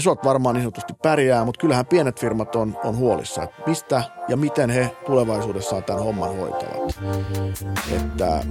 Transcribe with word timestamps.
Isot 0.00 0.24
varmaan 0.24 0.54
niin 0.54 0.62
sanotusti 0.62 0.92
pärjää, 1.02 1.44
mutta 1.44 1.60
kyllähän 1.60 1.86
pienet 1.86 2.20
firmat 2.20 2.56
on, 2.56 2.76
on 2.84 2.96
huolissa, 2.96 3.42
että 3.42 3.62
mistä 3.66 4.02
ja 4.28 4.36
miten 4.36 4.70
he 4.70 4.90
tulevaisuudessaan 5.06 5.84
tämän 5.84 6.02
homman 6.02 6.36
hoitavat. 6.36 6.98
Että, 7.96 8.44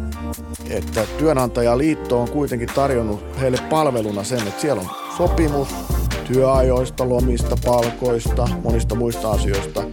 että 0.70 1.02
työnantajaliitto 1.18 2.22
on 2.22 2.30
kuitenkin 2.30 2.70
tarjonnut 2.76 3.26
heille 3.40 3.58
palveluna 3.70 4.24
sen, 4.24 4.48
että 4.48 4.62
siellä 4.62 4.82
on 4.82 4.90
sopimus 5.18 5.68
työajoista, 6.28 7.10
lomista, 7.10 7.56
palkoista, 7.66 8.48
monista 8.64 8.96
muista 8.96 9.32
asioista. 9.32 9.84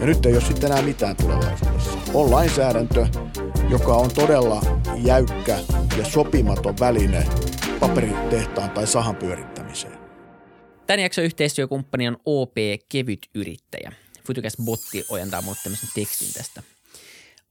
Ja 0.00 0.06
nyt 0.06 0.26
ei 0.26 0.32
ole 0.32 0.42
sitten 0.42 0.72
enää 0.72 0.82
mitään 0.82 1.16
tulevaisuudessa. 1.16 1.98
On 2.14 2.30
lainsäädäntö, 2.30 3.06
joka 3.68 3.94
on 3.94 4.10
todella 4.14 4.60
jäykkä 4.96 5.58
ja 5.98 6.04
sopimaton 6.04 6.74
väline 6.80 7.26
paperitehtaan 7.80 8.70
tai 8.70 8.86
sahan 8.86 9.16
pyörittämiseen. 9.16 9.55
Tämän 10.86 11.00
jakson 11.00 11.24
yhteistyökumppani 11.24 12.08
on 12.08 12.16
OP 12.24 12.54
Kevyt 12.88 13.26
Yrittäjä. 13.34 13.92
Futukas 14.26 14.56
Botti 14.64 15.04
ojentaa 15.08 15.42
mulle 15.42 15.56
tämmöisen 15.62 15.88
tekstin 15.94 16.32
tästä. 16.34 16.62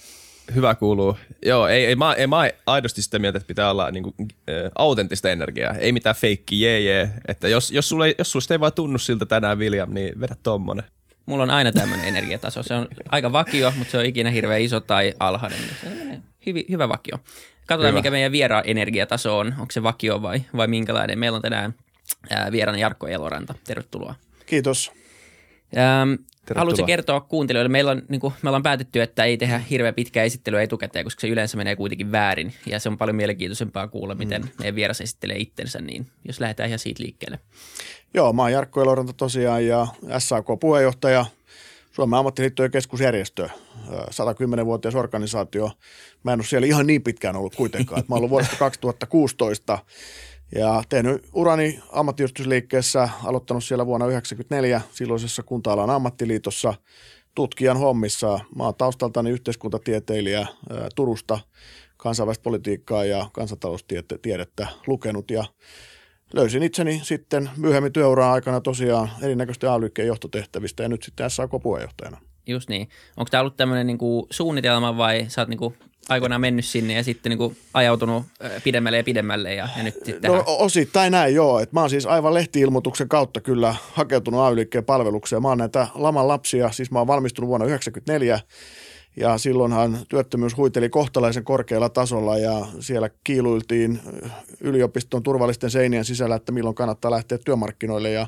Hyvä 0.54 0.74
kuuluu. 0.74 1.16
Joo, 1.46 1.68
ei, 1.68 1.86
ei, 1.86 1.96
mä, 1.96 2.12
ei, 2.12 2.26
mä 2.26 2.50
aidosti 2.66 3.02
sitä 3.02 3.18
mieltä, 3.18 3.36
että 3.36 3.48
pitää 3.48 3.70
olla 3.70 3.90
niinku, 3.90 4.14
äh, 4.20 4.70
autenttista 4.78 5.30
energiaa. 5.30 5.74
Ei 5.74 5.92
mitään 5.92 6.16
feikki 6.16 6.60
jee 6.60 6.80
jee. 6.80 7.10
Että 7.28 7.48
jos, 7.48 7.70
jos, 7.70 7.88
sulle, 7.88 8.14
jos 8.18 8.50
ei 8.50 8.60
vaan 8.60 8.72
tunnu 8.72 8.98
siltä 8.98 9.26
tänään, 9.26 9.58
William, 9.58 9.94
niin 9.94 10.20
vedä 10.20 10.36
tommonen. 10.42 10.84
Mulla 11.26 11.42
on 11.42 11.50
aina 11.50 11.72
tämmöinen 11.72 12.08
energiataso. 12.08 12.62
Se 12.62 12.74
on 12.74 12.88
aika 13.08 13.32
vakio, 13.32 13.72
mutta 13.76 13.90
se 13.90 13.98
on 13.98 14.06
ikinä 14.06 14.30
hirveän 14.30 14.60
iso 14.60 14.80
tai 14.80 15.14
alhainen. 15.20 15.58
Se 15.80 15.88
on 15.88 16.22
hyvi, 16.46 16.66
hyvä 16.70 16.88
vakio. 16.88 17.18
Katsotaan, 17.66 17.88
hyvä. 17.88 17.98
mikä 17.98 18.10
meidän 18.10 18.32
vieraan 18.32 18.64
energiataso 18.66 19.38
on. 19.38 19.46
Onko 19.46 19.70
se 19.70 19.82
vakio 19.82 20.22
vai, 20.22 20.42
vai 20.56 20.66
minkälainen. 20.66 21.18
Meillä 21.18 21.36
on 21.36 21.42
tänään 21.42 21.74
ää, 22.30 22.52
vieraana 22.52 22.78
Jarkko 22.78 23.06
Eloranta. 23.06 23.54
Tervetuloa. 23.64 24.14
Kiitos. 24.46 24.92
Ähm, 25.76 26.14
Haluatko 26.54 26.86
kertoa 26.86 27.20
kuuntelijoille? 27.20 27.68
Meillä 27.68 27.90
on, 27.90 28.02
niin 28.08 28.20
kuin, 28.20 28.34
me 28.42 28.48
ollaan 28.48 28.62
päätetty, 28.62 29.02
että 29.02 29.24
ei 29.24 29.36
tehdä 29.36 29.58
hirveän 29.58 29.94
pitkää 29.94 30.24
esittelyä 30.24 30.62
etukäteen, 30.62 31.04
koska 31.04 31.20
se 31.20 31.28
yleensä 31.28 31.56
menee 31.56 31.76
kuitenkin 31.76 32.12
väärin. 32.12 32.54
Ja 32.66 32.80
se 32.80 32.88
on 32.88 32.98
paljon 32.98 33.16
mielenkiintoisempaa 33.16 33.88
kuulla, 33.88 34.14
miten 34.14 34.42
mm. 34.42 34.48
meidän 34.58 34.74
vieras 34.74 35.00
esittelee 35.00 35.36
itsensä, 35.36 35.80
niin 35.80 36.06
jos 36.24 36.40
lähdetään 36.40 36.68
ihan 36.68 36.78
siitä 36.78 37.02
liikkeelle. 37.02 37.38
Joo, 38.14 38.32
mä 38.32 38.42
oon 38.42 38.52
Jarkko 38.52 38.82
Eloranta 38.82 39.12
tosiaan 39.12 39.66
ja 39.66 39.86
SAK-puheenjohtaja, 40.18 41.26
Suomen 41.92 42.18
ammattiliittojen 42.18 42.70
keskusjärjestö, 42.70 43.48
110-vuotias 43.90 44.94
organisaatio. 44.94 45.70
Mä 46.22 46.32
en 46.32 46.38
ole 46.38 46.46
siellä 46.46 46.66
ihan 46.66 46.86
niin 46.86 47.02
pitkään 47.02 47.36
ollut 47.36 47.54
kuitenkaan. 47.54 48.02
Mä 48.08 48.14
oon 48.14 48.18
ollut 48.18 48.30
vuodesta 48.30 48.56
2016 48.56 49.78
ja 50.54 50.82
tehnyt 50.88 51.22
urani 51.32 51.80
ammattiyhdistysliikkeessä, 51.92 53.08
aloittanut 53.24 53.64
siellä 53.64 53.86
vuonna 53.86 54.04
1994 54.04 54.80
silloisessa 54.92 55.42
kunta-alan 55.42 55.90
ammattiliitossa 55.90 56.74
tutkijan 57.34 57.76
hommissa. 57.76 58.40
Mä 58.56 58.64
oon 58.64 58.74
taustaltani 58.74 59.30
yhteiskuntatieteilijä 59.30 60.46
Turusta, 60.94 61.38
kansainvälistä 61.96 62.42
politiikkaa 62.42 63.04
ja 63.04 63.30
kansantaloustiedettä 63.32 64.68
lukenut 64.86 65.30
ja 65.30 65.44
löysin 66.32 66.62
itseni 66.62 67.00
sitten 67.02 67.50
myöhemmin 67.56 67.92
työuran 67.92 68.32
aikana 68.32 68.60
tosiaan 68.60 69.10
erinäköisten 69.22 69.70
ay 69.70 70.06
johtotehtävistä 70.06 70.82
ja 70.82 70.88
nyt 70.88 71.02
sitten 71.02 71.30
SAK-puheenjohtajana. 71.30 72.20
Just 72.46 72.68
niin. 72.68 72.88
Onko 73.16 73.30
tämä 73.30 73.40
ollut 73.40 73.56
tämmöinen 73.56 73.86
niinku 73.86 74.26
suunnitelma 74.30 74.96
vai 74.96 75.24
sä 75.28 75.40
oot 75.40 75.48
niinku 75.48 75.74
aikoinaan 76.08 76.40
mennyt 76.40 76.64
sinne 76.64 76.94
ja 76.94 77.04
sitten 77.04 77.30
niinku 77.30 77.56
ajautunut 77.74 78.24
pidemmälle 78.64 78.96
ja 78.96 79.04
pidemmälle 79.04 79.54
ja, 79.54 79.68
ja 79.76 79.82
nyt 79.82 79.94
sitten 79.94 80.30
No 80.30 80.44
osittain 80.46 81.12
näin 81.12 81.34
joo. 81.34 81.60
Et 81.60 81.72
mä 81.72 81.80
oon 81.80 81.90
siis 81.90 82.06
aivan 82.06 82.34
lehtiilmoituksen 82.34 83.08
kautta 83.08 83.40
kyllä 83.40 83.74
hakeutunut 83.92 84.40
ay 84.40 84.82
palvelukseen. 84.86 85.42
Mä 85.42 85.48
oon 85.48 85.58
näitä 85.58 85.88
laman 85.94 86.28
lapsia, 86.28 86.72
siis 86.72 86.90
mä 86.90 86.98
oon 86.98 87.06
valmistunut 87.06 87.48
vuonna 87.48 87.66
1994 87.66 88.40
ja 89.16 89.38
silloinhan 89.38 89.98
työttömyys 90.08 90.56
huiteli 90.56 90.88
kohtalaisen 90.88 91.44
korkealla 91.44 91.88
tasolla 91.88 92.38
ja 92.38 92.66
siellä 92.80 93.10
kiiluiltiin 93.24 94.00
yliopiston 94.60 95.22
turvallisten 95.22 95.70
seinien 95.70 96.04
sisällä, 96.04 96.36
että 96.36 96.52
milloin 96.52 96.74
kannattaa 96.74 97.10
lähteä 97.10 97.38
työmarkkinoille 97.44 98.10
ja 98.10 98.26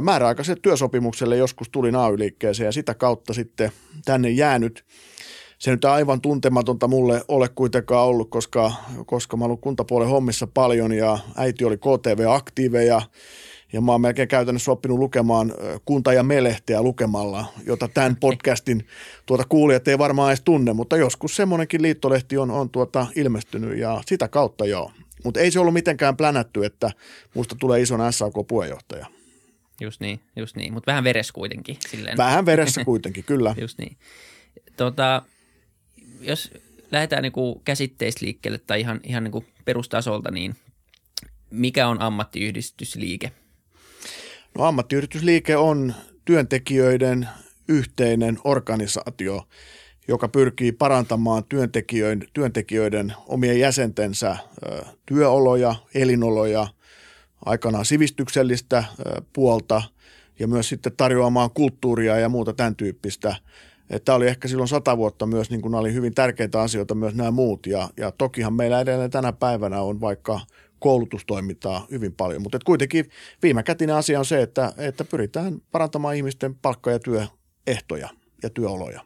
määräaikaiselle 0.00 0.60
työsopimukselle 0.62 1.36
joskus 1.36 1.68
tuli 1.68 1.88
AY-liikkeeseen 1.88 2.66
ja 2.66 2.72
sitä 2.72 2.94
kautta 2.94 3.34
sitten 3.34 3.70
tänne 4.04 4.30
jäänyt. 4.30 4.84
Se 5.64 5.70
nyt 5.70 5.84
aivan 5.84 6.20
tuntematonta 6.20 6.88
mulle 6.88 7.24
ole 7.28 7.48
kuitenkaan 7.48 8.06
ollut, 8.06 8.30
koska, 8.30 8.72
koska 9.06 9.36
mä 9.36 9.44
ollut 9.44 9.60
kuntapuolen 9.60 10.08
hommissa 10.08 10.46
paljon 10.46 10.92
ja 10.92 11.18
äiti 11.36 11.64
oli 11.64 11.76
KTV-aktiiveja 11.76 13.02
ja 13.72 13.80
mä 13.80 13.92
oon 13.92 14.00
melkein 14.00 14.28
käytännössä 14.28 14.72
oppinut 14.72 14.98
lukemaan 14.98 15.54
kunta- 15.84 16.12
ja 16.12 16.22
melehteä 16.22 16.82
lukemalla, 16.82 17.46
jota 17.66 17.88
tämän 17.88 18.16
podcastin 18.20 18.86
tuota 19.26 19.44
kuulijat 19.48 19.88
ei 19.88 19.98
varmaan 19.98 20.30
edes 20.30 20.42
tunne, 20.44 20.72
mutta 20.72 20.96
joskus 20.96 21.36
semmoinenkin 21.36 21.82
liittolehti 21.82 22.38
on, 22.38 22.50
on 22.50 22.70
tuota 22.70 23.06
ilmestynyt 23.16 23.78
ja 23.78 24.02
sitä 24.06 24.28
kautta 24.28 24.66
joo. 24.66 24.90
Mutta 25.24 25.40
ei 25.40 25.50
se 25.50 25.60
ollut 25.60 25.74
mitenkään 25.74 26.16
plänätty, 26.16 26.64
että 26.64 26.90
musta 27.34 27.56
tulee 27.60 27.80
ison 27.80 28.12
SAK-puheenjohtaja. 28.12 29.06
Just 29.80 30.00
niin, 30.00 30.20
just 30.36 30.56
niin. 30.56 30.72
Mutta 30.72 30.90
vähän 30.92 31.04
veressä 31.04 31.32
kuitenkin. 31.32 31.76
Silleen. 31.88 32.16
Vähän 32.16 32.46
veressä 32.46 32.84
kuitenkin, 32.90 33.24
kyllä. 33.24 33.54
just 33.58 33.78
niin. 33.78 33.96
Tota, 34.76 35.22
jos 36.26 36.50
lähdetään 36.92 37.22
niinku 37.22 37.62
käsitteistä 37.64 38.24
liikkeelle 38.24 38.58
tai 38.58 38.80
ihan, 38.80 39.00
ihan 39.02 39.24
niinku 39.24 39.44
perustasolta, 39.64 40.30
niin 40.30 40.56
mikä 41.50 41.88
on 41.88 42.00
ammattiyhdistysliike– 42.00 43.32
No 44.58 44.64
ammattiyhdistysliike 44.64 45.56
on 45.56 45.94
työntekijöiden 46.24 47.28
yhteinen 47.68 48.38
organisaatio, 48.44 49.48
joka 50.08 50.28
pyrkii 50.28 50.72
parantamaan 50.72 51.44
työntekijöiden, 51.44 52.28
työntekijöiden 52.32 53.12
omien 53.26 53.60
jäsentensä 53.60 54.36
työoloja, 55.06 55.74
elinoloja, 55.94 56.66
aikanaan 57.44 57.84
sivistyksellistä 57.84 58.84
puolta 59.32 59.82
ja 60.38 60.48
myös 60.48 60.68
sitten 60.68 60.96
tarjoamaan 60.96 61.50
kulttuuria 61.50 62.18
ja 62.18 62.28
muuta 62.28 62.52
tämän 62.52 62.76
tyyppistä. 62.76 63.36
Tämä 64.04 64.16
oli 64.16 64.28
ehkä 64.28 64.48
silloin 64.48 64.68
sata 64.68 64.96
vuotta 64.96 65.26
myös, 65.26 65.50
niin 65.50 65.62
kuin 65.62 65.74
oli 65.74 65.92
hyvin 65.92 66.14
tärkeitä 66.14 66.60
asioita 66.60 66.94
myös 66.94 67.14
nämä 67.14 67.30
muut. 67.30 67.66
Ja, 67.66 67.88
ja 67.96 68.10
tokihan 68.10 68.54
meillä 68.54 68.80
edelleen 68.80 69.10
tänä 69.10 69.32
päivänä 69.32 69.80
on 69.80 70.00
vaikka 70.00 70.40
koulutustoimintaa 70.78 71.86
hyvin 71.90 72.12
paljon. 72.12 72.42
Mutta 72.42 72.58
kuitenkin 72.64 73.10
viimekätinen 73.42 73.96
asia 73.96 74.18
on 74.18 74.24
se, 74.24 74.42
että, 74.42 74.72
että 74.76 75.04
pyritään 75.04 75.60
parantamaan 75.72 76.16
ihmisten 76.16 76.54
palkka- 76.54 76.90
ja 76.90 76.98
työehtoja 76.98 78.08
ja 78.42 78.50
työoloja. 78.50 79.00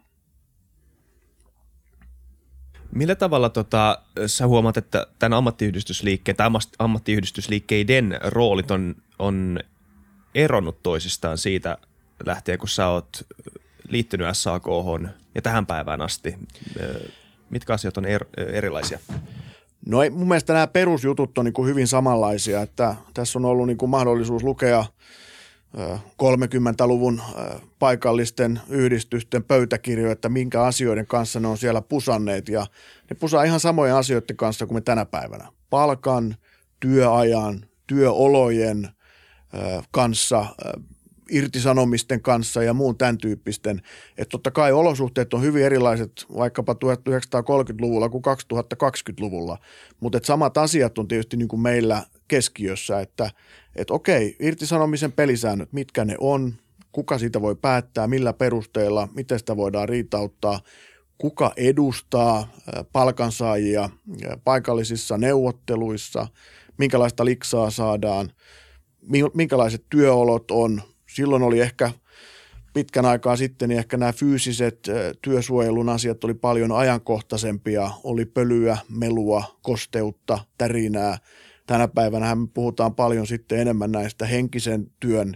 Millä 2.94 3.14
tavalla 3.14 3.48
tota, 3.48 4.02
sä 4.26 4.46
huomaat, 4.46 4.76
että 4.76 5.06
tämän 5.18 5.38
ammattiyhdistysliikkeen 5.38 6.36
tai 6.36 6.50
ammattiyhdistysliikkeiden 6.78 8.18
roolit 8.24 8.70
on, 8.70 8.94
on 9.18 9.60
eronnut 10.34 10.82
toisistaan 10.82 11.38
siitä 11.38 11.78
lähtien, 12.26 12.58
kun 12.58 12.68
sä 12.68 12.88
oot 12.88 13.26
liittynyt 13.88 14.26
SAK 14.32 14.64
ja 15.34 15.42
tähän 15.42 15.66
päivään 15.66 16.00
asti? 16.00 16.34
Mitkä 17.50 17.72
asiat 17.72 17.96
on 17.96 18.04
er, 18.04 18.24
erilaisia? 18.36 18.98
No 19.86 20.02
ei, 20.02 20.10
mun 20.10 20.28
mielestä 20.28 20.52
nämä 20.52 20.66
perusjutut 20.66 21.38
on 21.38 21.44
niin 21.44 21.52
kuin 21.52 21.68
hyvin 21.68 21.86
samanlaisia, 21.86 22.62
että 22.62 22.94
tässä 23.14 23.38
on 23.38 23.44
ollut 23.44 23.66
niin 23.66 23.78
kuin 23.78 23.90
mahdollisuus 23.90 24.42
lukea 24.42 24.84
30-luvun 26.22 27.22
paikallisten 27.78 28.60
yhdistysten 28.68 29.44
pöytäkirjoja, 29.44 30.12
että 30.12 30.28
minkä 30.28 30.62
asioiden 30.62 31.06
kanssa 31.06 31.40
ne 31.40 31.48
on 31.48 31.58
siellä 31.58 31.82
pusanneet. 31.82 32.48
Ja 32.48 32.66
ne 33.10 33.16
pusaa 33.20 33.44
ihan 33.44 33.60
samojen 33.60 33.94
asioiden 33.94 34.36
kanssa 34.36 34.66
kuin 34.66 34.76
me 34.76 34.80
tänä 34.80 35.04
päivänä. 35.04 35.48
Palkan, 35.70 36.36
työajan, 36.80 37.64
työolojen 37.86 38.88
kanssa, 39.90 40.46
irtisanomisten 41.30 42.22
kanssa 42.22 42.62
ja 42.62 42.74
muun 42.74 42.98
tämän 42.98 43.18
tyyppisten. 43.18 43.82
Että 44.18 44.30
totta 44.30 44.50
kai 44.50 44.72
olosuhteet 44.72 45.34
on 45.34 45.42
hyvin 45.42 45.64
erilaiset 45.64 46.26
vaikkapa 46.36 46.72
1930-luvulla 46.72 48.08
kuin 48.08 48.24
2020-luvulla, 48.84 49.58
mutta 50.00 50.20
samat 50.22 50.58
asiat 50.58 50.98
on 50.98 51.08
tietysti 51.08 51.36
niin 51.36 51.48
kuin 51.48 51.60
meillä 51.60 52.04
keskiössä, 52.28 53.00
että 53.00 53.30
et 53.76 53.90
okei, 53.90 54.36
irtisanomisen 54.40 55.12
pelisäännöt, 55.12 55.72
mitkä 55.72 56.04
ne 56.04 56.14
on, 56.20 56.54
kuka 56.92 57.18
siitä 57.18 57.40
voi 57.40 57.56
päättää, 57.56 58.06
millä 58.06 58.32
perusteella, 58.32 59.08
miten 59.14 59.38
sitä 59.38 59.56
voidaan 59.56 59.88
riitauttaa, 59.88 60.60
kuka 61.18 61.52
edustaa 61.56 62.52
palkansaajia 62.92 63.90
paikallisissa 64.44 65.18
neuvotteluissa, 65.18 66.26
minkälaista 66.78 67.24
liksaa 67.24 67.70
saadaan, 67.70 68.30
minkälaiset 69.34 69.84
työolot 69.90 70.50
on. 70.50 70.82
Silloin 71.18 71.42
oli 71.42 71.60
ehkä 71.60 71.90
pitkän 72.74 73.04
aikaa 73.04 73.36
sitten, 73.36 73.68
niin 73.68 73.78
ehkä 73.78 73.96
nämä 73.96 74.12
fyysiset 74.12 74.88
työsuojelun 75.22 75.88
asiat 75.88 76.24
oli 76.24 76.34
paljon 76.34 76.72
ajankohtaisempia. 76.72 77.90
Oli 78.04 78.24
pölyä, 78.24 78.78
melua, 78.88 79.58
kosteutta, 79.62 80.38
tärinää. 80.58 81.18
Tänä 81.66 81.88
päivänä 81.88 82.34
me 82.34 82.48
puhutaan 82.54 82.94
paljon 82.94 83.26
sitten 83.26 83.58
enemmän 83.58 83.92
näistä 83.92 84.26
henkisen 84.26 84.90
työn 85.00 85.34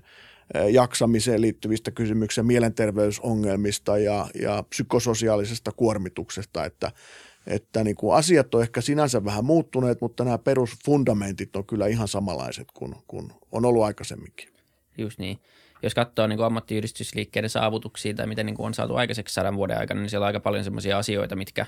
jaksamiseen 0.71 1.41
liittyvistä 1.41 1.91
kysymyksistä, 1.91 2.43
mielenterveysongelmista 2.43 3.99
ja, 3.99 4.27
ja 4.43 4.65
psykososiaalisesta 4.69 5.73
kuormituksesta, 5.73 6.65
että, 6.65 6.93
että 7.47 7.85
niin 7.85 7.97
kuin 7.97 8.17
asiat 8.17 8.55
on 8.55 8.63
ehkä 8.63 8.81
sinänsä 8.81 9.25
vähän 9.25 9.45
muuttuneet, 9.45 10.01
mutta 10.01 10.25
nämä 10.25 10.39
perusfundamentit 10.39 11.57
on 11.57 11.67
kyllä 11.67 11.87
ihan 11.87 12.09
samanlaiset 12.09 12.69
kuin, 12.75 12.95
kuin 13.07 13.33
on 13.53 13.65
ollut 13.65 13.83
aikaisemminkin. 13.83 14.49
Just 14.99 15.19
niin. 15.19 15.39
Jos 15.83 15.95
katsoo 15.95 16.27
niin 16.27 16.37
kuin 16.37 16.47
ammattiyhdistysliikkeiden 16.47 17.51
saavutuksia 17.51 18.15
tai 18.15 18.27
miten 18.27 18.47
niin 18.47 18.57
kuin 18.57 18.67
on 18.67 18.75
saatu 18.75 18.97
aikaiseksi 18.97 19.35
sadan 19.35 19.57
vuoden 19.57 19.79
aikana, 19.79 20.01
niin 20.01 20.11
siellä 20.11 20.25
on 20.25 20.27
aika 20.27 20.41
paljon 20.41 20.65
sellaisia 20.65 20.99
asioita, 20.99 21.37
mitkä 21.37 21.67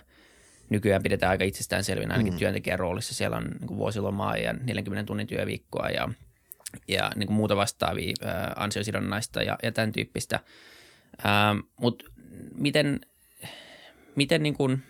nykyään 0.71 1.03
pidetään 1.03 1.31
aika 1.31 1.45
itsestäänselvinä 1.45 2.15
ainakin 2.15 2.33
mm. 2.33 2.39
työntekijän 2.39 2.79
roolissa. 2.79 3.15
Siellä 3.15 3.37
on 3.37 3.45
niin 3.45 3.69
kuin 3.69 3.79
vuosilomaa 3.79 4.37
ja 4.37 4.53
40 4.53 5.07
tunnin 5.07 5.27
työviikkoa 5.27 5.91
ja 5.91 6.09
ja 6.89 7.11
niin 7.17 7.27
kuin 7.27 7.37
muuta 7.37 7.57
vastaavia 7.57 8.13
ää, 8.25 8.53
ansiosidonnaista 8.57 9.43
ja, 9.43 9.59
ja 9.63 9.73
tämän 9.73 9.93
tyyppistä. 9.93 10.41
Mutta 11.81 12.05
miten, 12.55 13.01
miten 14.17 14.43
niin 14.43 14.55
kuin, 14.55 14.83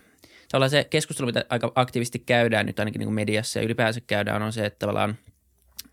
se 0.67 0.83
keskustelu, 0.83 1.27
mitä 1.27 1.45
aika 1.49 1.71
aktiivisesti 1.75 2.19
käydään 2.19 2.65
nyt 2.65 2.79
ainakin 2.79 2.99
niin 2.99 3.07
kuin 3.07 3.15
mediassa 3.15 3.59
ja 3.59 3.65
ylipäänsä 3.65 4.01
käydään, 4.07 4.41
on 4.41 4.53
se, 4.53 4.65
että 4.65 4.79
tavallaan 4.79 5.17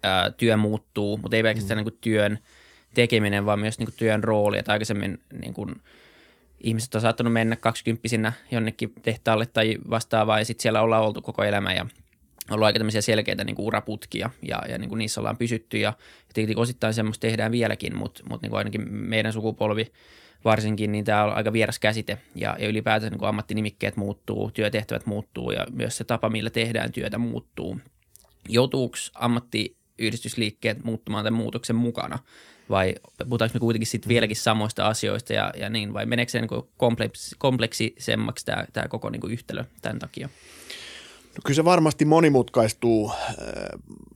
ää, 0.02 0.30
työ 0.30 0.56
muuttuu, 0.56 1.16
mutta 1.16 1.36
ei 1.36 1.42
pelkästään 1.42 1.78
mm. 1.78 1.84
niin 1.84 1.92
kuin 1.92 2.00
työn 2.00 2.38
tekeminen, 2.94 3.46
vaan 3.46 3.58
myös 3.58 3.78
niin 3.78 3.86
kuin 3.86 3.96
työn 3.96 4.24
rooli. 4.24 4.58
Että 4.58 4.72
aikaisemmin 4.72 5.20
niin 5.40 5.54
kuin, 5.54 5.74
ihmiset 6.60 6.94
on 6.94 7.00
saattanut 7.00 7.32
mennä 7.32 7.56
kaksikymppisinä 7.56 8.32
jonnekin 8.50 8.92
tehtaalle 9.02 9.46
tai 9.46 9.78
vastaavaa 9.90 10.38
ja 10.38 10.44
sitten 10.44 10.62
siellä 10.62 10.82
ollaan 10.82 11.04
oltu 11.04 11.22
koko 11.22 11.44
elämä 11.44 11.72
ja 11.72 11.86
ollut 12.50 12.66
aika 12.66 12.78
tämmöisiä 12.78 13.00
selkeitä 13.00 13.44
niin 13.44 13.56
kuin 13.56 13.66
uraputkia 13.66 14.30
ja, 14.42 14.62
ja 14.68 14.78
niin 14.78 14.88
kuin 14.88 14.98
niissä 14.98 15.20
ollaan 15.20 15.36
pysytty 15.36 15.78
ja, 15.78 15.88
ja 16.28 16.34
tietenkin 16.34 16.62
osittain 16.62 16.94
semmoista 16.94 17.20
tehdään 17.20 17.52
vieläkin, 17.52 17.96
mutta, 17.96 18.22
mutta 18.28 18.44
niin 18.44 18.50
kuin 18.50 18.58
ainakin 18.58 18.92
meidän 18.92 19.32
sukupolvi 19.32 19.92
varsinkin, 20.44 20.92
niin 20.92 21.04
tämä 21.04 21.24
on 21.24 21.32
aika 21.32 21.52
vieras 21.52 21.78
käsite 21.78 22.18
ja, 22.34 22.56
ja 22.58 22.68
ylipäätään 22.68 23.12
niin 23.12 23.18
kuin 23.18 23.28
ammattinimikkeet 23.28 23.96
muuttuu, 23.96 24.50
työtehtävät 24.50 25.06
muuttuu 25.06 25.50
ja 25.50 25.66
myös 25.72 25.96
se 25.96 26.04
tapa, 26.04 26.30
millä 26.30 26.50
tehdään 26.50 26.92
työtä 26.92 27.18
muuttuu. 27.18 27.80
Joutuuko 28.48 28.96
ammattiyhdistysliikkeet 29.14 30.84
muuttumaan 30.84 31.24
tämän 31.24 31.40
muutoksen 31.40 31.76
mukana 31.76 32.18
vai 32.70 32.94
puhutaanko 33.24 33.54
me 33.54 33.60
kuitenkin 33.60 33.86
sitten 33.86 34.08
vieläkin 34.08 34.36
samoista 34.36 34.86
asioista 34.86 35.32
ja, 35.32 35.52
ja 35.56 35.70
niin, 35.70 35.92
vai 35.92 36.06
meneekö 36.06 36.32
se 36.32 36.40
niin 36.40 36.62
kompleks, 36.76 37.34
kompleksisemmaksi 37.38 38.46
tämä, 38.46 38.64
tämä 38.72 38.88
koko 38.88 39.10
niin 39.10 39.20
kuin 39.20 39.32
yhtälö 39.32 39.64
tämän 39.82 39.98
takia? 39.98 40.28
No 41.36 41.40
kyllä 41.44 41.56
se 41.56 41.64
varmasti 41.64 42.04
monimutkaistuu 42.04 43.12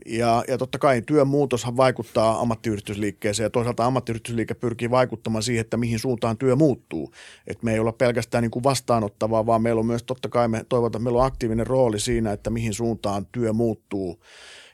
ja, 0.07 0.45
ja 0.49 0.59
totta 0.59 0.79
kai 0.79 1.03
työn 1.03 1.29
muutoshan 1.29 1.77
vaikuttaa 1.77 2.41
ammattiyhdistysliikkeeseen 2.41 3.45
ja 3.45 3.51
toisaalta 3.51 3.87
ammattiyhdistysliike 3.87 4.55
pyrkii 4.55 4.91
vaikuttamaan 4.91 5.43
siihen, 5.43 5.61
että 5.61 5.77
mihin 5.77 5.99
suuntaan 5.99 6.39
työ 6.39 6.57
muuttuu. 6.57 7.13
Että 7.47 7.65
me 7.65 7.73
ei 7.73 7.79
olla 7.79 7.93
pelkästään 7.93 8.43
niin 8.43 8.51
kuin 8.51 8.63
vastaanottavaa, 8.63 9.47
vaan 9.47 9.63
meillä 9.63 9.81
on 9.81 9.87
myös 9.87 10.03
totta 10.03 10.29
kai 10.29 10.49
me 10.49 10.65
toivotaan, 10.69 11.05
meillä 11.05 11.21
on 11.21 11.27
aktiivinen 11.27 11.67
rooli 11.67 12.01
siinä, 12.01 12.33
että 12.33 12.51
mihin 12.51 12.75
suuntaan 12.75 13.27
työ 13.33 13.53
muuttuu. 13.53 14.23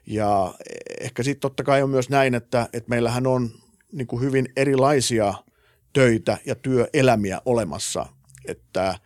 Ja 0.07 0.55
ehkä 1.01 1.23
sitten 1.23 1.41
totta 1.41 1.65
kai 1.65 1.83
on 1.83 1.91
myös 1.91 2.11
näin, 2.11 2.35
että, 2.35 2.69
että 2.73 2.91
meillähän 2.91 3.27
on 3.27 3.51
niin 3.93 4.07
kuin 4.07 4.23
hyvin 4.23 4.49
erilaisia 4.57 5.35
töitä 5.93 6.39
ja 6.47 6.55
työelämiä 6.55 7.41
olemassa. 7.45 8.07
Että 8.49 8.99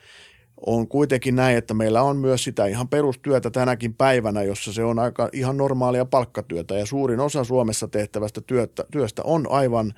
on 0.66 0.88
kuitenkin 0.88 1.36
näin, 1.36 1.58
että 1.58 1.74
meillä 1.74 2.02
on 2.02 2.16
myös 2.16 2.44
sitä 2.44 2.66
ihan 2.66 2.88
perustyötä 2.88 3.50
tänäkin 3.50 3.94
päivänä, 3.94 4.42
jossa 4.42 4.72
se 4.72 4.84
on 4.84 4.98
aika 4.98 5.28
ihan 5.32 5.56
normaalia 5.56 6.04
palkkatyötä 6.04 6.74
ja 6.74 6.86
suurin 6.86 7.20
osa 7.20 7.44
Suomessa 7.44 7.88
tehtävästä 7.88 8.40
työtä, 8.40 8.84
työstä 8.90 9.22
on 9.24 9.46
aivan 9.50 9.94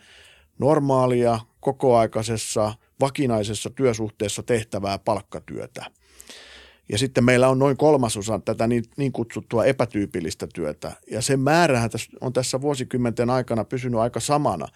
normaalia, 0.59 1.41
kokoaikaisessa, 1.61 2.75
vakinaisessa 3.01 3.71
työsuhteessa 3.71 4.43
tehtävää 4.43 4.99
palkkatyötä. 4.99 5.85
Ja 6.89 6.99
sitten 6.99 7.25
meillä 7.25 7.49
on 7.49 7.59
noin 7.59 7.77
kolmasosa 7.77 8.39
tätä 8.39 8.67
niin, 8.67 8.85
niin 8.97 9.13
kutsuttua 9.13 9.65
epätyypillistä 9.65 10.47
työtä. 10.55 10.93
Ja 11.11 11.23
sen 11.23 11.41
määrähän 11.41 11.91
on 12.21 12.33
tässä 12.33 12.61
vuosikymmenten 12.61 13.31
aikana 13.31 13.65
pysynyt 13.65 14.01
aika 14.01 14.21
samana, 14.21 14.69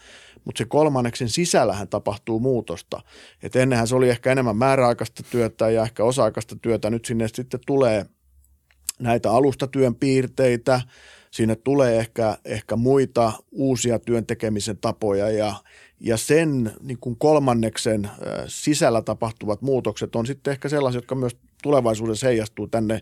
mutta 0.44 0.58
se 0.58 0.64
kolmanneksen 0.64 1.28
sisällähän 1.28 1.88
tapahtuu 1.88 2.40
muutosta. 2.40 3.00
Et 3.42 3.56
ennenhän 3.56 3.88
se 3.88 3.94
oli 3.94 4.08
ehkä 4.08 4.32
enemmän 4.32 4.56
määräaikaista 4.56 5.22
työtä 5.30 5.70
ja 5.70 5.82
ehkä 5.82 6.04
osa-aikaista 6.04 6.56
työtä. 6.56 6.90
Nyt 6.90 7.04
sinne 7.04 7.28
sitten 7.28 7.60
tulee 7.66 8.06
näitä 8.98 9.30
alustatyön 9.30 9.94
piirteitä, 9.94 10.80
sinne 11.30 11.56
tulee 11.56 11.98
ehkä, 11.98 12.38
ehkä 12.44 12.76
muita 12.76 13.32
uusia 13.50 13.98
työn 13.98 14.26
tekemisen 14.26 14.78
tapoja 14.78 15.30
ja, 15.30 15.54
ja 16.00 16.16
sen 16.16 16.72
niin 16.80 16.98
kolmanneksen 17.18 18.10
sisällä 18.46 19.02
tapahtuvat 19.02 19.62
muutokset 19.62 20.16
on 20.16 20.26
sitten 20.26 20.50
ehkä 20.50 20.68
sellaisia, 20.68 20.98
jotka 20.98 21.14
myös 21.14 21.36
tulevaisuudessa 21.62 22.26
heijastuu 22.26 22.68
tänne 22.68 23.00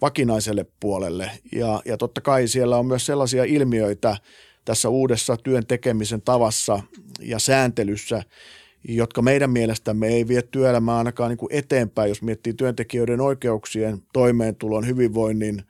vakinaiselle 0.00 0.66
puolelle. 0.80 1.30
Ja, 1.52 1.82
ja 1.84 1.96
totta 1.96 2.20
kai 2.20 2.48
siellä 2.48 2.76
on 2.76 2.86
myös 2.86 3.06
sellaisia 3.06 3.44
ilmiöitä 3.44 4.16
tässä 4.64 4.88
uudessa 4.88 5.36
työn 5.36 5.66
tekemisen 5.66 6.22
tavassa 6.22 6.82
ja 7.20 7.38
sääntelyssä, 7.38 8.22
jotka 8.88 9.22
meidän 9.22 9.50
mielestämme 9.50 10.08
ei 10.08 10.28
vie 10.28 10.42
työelämää 10.42 10.98
ainakaan 10.98 11.28
niin 11.28 11.38
kuin 11.38 11.54
eteenpäin, 11.54 12.08
jos 12.08 12.22
miettii 12.22 12.54
työntekijöiden 12.54 13.20
oikeuksien, 13.20 14.02
toimeentulon, 14.12 14.86
hyvinvoinnin, 14.86 15.62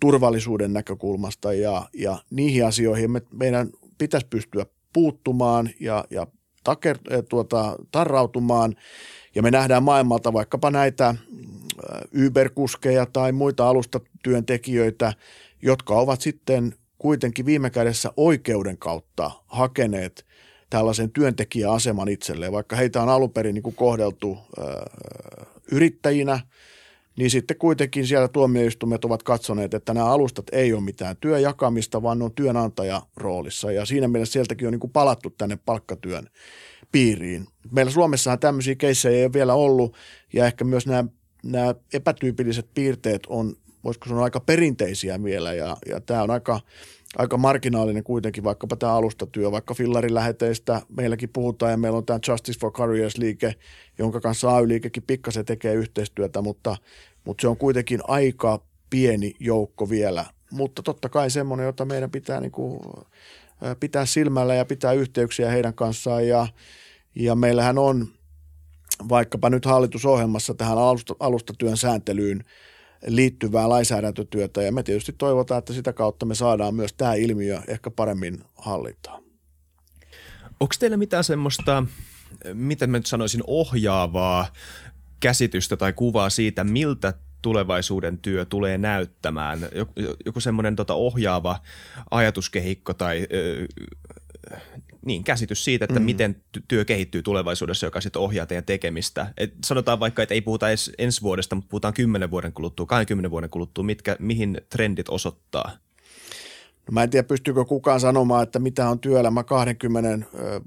turvallisuuden 0.00 0.72
näkökulmasta 0.72 1.52
ja, 1.52 1.88
ja 1.94 2.18
niihin 2.30 2.66
asioihin 2.66 3.10
me, 3.10 3.22
meidän 3.32 3.70
pitäisi 3.98 4.26
pystyä 4.30 4.66
puuttumaan 4.92 5.70
ja, 5.80 6.04
ja 6.10 6.26
taker, 6.64 6.98
tuota, 7.28 7.76
tarrautumaan. 7.90 8.74
Ja 9.34 9.42
me 9.42 9.50
nähdään 9.50 9.82
maailmalta 9.82 10.32
vaikkapa 10.32 10.70
näitä 10.70 11.14
Uber-kuskeja 12.26 13.06
tai 13.12 13.32
muita 13.32 13.68
alustatyöntekijöitä, 13.68 15.12
jotka 15.62 15.94
ovat 15.94 16.20
sitten 16.20 16.74
kuitenkin 16.98 17.46
viime 17.46 17.70
kädessä 17.70 18.12
oikeuden 18.16 18.78
kautta 18.78 19.30
hakeneet 19.46 20.26
tällaisen 20.70 21.10
työntekijäaseman 21.10 22.08
itselleen, 22.08 22.52
vaikka 22.52 22.76
heitä 22.76 23.02
on 23.02 23.08
alun 23.08 23.32
perin 23.32 23.54
niin 23.54 23.74
kohdeltu 23.74 24.38
ö, 24.58 24.62
yrittäjinä, 25.72 26.40
niin 27.16 27.30
sitten 27.30 27.58
kuitenkin 27.58 28.06
siellä 28.06 28.28
tuomioistuimet 28.28 29.04
ovat 29.04 29.22
katsoneet, 29.22 29.74
että 29.74 29.94
nämä 29.94 30.06
alustat 30.06 30.46
ei 30.52 30.72
ole 30.72 30.80
mitään 30.80 31.16
työjakamista, 31.16 32.02
vaan 32.02 32.18
ne 32.18 32.24
on 32.24 32.34
työnantajaroolissa 32.34 33.72
ja 33.72 33.86
siinä 33.86 34.08
mielessä 34.08 34.32
sieltäkin 34.32 34.68
on 34.68 34.72
niin 34.72 34.80
kuin 34.80 34.90
palattu 34.90 35.30
tänne 35.30 35.58
palkkatyön 35.66 36.26
piiriin. 36.92 37.46
Meillä 37.70 37.92
Suomessahan 37.92 38.38
tämmöisiä 38.38 38.74
keissejä 38.74 39.18
ei 39.18 39.24
ole 39.24 39.32
vielä 39.32 39.54
ollut 39.54 39.96
ja 40.32 40.46
ehkä 40.46 40.64
myös 40.64 40.86
nämä, 40.86 41.04
nämä 41.44 41.74
epätyypilliset 41.92 42.66
piirteet 42.74 43.22
on, 43.26 43.56
voisiko 43.84 44.08
sanoa 44.08 44.24
aika 44.24 44.40
perinteisiä 44.40 45.22
vielä 45.24 45.52
ja, 45.52 45.76
ja 45.88 46.00
tämä 46.00 46.22
on 46.22 46.30
aika, 46.30 46.60
aika 47.16 47.36
marginaalinen 47.36 48.04
kuitenkin, 48.04 48.44
vaikkapa 48.44 48.76
tämä 48.76 48.92
alustatyö, 48.92 49.50
vaikka 49.50 49.74
fillarin 49.74 50.14
läheteistä 50.14 50.82
meilläkin 50.96 51.28
puhutaan 51.28 51.70
ja 51.70 51.76
meillä 51.76 51.98
on 51.98 52.06
tämä 52.06 52.18
Justice 52.28 52.60
for 52.60 52.72
Careers-liike, 52.72 53.54
jonka 54.02 54.20
kanssa 54.20 54.56
AY-liikekin 54.56 55.02
pikkasen 55.06 55.44
tekee 55.44 55.74
yhteistyötä, 55.74 56.42
mutta, 56.42 56.76
mutta 57.24 57.42
se 57.42 57.48
on 57.48 57.56
kuitenkin 57.56 58.00
aika 58.08 58.62
pieni 58.90 59.34
joukko 59.40 59.90
vielä, 59.90 60.24
mutta 60.50 60.82
totta 60.82 61.08
kai 61.08 61.30
semmoinen, 61.30 61.66
jota 61.66 61.84
meidän 61.84 62.10
pitää 62.10 62.40
niin 62.40 62.52
kuin 62.52 62.80
pitää 63.80 64.06
silmällä 64.06 64.54
ja 64.54 64.64
pitää 64.64 64.92
yhteyksiä 64.92 65.50
heidän 65.50 65.74
kanssaan. 65.74 66.28
Ja, 66.28 66.46
ja 67.14 67.34
meillähän 67.34 67.78
on 67.78 68.08
vaikkapa 69.08 69.50
nyt 69.50 69.64
hallitusohjelmassa 69.64 70.54
tähän 70.54 70.78
alusta, 70.78 71.14
alustatyön 71.20 71.76
sääntelyyn 71.76 72.44
liittyvää 73.06 73.68
lainsäädäntötyötä. 73.68 74.62
Ja 74.62 74.72
me 74.72 74.82
tietysti 74.82 75.14
toivotaan, 75.18 75.58
että 75.58 75.72
sitä 75.72 75.92
kautta 75.92 76.26
me 76.26 76.34
saadaan 76.34 76.74
myös 76.74 76.92
tämä 76.92 77.14
ilmiö 77.14 77.60
ehkä 77.68 77.90
paremmin 77.90 78.44
hallintaan. 78.54 79.22
Onko 80.60 80.74
teillä 80.78 80.96
mitään 80.96 81.24
semmoista, 81.24 81.86
miten 82.54 82.90
mä 82.90 82.98
nyt 82.98 83.06
sanoisin, 83.06 83.42
ohjaavaa 83.46 84.52
käsitystä 85.20 85.76
tai 85.76 85.92
kuvaa 85.92 86.30
siitä, 86.30 86.64
miltä 86.64 87.14
tulevaisuuden 87.42 88.18
työ 88.18 88.44
tulee 88.44 88.78
näyttämään? 88.78 89.68
Joku, 89.74 89.92
joku 90.26 90.40
semmoinen 90.40 90.76
tota 90.76 90.94
ohjaava 90.94 91.60
ajatuskehikko 92.10 92.94
tai 92.94 93.26
ö, 93.32 93.66
niin, 95.06 95.24
käsitys 95.24 95.64
siitä, 95.64 95.84
että 95.84 96.00
mm. 96.00 96.04
miten 96.04 96.42
työ 96.68 96.84
kehittyy 96.84 97.22
tulevaisuudessa, 97.22 97.86
joka 97.86 98.00
sitten 98.00 98.22
ohjaa 98.22 98.46
teidän 98.46 98.64
tekemistä. 98.64 99.34
Et 99.36 99.54
sanotaan 99.64 100.00
vaikka, 100.00 100.22
että 100.22 100.34
ei 100.34 100.40
puhuta 100.40 100.68
edes 100.68 100.90
ensi 100.98 101.22
vuodesta, 101.22 101.54
mutta 101.54 101.68
puhutaan 101.68 101.94
kymmenen 101.94 102.30
vuoden 102.30 102.52
kuluttua, 102.52 102.86
20 102.86 103.30
vuoden 103.30 103.50
kuluttua, 103.50 103.84
mitkä, 103.84 104.16
mihin 104.18 104.60
trendit 104.70 105.08
osoittaa? 105.08 105.72
No 106.86 106.92
mä 106.92 107.02
en 107.02 107.10
tiedä, 107.10 107.28
pystyykö 107.28 107.64
kukaan 107.64 108.00
sanomaan, 108.00 108.42
että 108.42 108.58
mitä 108.58 108.88
on 108.88 108.98
työelämä 108.98 109.44
20 109.44 110.26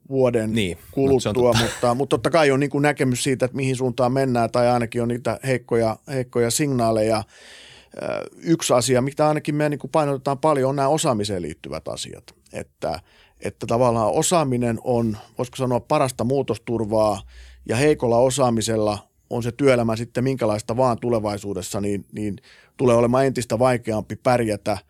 vuoden 0.10 0.54
niin, 0.54 0.78
kuluttua, 0.92 1.32
mutta, 1.34 1.64
mutta, 1.64 1.94
mutta 1.94 2.14
totta 2.14 2.30
kai 2.30 2.52
on 2.52 2.60
niin 2.60 2.70
kuin 2.70 2.82
näkemys 2.82 3.24
siitä, 3.24 3.46
että 3.46 3.58
mihin 3.58 3.76
suuntaan 3.76 4.12
mennään, 4.12 4.52
tai 4.52 4.68
ainakin 4.68 5.02
on 5.02 5.08
niitä 5.08 5.40
heikkoja, 5.44 5.98
heikkoja 6.08 6.52
signaaleja. 6.52 7.24
Yksi 8.38 8.74
asia, 8.74 9.02
mitä 9.02 9.28
ainakin 9.28 9.56
me 9.56 9.70
niin 9.70 9.80
kuin 9.80 9.92
painotetaan 9.92 10.38
paljon, 10.38 10.70
on 10.70 10.76
nämä 10.76 10.88
osaamiseen 10.88 11.42
liittyvät 11.42 11.88
asiat. 11.88 12.24
Että, 12.54 13.00
että 13.40 13.68
tavallaan 13.68 14.12
osaaminen 14.12 14.80
on, 14.84 15.18
voisiko 15.38 15.56
sanoa, 15.56 15.80
parasta 15.80 16.24
muutosturvaa, 16.24 17.22
ja 17.70 17.76
heikolla 17.76 18.18
osaamisella 18.18 18.98
on 19.30 19.44
se 19.44 19.52
työelämä 19.52 19.96
sitten 19.96 20.24
minkälaista 20.24 20.78
vaan 20.78 21.00
tulevaisuudessa, 21.00 21.82
niin, 21.82 22.06
niin 22.12 22.36
tulee 22.78 22.96
olemaan 22.96 23.26
entistä 23.26 23.60
vaikeampi 23.60 24.16
pärjätä– 24.16 24.78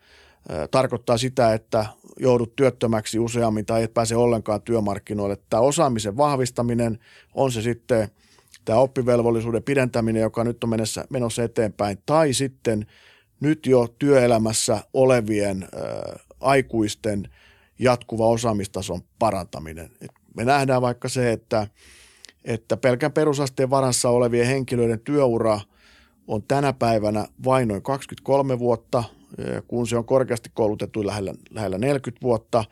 tarkoittaa 0.70 1.18
sitä, 1.18 1.54
että 1.54 1.86
joudut 2.20 2.56
työttömäksi 2.56 3.18
useammin 3.18 3.66
tai 3.66 3.82
et 3.82 3.94
pääse 3.94 4.16
ollenkaan 4.16 4.62
työmarkkinoille. 4.62 5.36
Tämä 5.50 5.60
osaamisen 5.60 6.16
vahvistaminen 6.16 6.98
on 7.34 7.52
se 7.52 7.62
sitten 7.62 8.08
tämä 8.64 8.78
oppivelvollisuuden 8.78 9.62
pidentäminen, 9.62 10.22
joka 10.22 10.44
nyt 10.44 10.64
on 10.64 10.70
menossa, 10.70 11.04
menossa 11.10 11.42
eteenpäin, 11.42 11.98
tai 12.06 12.32
sitten 12.32 12.86
nyt 13.40 13.66
jo 13.66 13.88
työelämässä 13.98 14.80
olevien 14.94 15.62
ä, 15.62 15.68
aikuisten 16.40 17.28
jatkuva 17.78 18.28
osaamistason 18.28 19.00
parantaminen. 19.18 19.90
Et 20.00 20.10
me 20.36 20.44
nähdään 20.44 20.82
vaikka 20.82 21.08
se, 21.08 21.32
että, 21.32 21.66
että 22.44 22.76
pelkän 22.76 23.12
perusasteen 23.12 23.70
varassa 23.70 24.10
olevien 24.10 24.46
henkilöiden 24.46 25.00
työura 25.00 25.60
on 26.28 26.42
tänä 26.42 26.72
päivänä 26.72 27.28
vain 27.44 27.68
noin 27.68 27.82
23 27.82 28.58
vuotta– 28.58 29.04
kun 29.68 29.86
se 29.86 29.96
on 29.96 30.04
korkeasti 30.04 30.50
koulutettu 30.54 31.06
lähellä, 31.06 31.34
lähellä 31.50 31.78
40 31.78 32.22
vuotta. 32.22 32.64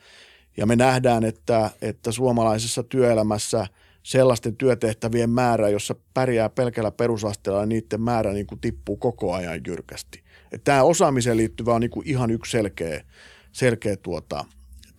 Ja 0.57 0.65
me 0.65 0.75
nähdään, 0.75 1.23
että, 1.23 1.71
että 1.81 2.11
suomalaisessa 2.11 2.83
työelämässä 2.83 3.67
sellaisten 4.03 4.55
työtehtävien 4.55 5.29
määrä, 5.29 5.69
jossa 5.69 5.95
pärjää 6.13 6.49
pelkällä 6.49 6.91
perusasteella, 6.91 7.65
niin 7.65 7.69
niiden 7.69 8.01
määrä 8.01 8.33
niin 8.33 8.47
kuin 8.47 8.61
tippuu 8.61 8.97
koko 8.97 9.33
ajan 9.33 9.61
jyrkästi. 9.67 10.23
Että 10.51 10.63
tämä 10.63 10.83
osaamiseen 10.83 11.37
liittyvä 11.37 11.73
on 11.73 11.81
niin 11.81 11.91
kuin 11.91 12.07
ihan 12.07 12.31
yksi 12.31 12.51
selkeä, 12.51 13.03
selkeä 13.51 13.97
tuota, 13.97 14.45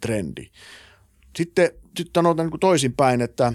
trendi. 0.01 0.49
Sitten, 1.37 1.71
sitten 1.97 2.11
sanotaan 2.15 2.49
niin 2.49 2.61
toisinpäin, 2.61 3.21
että 3.21 3.53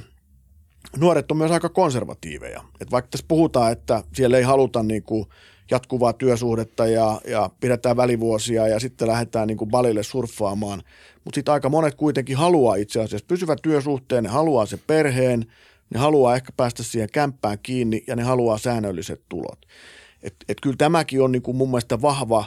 nuoret 0.98 1.32
on 1.32 1.38
myös 1.38 1.52
aika 1.52 1.70
konservatiiveja. 1.70 2.64
Että 2.82 2.92
vaikka 2.92 3.10
tässä 3.10 3.26
puhutaan, 3.28 3.72
että 3.72 4.04
siellä 4.14 4.38
ei 4.38 4.44
haluta 4.44 4.84
niin 4.84 5.04
kuin– 5.04 5.26
jatkuvaa 5.72 6.14
työsuhdetta 6.14 6.88
ja, 6.88 7.22
ja 7.28 7.50
pidetään 7.60 7.98
välivuosia 7.98 8.68
ja 8.68 8.80
sitten 8.80 9.08
lähdetään 9.08 9.48
niin 9.48 9.58
balille 9.72 10.04
surffaamaan. 10.04 10.84
Mutta 11.26 11.36
sitten 11.36 11.54
aika 11.54 11.70
monet 11.70 11.96
kuitenkin 11.96 12.38
haluaa 12.38 12.76
itse 12.76 13.02
asiassa 13.02 13.26
pysyvä 13.28 13.56
työsuhteen, 13.62 14.24
ne 14.24 14.30
haluaa 14.30 14.66
se 14.66 14.80
perheen, 14.88 15.46
ne 15.94 16.00
haluaa 16.00 16.36
ehkä 16.36 16.52
päästä 16.58 16.84
siihen 16.84 17.10
kämppään 17.14 17.58
kiinni 17.64 18.04
ja 18.08 18.16
ne 18.16 18.24
haluaa 18.24 18.58
säännölliset 18.58 19.22
tulot. 19.30 19.60
Et, 20.24 20.36
et 20.50 20.58
kyllä 20.62 20.76
tämäkin 20.78 21.22
on 21.22 21.32
niin 21.32 21.42
kuin 21.42 21.58
mun 21.58 21.70
mielestä 21.70 22.02
vahva 22.02 22.46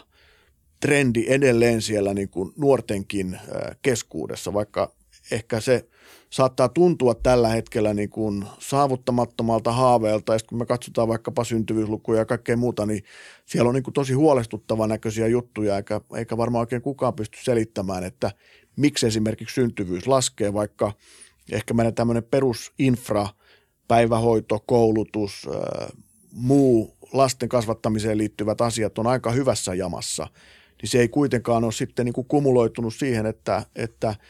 trendi 0.81 1.25
edelleen 1.29 1.83
siellä 1.83 2.15
niin 2.15 2.29
kuin 2.29 2.53
nuortenkin 2.57 3.41
keskuudessa, 3.83 4.53
vaikka 4.53 4.93
ehkä 5.31 5.61
se 5.61 5.89
saattaa 6.31 6.69
tuntua 6.69 7.15
tällä 7.15 7.49
hetkellä 7.49 7.95
niin 7.95 8.11
kuin 8.11 8.45
saavuttamattomalta 8.59 9.73
haaveelta. 9.73 10.33
Ja 10.33 10.39
kun 10.49 10.59
me 10.59 10.67
katsotaan 10.67 11.09
vaikkapa 11.09 11.45
syntyvyyslukuja 11.45 12.19
ja 12.19 12.25
kaikkea 12.25 12.57
muuta, 12.57 12.87
niin 12.87 13.05
siellä 13.47 13.69
on 13.69 13.75
niin 13.75 13.83
kuin 13.83 13.95
tosi 13.95 14.13
huolestuttavan 14.13 14.89
näköisiä 14.89 15.27
juttuja, 15.27 15.77
eikä, 15.77 16.01
eikä 16.17 16.37
varmaan 16.37 16.61
oikein 16.61 16.83
kukaan 16.83 17.15
pysty 17.15 17.39
selittämään, 17.43 18.05
että 18.05 18.33
miksi 18.77 19.07
esimerkiksi 19.07 19.55
syntyvyys 19.55 20.07
laskee, 20.07 20.53
vaikka 20.53 20.93
ehkä 21.53 21.75
meidän 21.75 21.95
tämmöinen 21.95 22.25
perusinfra, 22.25 23.29
päivähoito, 23.89 24.63
koulutus, 24.67 25.49
muu 26.33 26.97
lasten 27.13 27.49
kasvattamiseen 27.49 28.19
liittyvät 28.19 28.61
asiat 28.61 28.99
on 28.99 29.07
aika 29.07 29.31
hyvässä 29.31 29.75
jamassa, 29.75 30.27
niin 30.83 30.91
se 30.91 31.01
ei 31.01 31.09
kuitenkaan 31.09 31.65
ole 31.65 31.73
sitten 31.73 32.05
niin 32.05 32.13
kuin 32.13 32.27
kumuloitunut 32.27 32.95
siihen, 32.95 33.27
että, 33.27 33.63
että– 33.77 34.15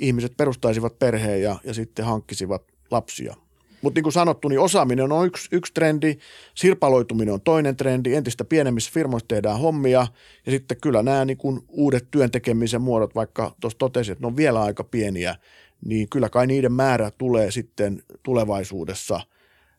ihmiset 0.00 0.36
perustaisivat 0.36 0.98
perheen 0.98 1.42
ja, 1.42 1.56
ja 1.64 1.74
sitten 1.74 2.04
hankkisivat 2.04 2.62
lapsia. 2.90 3.34
Mutta 3.82 3.98
niin 3.98 4.02
kuin 4.02 4.12
sanottu, 4.12 4.48
niin 4.48 4.60
osaaminen 4.60 5.12
on 5.12 5.26
yksi, 5.26 5.48
yksi 5.52 5.74
trendi, 5.74 6.18
sirpaloituminen 6.54 7.34
on 7.34 7.40
toinen 7.40 7.76
trendi, 7.76 8.14
entistä 8.14 8.44
pienemmissä 8.44 8.90
firmoissa 8.94 9.28
tehdään 9.28 9.58
hommia 9.58 10.06
ja 10.46 10.52
sitten 10.52 10.76
kyllä 10.82 11.02
nämä 11.02 11.24
niin 11.24 11.36
kuin 11.36 11.60
uudet 11.68 12.08
työntekemisen 12.10 12.82
muodot, 12.82 13.14
vaikka 13.14 13.54
tuossa 13.60 13.78
totesin, 13.78 14.12
että 14.12 14.22
ne 14.22 14.26
on 14.26 14.36
vielä 14.36 14.62
aika 14.62 14.84
pieniä, 14.84 15.36
niin 15.84 16.08
kyllä 16.08 16.28
kai 16.28 16.46
niiden 16.46 16.72
määrä 16.72 17.10
tulee 17.10 17.50
sitten 17.50 18.02
tulevaisuudessa 18.22 19.20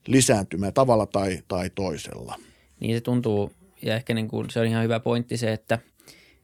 lisääntymään 0.08 0.74
tavalla 0.74 1.06
tai, 1.06 1.40
tai 1.48 1.70
toisella. 1.76 2.36
Niin 2.80 2.96
se 2.96 3.02
tuntuu, 3.02 3.52
ja 3.82 3.96
ehkä 3.96 4.14
niin 4.14 4.28
kuin 4.28 4.50
se 4.50 4.60
on 4.60 4.66
ihan 4.66 4.84
hyvä 4.84 5.00
pointti 5.00 5.38
se, 5.38 5.54
että– 5.54 5.80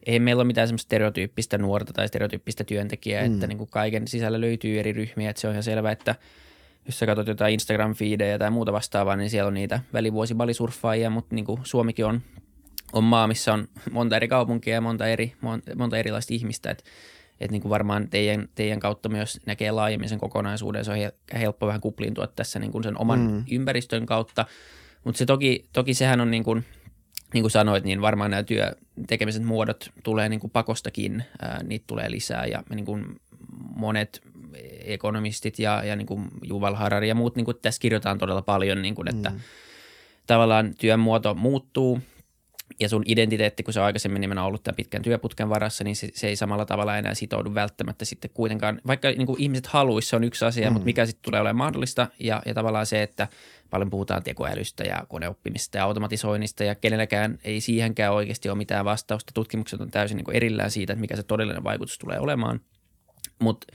ei 0.06 0.20
meillä 0.20 0.40
ole 0.40 0.46
mitään 0.46 0.68
semmoista 0.68 0.86
stereotyyppistä 0.86 1.58
nuorta 1.58 1.92
tai 1.92 2.08
stereotyyppistä 2.08 2.64
työntekijää, 2.64 3.26
mm. 3.26 3.34
että 3.34 3.46
niin 3.46 3.58
kuin 3.58 3.70
kaiken 3.70 4.08
sisällä 4.08 4.40
löytyy 4.40 4.78
eri 4.78 4.92
ryhmiä, 4.92 5.30
että 5.30 5.40
se 5.40 5.48
on 5.48 5.52
ihan 5.52 5.62
selvä, 5.62 5.90
että 5.90 6.14
jos 6.86 6.98
sä 6.98 7.06
katsot 7.06 7.26
jotain 7.26 7.52
Instagram-fiidejä 7.60 8.38
tai 8.38 8.50
muuta 8.50 8.72
vastaavaa, 8.72 9.16
niin 9.16 9.30
siellä 9.30 9.48
on 9.48 9.54
niitä 9.54 9.80
välivuosibalisurffaajia, 9.92 11.10
mutta 11.10 11.34
niin 11.34 11.44
kuin 11.44 11.60
Suomikin 11.64 12.04
on, 12.04 12.20
on 12.92 13.04
maa, 13.04 13.28
missä 13.28 13.52
on 13.52 13.68
monta 13.90 14.16
eri 14.16 14.28
kaupunkia 14.28 14.74
ja 14.74 14.80
monta, 14.80 15.06
eri, 15.06 15.32
monta 15.76 15.96
erilaista 15.98 16.34
ihmistä, 16.34 16.70
että 16.70 16.84
että 17.40 17.52
niin 17.52 17.62
kuin 17.62 17.70
varmaan 17.70 18.08
teidän, 18.08 18.48
teidän 18.54 18.80
kautta 18.80 19.08
myös 19.08 19.40
näkee 19.46 19.70
laajemmin 19.70 20.08
sen 20.08 20.18
kokonaisuuden. 20.18 20.84
Se 20.84 20.90
on 20.90 20.98
helppo 21.34 21.66
vähän 21.66 21.80
kupliintua 21.80 22.26
tässä 22.26 22.58
niin 22.58 22.72
kuin 22.72 22.84
sen 22.84 23.00
oman 23.00 23.18
mm. 23.18 23.44
ympäristön 23.50 24.06
kautta, 24.06 24.46
mutta 25.04 25.18
se 25.18 25.26
toki, 25.26 25.64
toki 25.72 25.94
sehän 25.94 26.20
on 26.20 26.30
niin 26.30 26.44
kuin– 26.44 26.64
niin 27.34 27.42
kuin 27.42 27.50
sanoit, 27.50 27.84
niin 27.84 28.00
varmaan 28.00 28.30
nämä 28.30 28.42
työ 28.42 28.72
tekemisen 29.06 29.44
muodot 29.44 29.90
tulee 30.02 30.28
niin 30.28 30.40
kuin 30.40 30.50
pakostakin, 30.50 31.24
ää, 31.42 31.62
niitä 31.62 31.84
tulee 31.86 32.10
lisää 32.10 32.46
ja 32.46 32.62
niin 32.70 32.84
kuin 32.84 33.20
monet 33.76 34.22
ekonomistit 34.84 35.58
ja, 35.58 35.84
ja 35.84 35.96
niin 35.96 36.06
kuin 36.06 36.28
Juval 36.42 36.74
Harari 36.74 37.08
ja 37.08 37.14
muut, 37.14 37.36
niin 37.36 37.44
kuin 37.44 37.56
tässä 37.62 37.80
kirjoitetaan 37.80 38.18
todella 38.18 38.42
paljon, 38.42 38.82
niin 38.82 38.94
kuin, 38.94 39.08
että 39.08 39.30
mm. 39.30 39.40
tavallaan 40.26 40.74
työn 40.74 41.00
muoto 41.00 41.34
muuttuu 41.34 42.00
ja 42.80 42.88
sun 42.88 43.02
identiteetti, 43.06 43.62
kun 43.62 43.74
se 43.74 43.80
on 43.80 43.86
aikaisemmin 43.86 44.20
nimenomaan 44.20 44.48
ollut 44.48 44.62
tämän 44.62 44.76
pitkän 44.76 45.02
työputken 45.02 45.48
varassa, 45.48 45.84
niin 45.84 45.96
se, 45.96 46.08
se 46.14 46.28
ei 46.28 46.36
samalla 46.36 46.64
tavalla 46.64 46.98
enää 46.98 47.14
sitoudu 47.14 47.54
välttämättä 47.54 48.04
sitten 48.04 48.30
kuitenkaan, 48.34 48.80
vaikka 48.86 49.08
niin 49.08 49.26
kuin 49.26 49.40
ihmiset 49.40 49.66
haluaisi, 49.66 50.08
se 50.08 50.16
on 50.16 50.24
yksi 50.24 50.44
asia, 50.44 50.70
mm. 50.70 50.72
mutta 50.72 50.84
mikä 50.84 51.06
sitten 51.06 51.22
tulee 51.22 51.40
olemaan 51.40 51.56
mahdollista 51.56 52.08
ja, 52.20 52.42
ja 52.46 52.54
tavallaan 52.54 52.86
se, 52.86 53.02
että– 53.02 53.28
paljon 53.70 53.90
puhutaan 53.90 54.22
tekoälystä 54.22 54.84
ja 54.84 55.06
koneoppimista 55.08 55.78
ja 55.78 55.84
automatisoinnista 55.84 56.64
ja 56.64 56.74
kenelläkään 56.74 57.38
ei 57.44 57.60
siihenkään 57.60 58.12
oikeasti 58.12 58.48
ole 58.48 58.58
mitään 58.58 58.84
vastausta. 58.84 59.32
Tutkimukset 59.34 59.80
on 59.80 59.90
täysin 59.90 60.16
niin 60.16 60.24
kuin 60.24 60.36
erillään 60.36 60.70
siitä, 60.70 60.92
että 60.92 61.00
mikä 61.00 61.16
se 61.16 61.22
todellinen 61.22 61.64
vaikutus 61.64 61.98
tulee 61.98 62.20
olemaan. 62.20 62.60
Mutta 63.38 63.66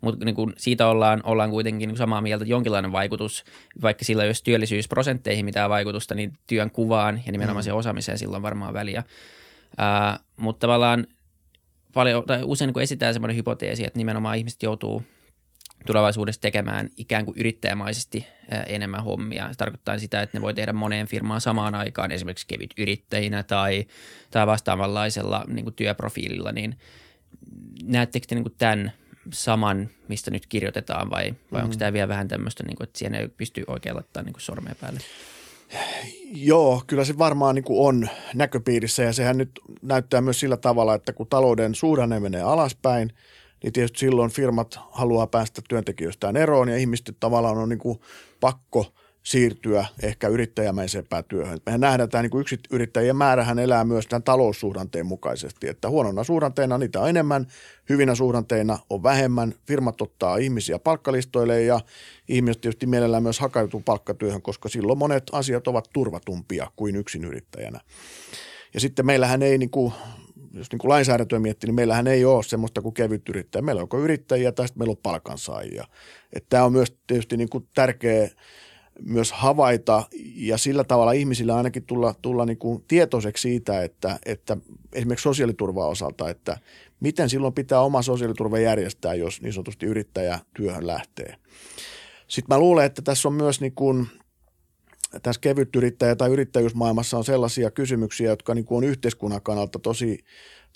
mut 0.00 0.24
niin 0.24 0.52
siitä 0.56 0.86
ollaan, 0.86 1.20
ollaan 1.24 1.50
kuitenkin 1.50 1.88
niin 1.88 1.96
samaa 1.96 2.20
mieltä, 2.20 2.42
että 2.42 2.52
jonkinlainen 2.52 2.92
vaikutus, 2.92 3.44
vaikka 3.82 4.04
sillä 4.04 4.24
jos 4.24 4.42
työllisyysprosentteihin 4.42 5.44
mitään 5.44 5.70
vaikutusta, 5.70 6.14
niin 6.14 6.32
työn 6.46 6.70
kuvaan 6.70 7.22
ja 7.26 7.32
nimenomaan 7.32 7.62
mm. 7.62 7.64
se 7.64 7.72
osaamiseen 7.72 8.18
silloin 8.18 8.42
varmaan 8.42 8.74
väliä. 8.74 9.02
mutta 10.36 10.60
tavallaan 10.60 11.06
paljon, 11.94 12.24
tai 12.26 12.42
usein 12.44 12.72
niin 12.74 12.82
esitään 12.82 13.12
semmoinen 13.12 13.36
hypoteesi, 13.36 13.84
että 13.84 13.98
nimenomaan 13.98 14.36
ihmiset 14.36 14.62
joutuu– 14.62 15.02
tulevaisuudessa 15.86 16.40
tekemään 16.40 16.88
ikään 16.96 17.24
kuin 17.24 17.38
yrittäjämaisesti 17.38 18.26
enemmän 18.66 19.04
hommia. 19.04 19.48
Se 19.52 19.58
tarkoittaa 19.58 19.98
sitä, 19.98 20.22
että 20.22 20.38
ne 20.38 20.42
voi 20.42 20.54
tehdä 20.54 20.72
moneen 20.72 21.06
firmaan 21.06 21.40
samaan 21.40 21.74
aikaan, 21.74 22.12
esimerkiksi 22.12 22.46
kevyt 22.46 22.74
yrittäjinä 22.78 23.42
tai, 23.42 23.86
tai 24.30 24.46
vastaavanlaisella 24.46 25.44
niin 25.48 25.64
kuin 25.64 25.74
työprofiililla, 25.74 26.52
niin 26.52 26.78
näettekö 27.82 28.26
te 28.26 28.34
niin 28.34 28.44
kuin 28.44 28.54
tämän 28.58 28.92
saman, 29.32 29.90
mistä 30.08 30.30
nyt 30.30 30.46
kirjoitetaan 30.46 31.10
vai, 31.10 31.34
vai 31.52 31.60
mm. 31.60 31.64
onko 31.64 31.76
tämä 31.76 31.92
vielä 31.92 32.08
vähän 32.08 32.28
tämmöistä, 32.28 32.64
niin 32.66 32.76
kuin, 32.76 32.84
että 32.84 32.98
siihen 32.98 33.14
ei 33.14 33.28
pysty 33.28 33.64
oikein 33.66 33.94
laittaa 33.94 34.22
niin 34.22 34.34
sormea 34.38 34.74
päälle? 34.80 35.00
Joo, 36.34 36.82
kyllä 36.86 37.04
se 37.04 37.18
varmaan 37.18 37.54
niin 37.54 37.64
kuin 37.64 37.86
on 37.86 38.08
näköpiirissä 38.34 39.02
ja 39.02 39.12
sehän 39.12 39.38
nyt 39.38 39.50
näyttää 39.82 40.20
myös 40.20 40.40
sillä 40.40 40.56
tavalla, 40.56 40.94
että 40.94 41.12
kun 41.12 41.26
talouden 41.26 41.74
suhdanne 41.74 42.20
menee 42.20 42.42
alaspäin, 42.42 43.12
niin 43.62 43.72
tietysti 43.72 43.98
silloin 43.98 44.30
firmat 44.30 44.78
haluaa 44.90 45.26
päästä 45.26 45.62
työntekijöistään 45.68 46.36
eroon 46.36 46.68
ja 46.68 46.76
ihmiset 46.76 47.16
tavallaan 47.20 47.58
on 47.58 47.68
niin 47.68 47.78
kuin 47.78 48.00
pakko– 48.40 48.86
siirtyä 49.22 49.86
ehkä 50.02 50.28
yrittäjämäisempään 50.28 51.24
työhön. 51.24 51.60
Mehän 51.66 51.80
nähdään, 51.80 52.04
että 52.04 52.12
tämä 52.12 52.22
niin 52.22 52.40
yksi 52.40 52.58
yrittäjien 52.70 53.16
määrähän 53.16 53.58
elää 53.58 53.84
myös 53.84 54.06
tämän 54.06 54.22
taloussuhdanteen 54.22 55.06
mukaisesti, 55.06 55.68
että 55.68 55.88
huonona 55.88 56.24
suhdanteena 56.24 56.78
niitä 56.78 57.00
on 57.00 57.08
enemmän, 57.08 57.46
hyvinä 57.88 58.14
suhdanteina 58.14 58.78
on 58.90 59.02
vähemmän, 59.02 59.54
firmat 59.66 60.00
ottaa 60.00 60.36
ihmisiä 60.36 60.78
palkkalistoille 60.78 61.62
ja 61.62 61.80
ihmiset 62.28 62.60
tietysti 62.60 62.86
mielellään 62.86 63.22
myös 63.22 63.40
hakeutuu 63.40 63.82
palkkatyöhön, 63.84 64.42
koska 64.42 64.68
silloin 64.68 64.98
monet 64.98 65.24
asiat 65.32 65.68
ovat 65.68 65.90
turvatumpia 65.92 66.70
kuin 66.76 66.96
yksin 66.96 67.24
yrittäjänä. 67.24 67.80
Ja 68.74 68.80
sitten 68.80 69.06
meillähän 69.06 69.42
ei 69.42 69.58
niin 69.58 69.70
kuin 69.70 69.92
jos 70.52 70.70
niin 70.72 70.78
kuin 70.78 70.88
lainsäädäntöä 70.88 71.38
miettii, 71.38 71.68
niin 71.68 71.74
meillähän 71.74 72.06
ei 72.06 72.24
ole 72.24 72.42
semmoista 72.42 72.82
kuin 72.82 72.94
kevyt 72.94 73.28
yrittäjä. 73.28 73.62
Meillä 73.62 73.82
on 73.82 74.00
yrittäjiä 74.00 74.52
tai 74.52 74.68
sitten 74.68 74.80
meillä 74.80 74.92
on 74.92 75.02
palkansaajia. 75.02 75.84
Että 76.32 76.46
tämä 76.50 76.64
on 76.64 76.72
myös 76.72 76.96
tietysti 77.06 77.36
niin 77.36 77.48
kuin 77.48 77.68
tärkeä 77.74 78.28
myös 79.02 79.32
havaita 79.32 80.02
ja 80.34 80.58
sillä 80.58 80.84
tavalla 80.84 81.12
ihmisillä 81.12 81.56
ainakin 81.56 81.84
tulla, 81.84 82.14
tulla 82.22 82.46
niin 82.46 82.58
kuin 82.58 82.84
tietoiseksi 82.88 83.42
siitä, 83.42 83.82
että, 83.82 84.18
että 84.26 84.56
esimerkiksi 84.92 85.22
sosiaaliturvaa 85.22 85.86
osalta, 85.86 86.30
että 86.30 86.58
miten 87.00 87.30
silloin 87.30 87.54
pitää 87.54 87.80
oma 87.80 88.02
sosiaaliturva 88.02 88.58
järjestää, 88.58 89.14
jos 89.14 89.42
niin 89.42 89.52
sanotusti 89.52 89.86
yrittäjä 89.86 90.38
työhön 90.54 90.86
lähtee. 90.86 91.36
Sitten 92.28 92.56
mä 92.56 92.58
luulen, 92.58 92.86
että 92.86 93.02
tässä 93.02 93.28
on 93.28 93.34
myös 93.34 93.60
niin 93.60 93.74
kuin, 93.74 94.06
tässä 95.22 95.40
kevytyrittäjä 95.40 96.16
tai 96.16 96.30
yrittäjyysmaailmassa 96.30 97.18
on 97.18 97.24
sellaisia 97.24 97.70
kysymyksiä, 97.70 98.30
jotka 98.30 98.54
niin 98.54 98.64
kuin 98.64 98.76
on 98.76 98.90
yhteiskunnan 98.90 99.42
kannalta 99.42 99.78
tosi, 99.78 100.24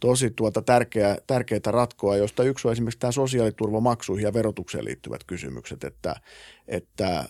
tosi 0.01 0.31
tuota 0.31 0.63
tärkeä, 0.63 1.19
tärkeitä 1.27 1.71
ratkoa, 1.71 2.17
josta 2.17 2.43
yksi 2.43 2.69
on 2.69 2.73
esimerkiksi 2.73 3.01
tämä 3.01 3.13
sosiaaliturvamaksuihin 3.13 4.25
ja 4.25 4.33
verotukseen 4.33 4.85
liittyvät 4.85 5.25
kysymykset, 5.25 5.85
että, 5.85 6.17
että 6.69 7.19
äh, 7.19 7.27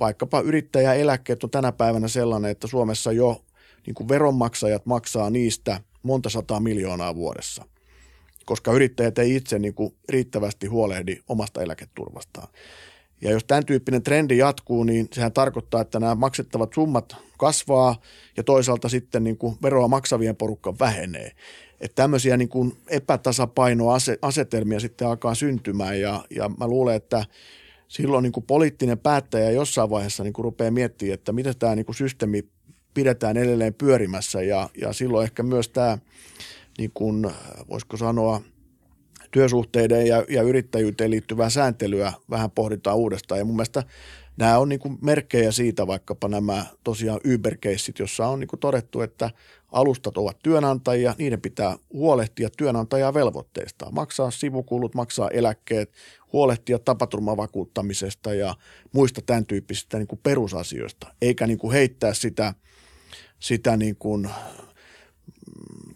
vaikkapa 0.00 0.40
yrittäjäeläkkeet 0.40 1.44
on 1.44 1.50
tänä 1.50 1.72
päivänä 1.72 2.08
sellainen, 2.08 2.50
että 2.50 2.66
Suomessa 2.66 3.12
jo 3.12 3.44
niin 3.86 3.94
kuin 3.94 4.08
veronmaksajat 4.08 4.86
maksaa 4.86 5.30
niistä 5.30 5.80
monta 6.02 6.30
sataa 6.30 6.60
miljoonaa 6.60 7.14
vuodessa, 7.14 7.64
koska 8.44 8.72
yrittäjät 8.72 9.18
ei 9.18 9.36
itse 9.36 9.58
niin 9.58 9.74
kuin 9.74 9.94
riittävästi 10.08 10.66
huolehdi 10.66 11.16
omasta 11.28 11.62
eläketurvastaan. 11.62 12.48
Ja 13.20 13.30
jos 13.30 13.44
tämän 13.44 13.66
tyyppinen 13.66 14.02
trendi 14.02 14.38
jatkuu, 14.38 14.84
niin 14.84 15.08
sehän 15.12 15.32
tarkoittaa, 15.32 15.80
että 15.80 16.00
nämä 16.00 16.14
maksettavat 16.14 16.72
summat 16.74 17.16
kasvaa 17.38 18.00
ja 18.36 18.42
toisaalta 18.42 18.88
sitten 18.88 19.24
niin 19.24 19.36
kuin 19.36 19.56
veroa 19.62 19.88
maksavien 19.88 20.36
porukka 20.36 20.74
vähenee. 20.78 21.32
Että 21.80 22.02
tämmöisiä 22.02 22.36
niin 22.36 22.76
epätasapainoasetelmia 22.88 24.80
sitten 24.80 25.08
alkaa 25.08 25.34
syntymään 25.34 26.00
ja, 26.00 26.24
ja 26.30 26.48
mä 26.48 26.66
luulen, 26.66 26.96
että 26.96 27.24
silloin 27.88 28.22
niin 28.22 28.32
kuin 28.32 28.46
poliittinen 28.46 28.98
päättäjä 28.98 29.50
jossain 29.50 29.90
vaiheessa 29.90 30.22
niin 30.22 30.32
kuin 30.32 30.44
rupeaa 30.44 30.70
miettimään, 30.70 31.14
että 31.14 31.32
miten 31.32 31.58
tämä 31.58 31.74
niin 31.74 31.86
kuin 31.86 31.96
systeemi 31.96 32.48
pidetään 32.94 33.36
edelleen 33.36 33.74
pyörimässä 33.74 34.42
ja, 34.42 34.68
ja 34.80 34.92
silloin 34.92 35.24
ehkä 35.24 35.42
myös 35.42 35.68
tämä, 35.68 35.98
niin 36.78 36.90
kuin, 36.94 37.30
voisiko 37.70 37.96
sanoa, 37.96 38.40
työsuhteiden 39.30 40.06
ja, 40.06 40.24
ja 40.28 40.42
yrittäjyyteen 40.42 41.10
liittyvää 41.10 41.50
sääntelyä 41.50 42.12
vähän 42.30 42.50
pohditaan 42.50 42.96
uudestaan. 42.96 43.38
Ja 43.38 43.44
mun 43.44 43.56
mielestä 43.56 43.82
nämä 44.36 44.58
on 44.58 44.68
niin 44.68 44.80
merkkejä 45.00 45.52
siitä, 45.52 45.86
vaikkapa 45.86 46.28
nämä 46.28 46.66
tosiaan 46.84 47.20
Uber-keissit, 47.34 47.98
jossa 47.98 48.26
on 48.26 48.40
niin 48.40 48.48
todettu, 48.60 49.00
että 49.00 49.30
alustat 49.74 50.18
ovat 50.18 50.38
työnantajia, 50.42 51.14
niiden 51.18 51.40
pitää 51.40 51.76
huolehtia 51.92 52.48
työnantajaa 52.56 53.14
velvoitteista, 53.14 53.90
maksaa 53.90 54.30
sivukulut, 54.30 54.94
maksaa 54.94 55.28
eläkkeet, 55.30 55.92
huolehtia 56.32 56.78
tapaturmavakuuttamisesta 56.78 58.34
ja 58.34 58.54
muista 58.92 59.22
tämän 59.26 59.46
tyyppisistä 59.46 59.98
niin 59.98 60.06
kuin 60.06 60.20
perusasioista, 60.22 61.06
eikä 61.22 61.46
niin 61.46 61.58
kuin 61.58 61.72
heittää 61.72 62.14
sitä, 62.14 62.54
sitä 63.38 63.76
niin 63.76 63.96
kuin 63.96 64.30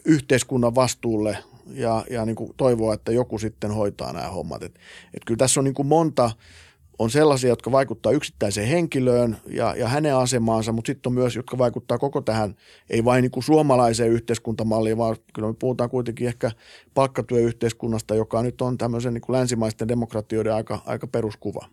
yhteiskunnan 0.04 0.74
vastuulle 0.74 1.38
ja, 1.70 2.04
ja 2.10 2.24
niin 2.24 2.36
kuin 2.36 2.52
toivoa, 2.56 2.94
että 2.94 3.12
joku 3.12 3.38
sitten 3.38 3.70
hoitaa 3.74 4.12
nämä 4.12 4.28
hommat. 4.28 4.62
Et, 4.62 4.74
et 5.14 5.24
kyllä 5.26 5.38
tässä 5.38 5.60
on 5.60 5.64
niin 5.64 5.74
kuin 5.74 5.88
monta 5.88 6.30
on 6.98 7.10
sellaisia, 7.10 7.48
jotka 7.48 7.72
vaikuttaa 7.72 8.12
yksittäiseen 8.12 8.68
henkilöön 8.68 9.36
ja, 9.46 9.74
ja 9.76 9.88
hänen 9.88 10.16
asemaansa, 10.16 10.72
mutta 10.72 10.86
sitten 10.86 11.10
on 11.10 11.14
myös, 11.14 11.36
jotka 11.36 11.58
vaikuttaa 11.58 11.98
koko 11.98 12.20
tähän, 12.20 12.54
ei 12.90 13.04
vain 13.04 13.22
niin 13.22 13.30
kuin 13.30 13.44
suomalaiseen 13.44 14.10
yhteiskuntamalliin, 14.10 14.98
vaan 14.98 15.16
kyllä 15.34 15.48
me 15.48 15.54
puhutaan 15.58 15.90
kuitenkin 15.90 16.26
ehkä 16.26 16.50
palkkatyöyhteiskunnasta, 16.94 18.14
joka 18.14 18.42
nyt 18.42 18.60
on 18.60 18.78
tämmöisen 18.78 19.14
niin 19.14 19.22
kuin 19.22 19.36
länsimaisten 19.36 19.88
demokratioiden 19.88 20.54
aika, 20.54 20.82
aika 20.86 21.06
peruskuva. 21.06 21.66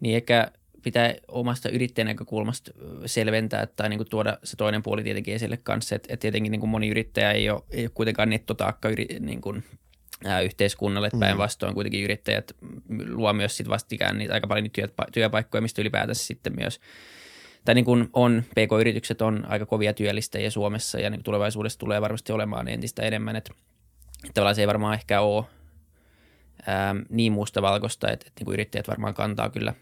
Niin 0.00 0.14
eikä 0.14 0.52
pitää 0.82 1.14
omasta 1.28 1.68
yrittäjän 1.68 2.06
näkökulmasta 2.06 2.70
selventää 3.06 3.66
tai 3.66 3.88
niin 3.88 3.98
kuin 3.98 4.10
tuoda 4.10 4.38
se 4.44 4.56
toinen 4.56 4.82
puoli 4.82 5.02
tietenkin 5.02 5.34
esille 5.34 5.56
kanssa, 5.56 5.94
että, 5.94 6.12
että 6.12 6.20
tietenkin 6.20 6.50
niin 6.50 6.60
kuin 6.60 6.70
moni 6.70 6.88
yrittäjä 6.88 7.32
ei 7.32 7.50
ole, 7.50 7.62
ei 7.70 7.84
ole 7.84 7.90
kuitenkaan 7.94 8.30
nettotaakka 8.30 8.88
yri, 8.88 9.06
niin 9.20 9.40
kuin 9.40 9.64
yhteiskunnalle. 10.44 11.10
Mm. 11.12 11.20
Päinvastoin 11.20 11.74
kuitenkin 11.74 12.04
yrittäjät 12.04 12.56
luo 13.08 13.32
myös 13.32 13.56
sit 13.56 13.68
vastikään 13.68 14.18
niitä 14.18 14.34
aika 14.34 14.46
paljon 14.46 14.62
niitä 14.62 14.88
työpaikkoja, 15.12 15.62
mistä 15.62 15.82
ylipäätänsä 15.82 16.24
sitten 16.24 16.56
myös 16.56 16.80
tai 17.64 17.74
niin 17.74 17.84
kuin 17.84 18.08
on, 18.12 18.44
PK-yritykset 18.50 19.22
on 19.22 19.44
aika 19.48 19.66
kovia 19.66 19.94
työllistäjiä 19.94 20.50
Suomessa 20.50 21.00
ja 21.00 21.10
niin 21.10 21.22
tulevaisuudessa 21.22 21.78
tulee 21.78 22.00
varmasti 22.00 22.32
olemaan 22.32 22.68
entistä 22.68 23.02
enemmän, 23.02 23.36
että 23.36 23.52
tavallaan 24.34 24.54
se 24.54 24.62
ei 24.62 24.66
varmaan 24.66 24.94
ehkä 24.94 25.20
ole 25.20 25.44
ää, 26.66 26.96
niin 27.08 27.32
mustavalkoista, 27.32 28.10
että, 28.10 28.26
että 28.26 28.40
niin 28.40 28.44
kuin 28.44 28.52
yrittäjät 28.52 28.88
varmaan 28.88 29.14
kantaa 29.14 29.50
kyllä 29.50 29.74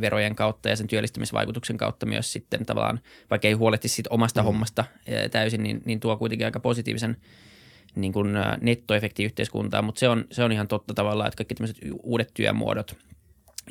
verojen 0.00 0.34
kautta 0.34 0.68
ja 0.68 0.76
sen 0.76 0.86
työllistämisvaikutuksen 0.86 1.76
kautta 1.76 2.06
myös 2.06 2.32
sitten 2.32 2.66
tavallaan, 2.66 3.00
vaikka 3.30 3.48
ei 3.48 3.54
huolehtisi 3.54 3.94
siitä 3.94 4.10
omasta 4.12 4.42
mm. 4.42 4.44
hommasta 4.44 4.84
täysin, 5.30 5.62
niin, 5.62 5.82
niin 5.84 6.00
tuo 6.00 6.16
kuitenkin 6.16 6.44
aika 6.44 6.60
positiivisen 6.60 7.16
niin 7.94 8.12
kuin 8.12 8.28
nettoefekti 8.60 9.24
yhteiskuntaan, 9.24 9.84
mutta 9.84 9.98
se 9.98 10.08
on, 10.08 10.24
se 10.30 10.44
on 10.44 10.52
ihan 10.52 10.68
totta 10.68 10.94
tavallaan, 10.94 11.28
että 11.28 11.36
kaikki 11.36 11.54
tämmöiset 11.54 11.78
uudet 12.02 12.30
työmuodot, 12.34 12.96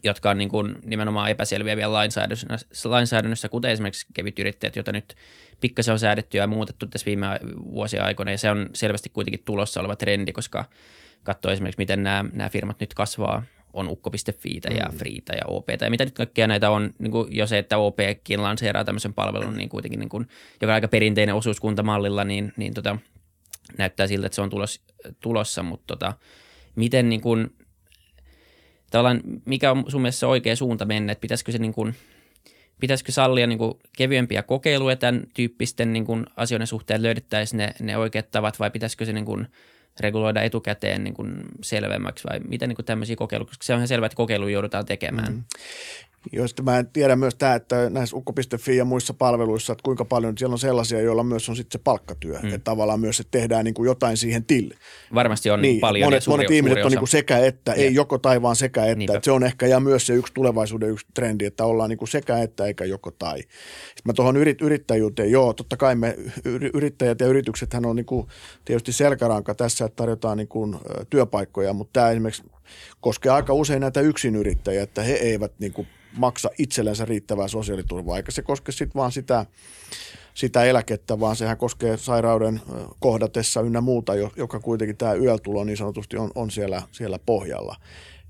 jotka 0.03 0.29
on 0.29 0.37
niin 0.37 0.49
kuin 0.49 0.75
nimenomaan 0.85 1.29
epäselviä 1.29 1.77
vielä 1.77 1.93
lainsäädännössä, 1.93 2.89
lainsäädännössä, 2.89 3.49
kuten 3.49 3.71
esimerkiksi 3.71 4.07
kevyt 4.13 4.39
yrittäjät, 4.39 4.75
joita 4.75 4.91
nyt 4.91 5.15
pikkasen 5.61 5.91
on 5.91 5.99
säädetty 5.99 6.37
ja 6.37 6.47
muutettu 6.47 6.87
tässä 6.87 7.05
viime 7.05 7.39
vuosien 7.71 8.03
aikoina, 8.03 8.31
ja 8.31 8.37
se 8.37 8.51
on 8.51 8.69
selvästi 8.73 9.09
kuitenkin 9.09 9.43
tulossa 9.45 9.79
oleva 9.79 9.95
trendi, 9.95 10.31
koska 10.31 10.65
katsoo 11.23 11.51
esimerkiksi, 11.51 11.81
miten 11.81 12.03
nämä, 12.03 12.25
nämä 12.33 12.49
firmat 12.49 12.79
nyt 12.79 12.93
kasvaa, 12.93 13.43
on 13.73 13.89
ukko.fi 13.89 14.61
ja 14.77 14.89
mm. 14.91 14.97
Freeta 14.97 15.33
ja 15.33 15.41
OP 15.47 15.69
ja 15.81 15.89
mitä 15.89 16.05
nyt 16.05 16.13
kaikkia 16.13 16.47
näitä 16.47 16.69
on, 16.69 16.93
niin 16.99 17.11
kuin 17.11 17.35
jo 17.35 17.47
se, 17.47 17.57
että 17.57 17.77
OPkin 17.77 18.43
lanseeraa 18.43 18.83
tämmöisen 18.83 19.13
palvelun, 19.13 19.57
niin 19.57 19.69
kuitenkin 19.69 19.99
niin 19.99 20.09
kuin, 20.09 20.27
joka 20.61 20.71
on 20.71 20.75
aika 20.75 20.87
perinteinen 20.87 21.35
osuuskuntamallilla, 21.35 22.23
niin, 22.23 22.53
niin 22.57 22.73
tota, 22.73 22.97
näyttää 23.77 24.07
siltä, 24.07 24.25
että 24.25 24.35
se 24.35 24.41
on 24.41 24.49
tulos, 24.49 24.81
tulossa, 25.19 25.63
mutta 25.63 25.87
tota, 25.87 26.13
miten 26.75 27.09
niin 27.09 27.21
kuin, 27.21 27.55
tavallaan, 28.91 29.21
mikä 29.45 29.71
on 29.71 29.83
sun 29.87 30.01
mielestä 30.01 30.27
oikea 30.27 30.55
suunta 30.55 30.85
mennä, 30.85 31.11
että 31.11 31.21
pitäisikö 31.21 31.51
se 31.51 31.57
niin 31.57 31.73
kuin, 31.73 31.95
pitäisikö 32.79 33.11
sallia 33.11 33.47
niin 33.47 33.57
kuin 33.57 33.73
kevyempiä 33.97 34.43
kokeiluja 34.43 34.95
tämän 34.95 35.23
tyyppisten 35.33 35.93
niin 35.93 36.05
kuin 36.05 36.25
asioiden 36.37 36.67
suhteen, 36.67 37.03
löydettäisiin 37.03 37.57
ne, 37.57 37.73
ne 37.79 37.97
oikeat 37.97 38.31
tavat 38.31 38.59
vai 38.59 38.71
pitäisikö 38.71 39.05
se 39.05 39.13
niin 39.13 39.47
reguloida 39.99 40.41
etukäteen 40.41 41.03
niin 41.03 41.13
kuin 41.13 41.35
selvemmäksi 41.61 42.23
vai 42.29 42.39
miten 42.39 42.69
niin 42.69 42.85
tämmöisiä 42.85 43.15
kokeiluja, 43.15 43.47
koska 43.47 43.63
se 43.63 43.73
on 43.73 43.77
ihan 43.77 43.87
selvä, 43.87 44.05
että 44.05 44.15
kokeiluja 44.15 44.53
joudutaan 44.53 44.85
tekemään. 44.85 45.33
Mm 45.33 45.43
joista 46.31 46.63
mä 46.63 46.83
tiedän 46.93 47.19
myös 47.19 47.35
tämä, 47.35 47.55
että 47.55 47.89
näissä 47.89 48.15
ukko.fi 48.15 48.77
ja 48.77 48.85
muissa 48.85 49.13
palveluissa, 49.13 49.73
että 49.73 49.83
kuinka 49.83 50.05
paljon 50.05 50.37
siellä 50.37 50.53
on 50.53 50.59
sellaisia, 50.59 51.01
joilla 51.01 51.23
myös 51.23 51.49
on 51.49 51.55
sitten 51.55 51.79
se 51.79 51.83
palkkatyö. 51.83 52.39
Mm. 52.39 52.47
Että 52.47 52.63
tavallaan 52.63 52.99
myös, 52.99 53.19
että 53.19 53.31
tehdään 53.31 53.65
niin 53.65 53.73
kuin 53.73 53.85
jotain 53.85 54.17
siihen 54.17 54.45
tille. 54.45 54.75
Varmasti 55.13 55.49
on 55.49 55.61
niin, 55.61 55.79
paljon. 55.79 56.07
Monet, 56.07 56.23
suuri, 56.23 56.37
monet 56.37 56.51
ihmiset 56.51 56.85
on 56.85 56.91
niin 56.91 56.99
kuin 56.99 57.09
sekä 57.09 57.37
että, 57.37 57.71
ja. 57.71 57.75
ei 57.75 57.93
joko 57.93 58.17
tai 58.17 58.41
vaan 58.41 58.55
sekä 58.55 58.85
että. 58.85 59.03
että. 59.03 59.19
Se 59.23 59.31
on 59.31 59.43
ehkä 59.43 59.67
ja 59.67 59.79
myös 59.79 60.07
se 60.07 60.13
yksi 60.13 60.33
tulevaisuuden 60.33 60.89
yksi 60.89 61.05
trendi, 61.13 61.45
että 61.45 61.65
ollaan 61.65 61.89
niin 61.89 61.97
kuin 61.97 62.09
sekä 62.09 62.37
että 62.37 62.65
eikä 62.65 62.85
joko 62.85 63.11
tai. 63.11 63.39
Sitten 63.39 64.03
mä 64.05 64.13
tuohon 64.13 64.37
yrit, 64.37 64.61
yrittäjyyteen, 64.61 65.31
joo, 65.31 65.53
totta 65.53 65.77
kai 65.77 65.95
me 65.95 66.17
yrittäjät 66.73 67.19
ja 67.19 67.27
yrityksethän 67.27 67.85
on 67.85 67.95
niin 67.95 68.05
kuin 68.05 68.27
tietysti 68.65 68.91
selkäranka 68.91 69.55
tässä, 69.55 69.85
että 69.85 69.95
tarjotaan 69.95 70.37
niin 70.37 70.47
kuin 70.47 70.75
työpaikkoja, 71.09 71.73
mutta 71.73 71.93
tämä 71.93 72.11
esimerkiksi 72.11 72.43
koskee 73.01 73.31
aika 73.31 73.53
usein 73.53 73.81
näitä 73.81 74.01
yksinyrittäjiä, 74.01 74.83
että 74.83 75.03
he 75.03 75.13
eivät 75.13 75.51
niin 75.59 75.73
kuin 75.73 75.87
maksa 76.17 76.49
itsellensä 76.57 77.05
riittävää 77.05 77.47
sosiaaliturvaa, 77.47 78.17
eikä 78.17 78.31
se 78.31 78.41
koske 78.41 78.71
sitten 78.71 78.99
vaan 78.99 79.11
sitä, 79.11 79.45
sitä 80.33 80.63
eläkettä, 80.63 81.19
vaan 81.19 81.35
sehän 81.35 81.57
koskee 81.57 81.97
sairauden 81.97 82.61
kohdatessa 82.99 83.61
ynnä 83.61 83.81
muuta, 83.81 84.13
joka 84.15 84.59
kuitenkin 84.59 84.97
tämä 84.97 85.13
yötulo 85.13 85.63
niin 85.63 85.77
sanotusti 85.77 86.17
on, 86.17 86.31
on 86.35 86.51
siellä, 86.51 86.81
siellä 86.91 87.19
pohjalla. 87.19 87.75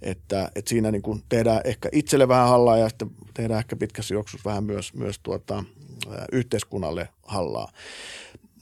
Että, 0.02 0.52
että 0.56 0.70
siinä 0.70 0.92
niin 0.92 1.02
kuin 1.02 1.24
tehdään 1.30 1.62
ehkä 1.64 1.90
itselle 1.92 2.28
vähän 2.28 2.50
hallaa 2.50 2.78
ja 2.78 2.90
sitten 2.90 3.12
tehdään 3.34 3.60
ehkä 3.60 3.76
pitkässä 3.76 4.14
juoksussa 4.14 4.50
vähän 4.50 4.64
myös, 4.64 4.94
myös 4.94 5.20
tuota, 5.20 5.64
yhteiskunnalle 6.32 7.10
hallaa. 7.24 7.72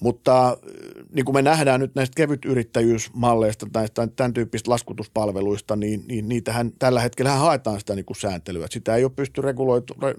Mutta 0.01 0.57
niin 1.11 1.25
kuin 1.25 1.35
me 1.35 1.41
nähdään 1.41 1.79
nyt 1.79 1.95
näistä 1.95 2.15
kevytyrittäjyysmalleista 2.15 3.67
tai 3.73 3.87
tämän 4.15 4.33
tyyppistä 4.33 4.71
laskutuspalveluista, 4.71 5.75
niin, 5.75 6.03
niin 6.07 6.29
niitähän 6.29 6.71
tällä 6.79 7.01
hetkellä 7.01 7.31
haetaan 7.31 7.79
sitä 7.79 7.95
niin 7.95 8.05
kuin 8.05 8.17
sääntelyä. 8.17 8.67
Sitä 8.69 8.95
ei 8.95 9.03
ole 9.03 9.11
pysty 9.15 9.41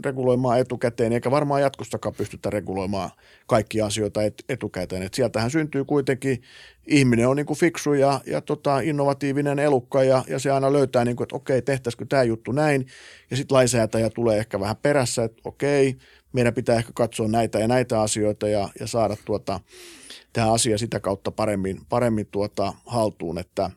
reguloimaan 0.04 0.58
etukäteen, 0.58 1.12
eikä 1.12 1.30
varmaan 1.30 1.62
jatkossakaan 1.62 2.14
pystytä 2.14 2.50
reguloimaan 2.50 3.10
kaikkia 3.46 3.86
asioita 3.86 4.22
et, 4.22 4.44
etukäteen. 4.48 5.02
Et 5.02 5.14
sieltähän 5.14 5.50
syntyy 5.50 5.84
kuitenkin, 5.84 6.42
ihminen 6.86 7.28
on 7.28 7.36
niin 7.36 7.46
kuin 7.46 7.58
fiksu 7.58 7.94
ja, 7.94 8.20
ja 8.26 8.40
tota, 8.40 8.80
innovatiivinen 8.80 9.58
elukka 9.58 10.04
ja, 10.04 10.24
ja 10.28 10.38
se 10.38 10.50
aina 10.50 10.72
löytää, 10.72 11.04
niin 11.04 11.16
kuin, 11.16 11.24
että 11.24 11.36
okei, 11.36 11.62
tehtäisikö 11.62 12.06
tämä 12.08 12.22
juttu 12.22 12.52
näin. 12.52 12.86
Ja 13.30 13.36
sitten 13.36 13.54
lainsäätäjä 13.54 14.10
tulee 14.10 14.38
ehkä 14.38 14.60
vähän 14.60 14.76
perässä, 14.76 15.24
että 15.24 15.42
okei, 15.44 15.96
meidän 16.32 16.54
pitää 16.54 16.76
ehkä 16.76 16.92
katsoa 16.94 17.28
näitä 17.28 17.58
ja 17.58 17.68
näitä 17.68 18.00
asioita 18.00 18.48
ja, 18.48 18.68
ja 18.80 18.86
saada 18.86 19.16
tuota, 19.24 19.60
tämä 20.32 20.52
asia 20.52 20.78
sitä 20.78 21.00
kautta 21.00 21.30
paremmin, 21.30 21.80
paremmin 21.88 22.26
tuota 22.26 22.72
haltuun, 22.86 23.38
että, 23.38 23.70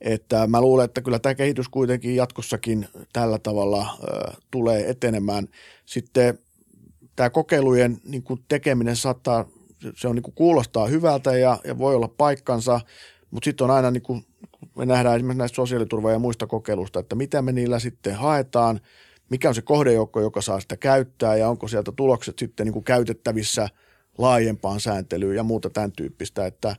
että 0.00 0.46
mä 0.46 0.60
luulen, 0.60 0.84
että 0.84 1.02
kyllä 1.02 1.18
tämä 1.18 1.34
kehitys 1.34 1.68
kuitenkin 1.68 2.16
jatkossakin 2.16 2.88
tällä 3.12 3.38
tavalla 3.38 3.98
ö, 4.02 4.32
tulee 4.50 4.90
etenemään. 4.90 5.48
Sitten 5.86 6.38
tämä 7.16 7.30
kokeilujen 7.30 7.98
niin 8.04 8.22
kuin 8.22 8.44
tekeminen 8.48 8.96
saattaa, 8.96 9.48
se 9.96 10.08
on 10.08 10.14
niin 10.14 10.22
kuin 10.22 10.34
kuulostaa 10.34 10.86
hyvältä 10.86 11.36
ja, 11.36 11.58
ja 11.64 11.78
voi 11.78 11.94
olla 11.94 12.08
paikkansa, 12.08 12.80
mutta 13.30 13.44
sitten 13.44 13.64
on 13.64 13.70
aina, 13.70 13.90
niin 13.90 14.02
kuin 14.02 14.26
me 14.76 14.86
nähdään 14.86 15.16
esimerkiksi 15.16 15.38
näistä 15.38 15.56
sosiaaliturva- 15.56 16.10
ja 16.10 16.18
muista 16.18 16.46
kokeilusta, 16.46 17.00
että 17.00 17.14
mitä 17.14 17.42
me 17.42 17.52
niillä 17.52 17.78
sitten 17.78 18.14
haetaan– 18.14 18.80
mikä 19.30 19.48
on 19.48 19.54
se 19.54 19.62
kohdejoukko, 19.62 20.20
joka 20.20 20.40
saa 20.40 20.60
sitä 20.60 20.76
käyttää 20.76 21.36
ja 21.36 21.48
onko 21.48 21.68
sieltä 21.68 21.92
tulokset 21.92 22.38
sitten 22.38 22.66
niin 22.66 22.72
kuin 22.72 22.84
käytettävissä 22.84 23.68
laajempaan 24.18 24.80
sääntelyyn 24.80 25.36
ja 25.36 25.42
muuta 25.42 25.70
tämän 25.70 25.92
tyyppistä, 25.92 26.46
että, 26.46 26.76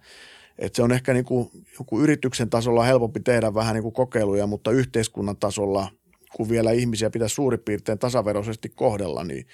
että 0.58 0.76
se 0.76 0.84
on 0.84 0.92
ehkä 0.92 1.14
niin 1.14 1.26
kuin, 1.26 1.50
joku 1.80 2.00
yrityksen 2.00 2.50
tasolla 2.50 2.84
helpompi 2.84 3.20
tehdä 3.20 3.54
vähän 3.54 3.74
niin 3.74 3.84
kuin 3.84 3.94
kokeiluja, 3.94 4.48
mutta 4.48 4.72
yhteiskunnan 4.72 5.38
tasolla, 5.38 5.92
kun 6.36 6.50
vielä 6.50 6.72
ihmisiä 6.72 7.10
pitäisi 7.10 7.36
suurin 7.36 7.60
piirtein 7.60 8.00
tasaveroisesti 8.00 8.70
kohdella, 8.70 9.24
niin 9.24 9.48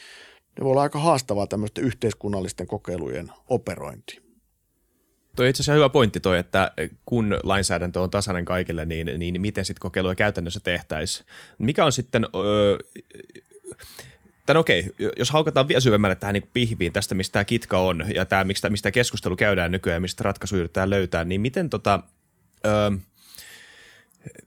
ne 0.60 0.64
voi 0.64 0.72
olla 0.72 0.82
aika 0.82 1.00
haastavaa 1.00 1.48
tämmöisten 1.48 1.84
yhteiskunnallisten 1.84 2.68
kokeilujen 2.68 3.32
operointi. 3.50 4.24
Toi 5.36 5.50
itse 5.50 5.62
asiassa 5.62 5.74
hyvä 5.74 5.90
pointti 5.90 6.20
toi, 6.20 6.40
että 6.40 6.72
kun 7.06 7.38
lainsäädäntö 7.44 8.02
on 8.02 8.10
tasainen 8.10 8.46
kaikille, 8.46 8.86
niin, 8.86 9.12
niin 9.18 9.42
miten 9.42 9.66
sitten 9.66 9.82
kokeiluja 9.82 10.16
käytännössä 10.16 10.60
tehtäisiin. 10.60 11.26
Mikä 11.58 11.86
on 11.86 11.92
sitten... 11.92 12.28
Öö, 12.36 12.78
Tän 14.46 14.58
okei, 14.58 14.90
jos 15.18 15.32
haukataan 15.32 15.68
vielä 15.68 15.80
syvemmälle 15.80 16.16
tähän 16.16 16.34
niin 16.34 16.50
pihviin 16.54 16.94
tästä, 16.94 17.16
mistä 17.16 17.34
tämä 17.34 17.46
kitka 17.46 17.80
on 17.80 18.06
ja 18.16 18.26
tämä, 18.26 18.44
mistä, 18.44 18.70
mistä 18.70 18.92
keskustelu 18.92 19.36
käydään 19.36 19.72
nykyään 19.72 19.96
ja 19.96 20.02
mistä 20.02 20.24
ratkaisu 20.24 20.56
yritetään 20.56 20.90
löytää, 20.90 21.24
niin 21.24 21.42
miten 21.42 21.70
tota, 21.70 22.00
öö, 22.66 22.92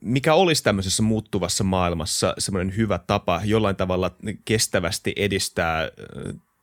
mikä 0.00 0.34
olisi 0.34 0.62
tämmöisessä 0.62 1.02
muuttuvassa 1.02 1.64
maailmassa 1.64 2.34
semmoinen 2.38 2.76
hyvä 2.76 2.98
tapa 3.06 3.40
jollain 3.44 3.76
tavalla 3.76 4.16
kestävästi 4.44 5.12
edistää 5.16 5.90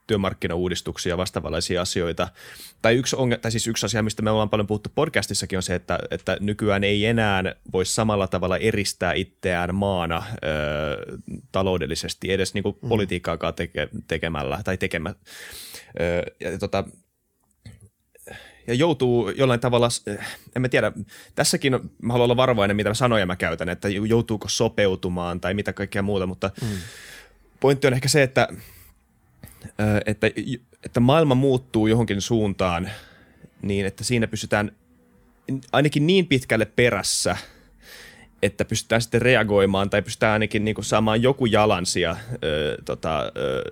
työmarkkinauudistuksia 0.07 1.09
ja 1.09 1.17
vastaavanlaisia 1.17 1.81
asioita. 1.81 2.27
Tai 2.81 2.95
yksi, 2.95 3.15
onge, 3.15 3.37
tai 3.37 3.51
siis 3.51 3.67
yksi 3.67 3.85
asia, 3.85 4.03
mistä 4.03 4.21
me 4.21 4.31
ollaan 4.31 4.49
paljon 4.49 4.67
puhuttu 4.67 4.89
podcastissakin, 4.95 5.57
on 5.57 5.63
se, 5.63 5.75
että, 5.75 5.99
että 6.11 6.37
nykyään 6.39 6.83
ei 6.83 7.05
enää 7.05 7.43
voi 7.73 7.85
samalla 7.85 8.27
tavalla 8.27 8.57
eristää 8.57 9.13
itseään 9.13 9.75
maana 9.75 10.23
ö, 10.33 11.19
taloudellisesti, 11.51 12.31
edes 12.31 12.53
niin 12.53 12.63
kuin 12.63 12.75
mm. 12.81 12.89
politiikkaakaan 12.89 13.53
teke, 13.53 13.89
tekemällä 14.07 14.61
tai 14.63 14.77
tekemä. 14.77 15.15
Ö, 15.99 16.23
ja, 16.39 16.59
tota, 16.59 16.83
ja 18.67 18.73
joutuu 18.73 19.29
jollain 19.29 19.59
tavalla, 19.59 19.87
en 20.55 20.61
mä 20.61 20.69
tiedä, 20.69 20.91
tässäkin 21.35 21.79
mä 22.01 22.13
haluan 22.13 22.25
olla 22.25 22.37
varovainen, 22.37 22.75
mitä 22.75 22.93
sanoja 22.93 23.25
mä 23.25 23.35
käytän, 23.35 23.69
että 23.69 23.89
joutuuko 23.89 24.49
sopeutumaan 24.49 25.41
tai 25.41 25.53
mitä 25.53 25.73
kaikkea 25.73 26.01
muuta, 26.01 26.25
mutta 26.25 26.51
mm. 26.61 26.67
pointti 27.59 27.87
on 27.87 27.93
ehkä 27.93 28.07
se, 28.07 28.23
että– 28.23 28.47
että, 30.05 30.27
että 30.83 30.99
maailma 30.99 31.35
muuttuu 31.35 31.87
johonkin 31.87 32.21
suuntaan 32.21 32.89
niin, 33.61 33.85
että 33.85 34.03
siinä 34.03 34.27
pystytään 34.27 34.71
ainakin 35.71 36.07
niin 36.07 36.27
pitkälle 36.27 36.65
perässä, 36.65 37.37
että 38.41 38.65
pystytään 38.65 39.01
sitten 39.01 39.21
reagoimaan 39.21 39.89
tai 39.89 40.01
pystytään 40.01 40.33
ainakin 40.33 40.65
niin 40.65 40.75
kuin 40.75 40.85
saamaan 40.85 41.21
joku 41.21 41.45
jalansia 41.45 42.17
ö, 42.43 42.77
tota, 42.85 43.31
ö, 43.37 43.63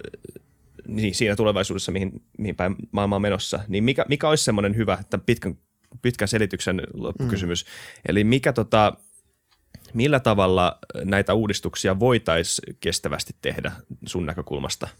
niin 0.87 1.15
siinä 1.15 1.35
tulevaisuudessa, 1.35 1.91
mihin, 1.91 2.21
mihin 2.37 2.55
päin 2.55 2.75
maailma 2.91 3.15
on 3.15 3.21
menossa. 3.21 3.59
Niin 3.67 3.83
mikä, 3.83 4.05
mikä 4.09 4.29
olisi 4.29 4.43
semmoinen 4.43 4.75
hyvä, 4.75 4.97
että 5.01 5.17
pitkän, 5.17 5.57
pitkän 6.01 6.27
selityksen 6.27 6.81
loppukysymys. 6.93 7.65
Mm. 7.65 7.69
Eli 8.09 8.23
mikä 8.23 8.53
tota, 8.53 8.93
millä 9.93 10.19
tavalla 10.19 10.79
näitä 11.03 11.33
uudistuksia 11.33 11.99
voitaisiin 11.99 12.77
kestävästi 12.79 13.35
tehdä 13.41 13.71
sun 14.05 14.25
näkökulmasta– 14.25 14.87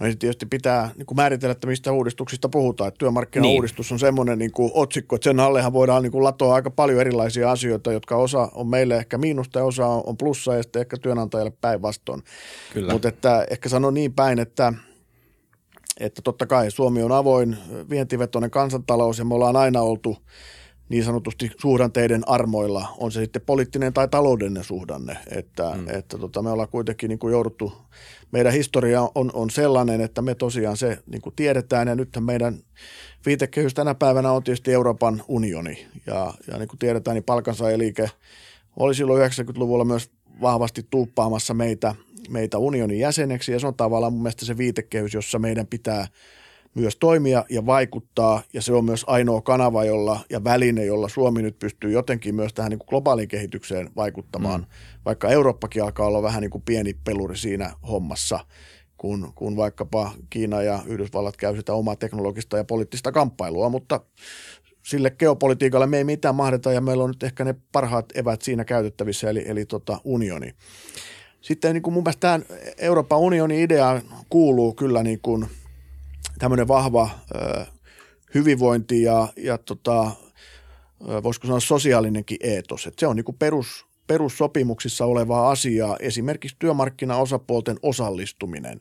No 0.00 0.06
niin 0.06 0.18
tietysti 0.18 0.46
pitää 0.46 0.90
niin 0.96 1.06
kuin 1.06 1.16
määritellä, 1.16 1.52
että 1.52 1.66
mistä 1.66 1.92
uudistuksista 1.92 2.48
puhutaan. 2.48 2.88
Että 2.88 2.98
työmarkkinauudistus 2.98 3.86
niin. 3.86 3.94
on 3.94 3.98
semmoinen 3.98 4.38
niin 4.38 4.52
kuin 4.52 4.70
otsikko, 4.74 5.16
että 5.16 5.24
sen 5.24 5.40
allehan 5.40 5.72
voidaan 5.72 6.02
niin 6.02 6.12
kuin 6.12 6.24
latoa 6.24 6.54
aika 6.54 6.70
paljon 6.70 7.00
erilaisia 7.00 7.50
asioita, 7.50 7.92
jotka 7.92 8.16
osa 8.16 8.48
on 8.54 8.68
meille 8.68 8.96
ehkä 8.96 9.18
miinusta 9.18 9.58
ja 9.58 9.64
osa 9.64 9.86
on 9.86 10.16
plussa 10.16 10.54
ja 10.54 10.62
sitten 10.62 10.80
ehkä 10.80 10.96
työnantajalle 10.96 11.52
päinvastoin. 11.60 12.22
Mutta 12.92 13.08
että 13.08 13.46
ehkä 13.50 13.68
sanon 13.68 13.94
niin 13.94 14.12
päin, 14.12 14.38
että, 14.38 14.72
että 16.00 16.22
totta 16.22 16.46
kai 16.46 16.70
Suomi 16.70 17.02
on 17.02 17.12
avoin, 17.12 17.56
vientivetoinen 17.90 18.50
kansantalous 18.50 19.18
ja 19.18 19.24
me 19.24 19.34
ollaan 19.34 19.56
aina 19.56 19.80
oltu– 19.80 20.16
niin 20.90 21.04
sanotusti 21.04 21.50
suhdanteiden 21.58 22.22
armoilla, 22.26 22.88
on 22.98 23.12
se 23.12 23.20
sitten 23.20 23.42
poliittinen 23.42 23.92
tai 23.92 24.08
taloudellinen 24.08 24.64
suhdanne. 24.64 25.16
Että, 25.30 25.72
mm. 25.76 25.86
että 25.88 26.18
tota, 26.18 26.42
me 26.42 26.50
ollaan 26.50 26.68
kuitenkin 26.68 27.08
niin 27.08 27.18
kuin 27.18 27.32
jouduttu, 27.32 27.72
meidän 28.32 28.52
historia 28.52 29.08
on, 29.14 29.30
on 29.32 29.50
sellainen, 29.50 30.00
että 30.00 30.22
me 30.22 30.34
tosiaan 30.34 30.76
se 30.76 30.98
niin 31.06 31.22
kuin 31.22 31.34
tiedetään 31.36 31.88
ja 31.88 31.94
nythän 31.94 32.24
meidän 32.24 32.58
viitekehys 33.26 33.74
tänä 33.74 33.94
päivänä 33.94 34.32
on 34.32 34.42
tietysti 34.42 34.72
Euroopan 34.72 35.22
unioni. 35.28 35.86
Ja, 36.06 36.34
ja 36.46 36.58
niin 36.58 36.68
kuin 36.68 36.78
tiedetään, 36.78 37.14
niin 37.14 37.24
palkansaajaliike 37.24 38.10
oli 38.76 38.94
silloin 38.94 39.30
90-luvulla 39.30 39.84
myös 39.84 40.10
vahvasti 40.40 40.86
tuuppaamassa 40.90 41.54
meitä, 41.54 41.94
meitä 42.28 42.58
unionin 42.58 42.98
jäseneksi 42.98 43.52
ja 43.52 43.60
se 43.60 43.66
on 43.66 43.74
tavallaan 43.74 44.12
mun 44.12 44.22
mielestä 44.22 44.44
se 44.44 44.56
viitekehys, 44.56 45.14
jossa 45.14 45.38
meidän 45.38 45.66
pitää– 45.66 46.06
myös 46.74 46.96
toimia 46.96 47.44
ja 47.50 47.66
vaikuttaa, 47.66 48.42
ja 48.52 48.62
se 48.62 48.72
on 48.72 48.84
myös 48.84 49.04
ainoa 49.06 49.42
kanava 49.42 49.84
jolla, 49.84 50.20
ja 50.30 50.44
väline, 50.44 50.84
jolla 50.84 51.08
Suomi 51.08 51.42
nyt 51.42 51.58
pystyy 51.58 51.92
jotenkin 51.92 52.34
myös 52.34 52.54
tähän 52.54 52.70
niin 52.70 52.78
kuin 52.78 52.88
globaaliin 52.88 53.28
kehitykseen 53.28 53.90
vaikuttamaan, 53.96 54.60
mm. 54.60 54.66
vaikka 55.04 55.28
Eurooppakin 55.28 55.82
alkaa 55.82 56.06
olla 56.06 56.22
vähän 56.22 56.40
niin 56.40 56.50
kuin 56.50 56.62
pieni 56.62 56.94
peluri 57.04 57.36
siinä 57.36 57.72
hommassa, 57.88 58.40
kun, 58.96 59.32
kun 59.34 59.56
vaikkapa 59.56 60.12
Kiina 60.30 60.62
ja 60.62 60.82
Yhdysvallat 60.86 61.36
käy 61.36 61.56
sitä 61.56 61.74
omaa 61.74 61.96
teknologista 61.96 62.56
ja 62.56 62.64
poliittista 62.64 63.12
kamppailua, 63.12 63.68
mutta 63.68 64.00
sille 64.82 65.10
geopolitiikalle 65.10 65.86
me 65.86 65.98
ei 65.98 66.04
mitään 66.04 66.34
mahdeta, 66.34 66.72
ja 66.72 66.80
meillä 66.80 67.04
on 67.04 67.10
nyt 67.10 67.22
ehkä 67.22 67.44
ne 67.44 67.54
parhaat 67.72 68.06
evät 68.14 68.42
siinä 68.42 68.64
käytettävissä, 68.64 69.30
eli, 69.30 69.44
eli 69.46 69.64
tota 69.66 70.00
unioni. 70.04 70.54
Sitten 71.40 71.74
niin 71.74 71.82
kuin 71.82 71.94
mun 71.94 72.02
mielestä 72.02 72.20
tämä 72.20 72.58
Euroopan 72.78 73.18
unionin 73.18 73.60
idea 73.60 74.02
kuuluu 74.28 74.74
kyllä 74.74 75.02
niin 75.02 75.20
kuin– 75.22 75.46
tämmöinen 76.38 76.68
vahva 76.68 77.10
ö, 77.34 77.66
hyvinvointi 78.34 79.02
ja, 79.02 79.28
ja 79.36 79.58
tota, 79.58 80.10
voisiko 81.22 81.46
sanoa 81.46 81.60
sosiaalinenkin 81.60 82.38
eetos. 82.40 82.86
Että 82.86 83.00
se 83.00 83.06
on 83.06 83.16
niin 83.16 83.36
perus, 83.38 83.86
perussopimuksissa 84.06 85.04
olevaa 85.04 85.50
asiaa, 85.50 85.96
esimerkiksi 86.00 86.56
työmarkkinaosapuolten 86.58 87.76
osallistuminen 87.82 88.80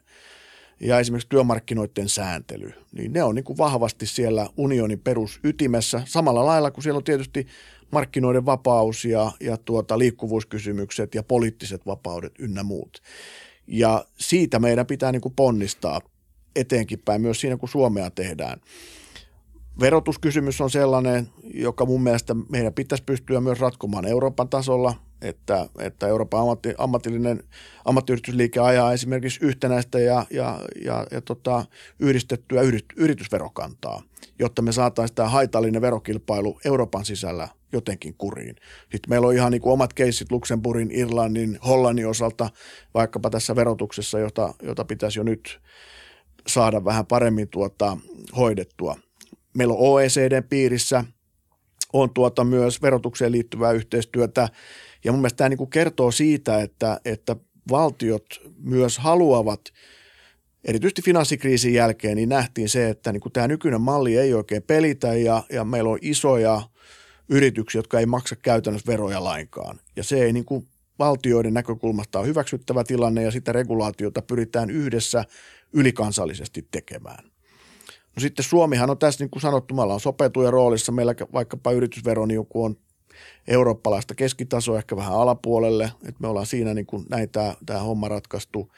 ja 0.80 1.00
esimerkiksi 1.00 1.30
työmarkkinoiden 1.30 2.10
sääntely, 2.10 2.74
niin 2.92 3.14
ne 3.14 3.24
on 3.24 3.36
niin 3.36 3.44
kuin 3.44 3.58
vahvasti 3.58 4.06
siellä 4.06 4.50
unionin 4.58 5.00
perusytimessä, 5.00 6.02
samalla 6.06 6.46
lailla 6.46 6.72
kuin 6.72 6.84
siellä 6.84 6.98
on 6.98 7.04
tietysti 7.04 7.48
markkinoiden 7.92 8.46
vapaus 8.46 9.06
ja, 9.06 9.32
ja 9.40 9.58
tuota, 9.58 10.00
liikkuvuuskysymykset 10.00 11.16
ja 11.16 11.24
poliittiset 11.24 11.86
vapaudet 11.86 12.34
ynnä 12.40 12.64
muut. 12.64 13.02
Ja 13.68 14.06
siitä 14.18 14.60
meidän 14.60 14.86
pitää 14.86 15.12
niin 15.12 15.22
kuin 15.22 15.36
ponnistaa 15.36 16.02
eteenkin 16.56 17.00
päin 17.06 17.22
myös 17.22 17.42
siinä, 17.42 17.58
kun 17.58 17.70
Suomea 17.70 18.10
tehdään. 18.10 18.62
Verotuskysymys 19.80 20.62
on 20.62 20.70
sellainen, 20.70 21.28
joka 21.54 21.86
mun 21.86 22.04
mielestä 22.04 22.36
meidän 22.50 22.74
pitäisi 22.74 23.04
pystyä 23.04 23.42
myös 23.42 23.60
ratkomaan 23.60 24.06
Euroopan 24.06 24.50
tasolla, 24.50 24.96
että, 25.22 25.70
että 25.80 26.08
Euroopan 26.08 26.42
ammatti, 26.42 26.74
ammatillinen 26.78 27.44
ammattiyhdistysliike 27.86 28.60
ajaa 28.60 28.94
esimerkiksi 28.94 29.40
yhtenäistä 29.46 30.00
ja, 30.00 30.26
ja, 30.32 30.60
ja, 30.86 31.08
ja 31.12 31.22
tota, 31.22 31.66
yhdistettyä 32.00 32.62
yrit, 32.62 32.86
yritysverokantaa, 32.96 34.04
jotta 34.40 34.62
me 34.62 34.72
saataisiin 34.72 35.16
tämä 35.16 35.30
haitallinen 35.30 35.82
verokilpailu 35.82 36.60
Euroopan 36.66 37.06
sisällä 37.06 37.48
jotenkin 37.72 38.16
kuriin. 38.18 38.56
Sitten 38.82 39.10
meillä 39.10 39.28
on 39.28 39.36
ihan 39.36 39.52
niin 39.52 39.62
kuin 39.62 39.74
omat 39.74 39.94
keissit 39.94 40.32
Luxemburgin, 40.32 40.92
Irlannin, 40.92 41.60
Hollannin 41.68 42.08
osalta 42.08 42.50
vaikkapa 42.94 43.30
tässä 43.30 43.56
verotuksessa, 43.56 44.20
jota, 44.20 44.54
jota 44.64 44.86
pitäisi 44.86 45.20
jo 45.20 45.24
nyt 45.24 45.60
saada 46.50 46.86
vähän 46.86 47.06
paremmin 47.06 47.48
tuota, 47.48 47.98
hoidettua. 48.38 48.96
Meillä 49.54 49.74
on 49.74 49.80
OECDn 49.80 50.44
piirissä 50.50 51.04
on 51.94 52.14
tuota 52.14 52.44
myös 52.44 52.82
verotukseen 52.82 53.32
liittyvää 53.32 53.72
yhteistyötä 53.72 54.50
ja 55.04 55.12
mun 55.12 55.22
mielestä 55.22 55.38
tämä 55.38 55.50
niin 55.50 55.58
kuin 55.58 55.70
kertoo 55.70 56.12
siitä, 56.12 56.62
että, 56.62 57.00
että 57.06 57.36
valtiot 57.70 58.26
myös 58.64 58.98
haluavat– 58.98 59.62
erityisesti 60.66 61.02
finanssikriisin 61.02 61.74
jälkeen 61.74 62.16
niin 62.16 62.30
nähtiin 62.30 62.70
se, 62.70 62.90
että 62.90 63.12
niin 63.12 63.22
kuin 63.22 63.34
tämä 63.34 63.48
nykyinen 63.48 63.82
malli 63.82 64.18
ei 64.18 64.34
oikein 64.34 64.64
pelitä 64.64 65.14
ja, 65.14 65.44
ja 65.52 65.64
meillä 65.64 65.90
on 65.90 66.00
isoja 66.02 66.62
yrityksiä, 67.30 67.80
jotka 67.80 68.00
ei 68.00 68.06
maksa 68.06 68.36
käytännössä 68.36 68.92
veroja 68.92 69.24
lainkaan. 69.24 69.80
Ja 69.96 70.04
se 70.04 70.24
ei 70.24 70.34
niin 70.34 70.46
kuin 70.46 70.68
valtioiden 71.00 71.54
näkökulmasta 71.54 72.20
ole 72.20 72.28
hyväksyttävä 72.28 72.84
tilanne 72.84 73.24
ja 73.24 73.32
sitä 73.32 73.52
regulaatiota 73.52 74.22
pyritään 74.22 74.70
yhdessä 74.70 75.26
ylikansallisesti 75.74 76.68
tekemään. 76.72 77.24
No 78.16 78.20
sitten 78.22 78.46
Suomihan 78.46 78.90
on 78.90 78.98
tässä, 78.98 79.24
niin 79.24 79.30
kuin 79.30 79.42
sanottu, 79.42 79.74
me 79.76 79.82
ollaan 79.82 80.00
sopeutuja 80.00 80.52
roolissa. 80.52 80.92
Meillä 80.92 81.16
vaikkapa 81.34 81.72
yritysvero 81.72 82.26
niin 82.26 82.48
on 82.54 82.76
eurooppalaista 83.48 84.16
keskitasoa 84.16 84.78
ehkä 84.78 84.96
vähän 84.96 85.14
alapuolelle, 85.14 85.84
että 85.84 86.22
me 86.22 86.28
ollaan 86.28 86.46
siinä 86.46 86.74
niin 86.74 86.86
kuin 86.86 87.06
näin 87.10 87.30
tämä, 87.30 87.56
tämä 87.66 87.80
homma 87.80 88.08
ratkaistu. 88.08 88.72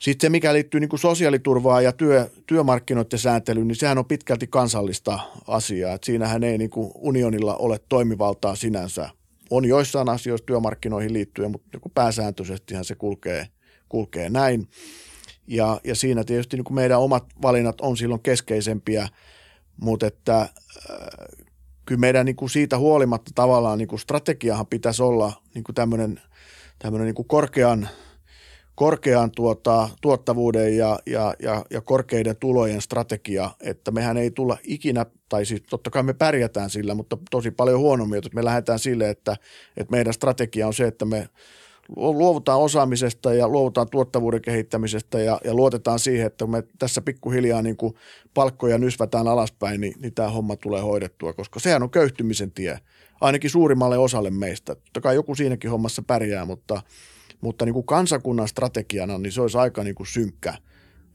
Sitten 0.00 0.26
se, 0.26 0.30
mikä 0.30 0.52
liittyy 0.52 0.80
niin 0.80 0.88
kuin 0.88 1.00
sosiaaliturvaan 1.00 1.84
ja 1.84 1.92
työ, 1.92 2.30
työmarkkinoiden 2.46 3.18
sääntelyyn, 3.18 3.68
niin 3.68 3.76
sehän 3.76 3.98
on 3.98 4.04
pitkälti 4.04 4.46
kansallista 4.46 5.18
asiaa. 5.46 5.94
Että 5.94 6.06
siinähän 6.06 6.44
ei 6.44 6.58
niin 6.58 6.70
kuin 6.70 6.92
unionilla 6.94 7.56
ole 7.56 7.80
toimivaltaa 7.88 8.54
sinänsä. 8.54 9.10
On 9.50 9.64
joissain 9.64 10.08
asioissa 10.08 10.46
työmarkkinoihin 10.46 11.12
liittyen, 11.12 11.50
mutta 11.50 11.68
niin 11.72 11.92
pääsääntöisesti 11.94 12.74
se 12.82 12.94
kulkee, 12.94 13.48
kulkee 13.88 14.30
näin. 14.30 14.68
Ja, 15.46 15.80
ja 15.84 15.94
siinä 15.94 16.24
tietysti 16.24 16.56
niin 16.56 16.64
kuin 16.64 16.74
meidän 16.74 17.00
omat 17.00 17.24
valinnat 17.42 17.80
on 17.80 17.96
silloin 17.96 18.22
keskeisempiä, 18.22 19.08
mutta 19.80 20.06
että 20.06 20.40
äh, 20.40 20.48
kyllä 21.86 22.00
meidän 22.00 22.26
niin 22.26 22.36
kuin 22.36 22.50
siitä 22.50 22.78
huolimatta 22.78 23.30
tavallaan 23.34 23.78
niin 23.78 23.88
kuin 23.88 24.00
strategiahan 24.00 24.66
pitäisi 24.66 25.02
olla 25.02 25.32
niin 25.54 25.64
kuin 25.64 25.74
tämmöinen, 25.74 26.20
tämmöinen 26.78 27.06
niin 27.06 27.14
kuin 27.14 27.28
korkean– 27.28 27.88
korkean 28.74 29.30
tuota, 29.30 29.88
tuottavuuden 30.02 30.76
ja, 30.76 30.98
ja, 31.06 31.34
ja, 31.42 31.64
ja 31.70 31.80
korkeiden 31.80 32.36
tulojen 32.36 32.80
strategia, 32.80 33.50
että 33.60 33.90
mehän 33.90 34.16
ei 34.16 34.30
tulla 34.30 34.58
ikinä, 34.62 35.06
tai 35.28 35.46
siis 35.46 35.62
totta 35.70 35.90
kai 35.90 36.02
me 36.02 36.14
pärjätään 36.14 36.70
sillä, 36.70 36.94
mutta 36.94 37.18
tosi 37.30 37.50
paljon 37.50 37.80
huonommin, 37.80 38.18
että 38.18 38.30
me 38.34 38.44
lähdetään 38.44 38.78
sille, 38.78 39.10
että, 39.10 39.36
että 39.76 39.90
meidän 39.90 40.12
strategia 40.12 40.66
on 40.66 40.74
se, 40.74 40.86
että 40.86 41.04
me 41.04 41.28
luovutaan 41.96 42.60
osaamisesta 42.60 43.34
ja 43.34 43.48
luovutaan 43.48 43.90
tuottavuuden 43.90 44.42
kehittämisestä 44.42 45.18
ja, 45.18 45.40
ja 45.44 45.54
luotetaan 45.54 45.98
siihen, 45.98 46.26
että 46.26 46.46
me 46.46 46.62
tässä 46.78 47.00
pikkuhiljaa 47.00 47.62
niin 47.62 47.76
kuin 47.76 47.94
palkkoja 48.34 48.78
nysvätään 48.78 49.28
alaspäin, 49.28 49.80
niin, 49.80 49.94
niin 49.98 50.14
tämä 50.14 50.30
homma 50.30 50.56
tulee 50.56 50.82
hoidettua, 50.82 51.32
koska 51.32 51.60
sehän 51.60 51.82
on 51.82 51.90
köyhtymisen 51.90 52.52
tie, 52.52 52.78
ainakin 53.20 53.50
suurimmalle 53.50 53.98
osalle 53.98 54.30
meistä. 54.30 54.74
Totta 54.74 55.00
kai 55.00 55.14
joku 55.14 55.34
siinäkin 55.34 55.70
hommassa 55.70 56.02
pärjää, 56.06 56.44
mutta– 56.44 56.82
mutta 57.44 57.64
niin 57.64 57.72
kuin 57.72 57.86
kansakunnan 57.86 58.48
strategiana 58.48 59.18
niin 59.18 59.32
se 59.32 59.40
olisi 59.40 59.58
aika 59.58 59.84
niin 59.84 59.94
kuin 59.94 60.06
synkkä, 60.06 60.54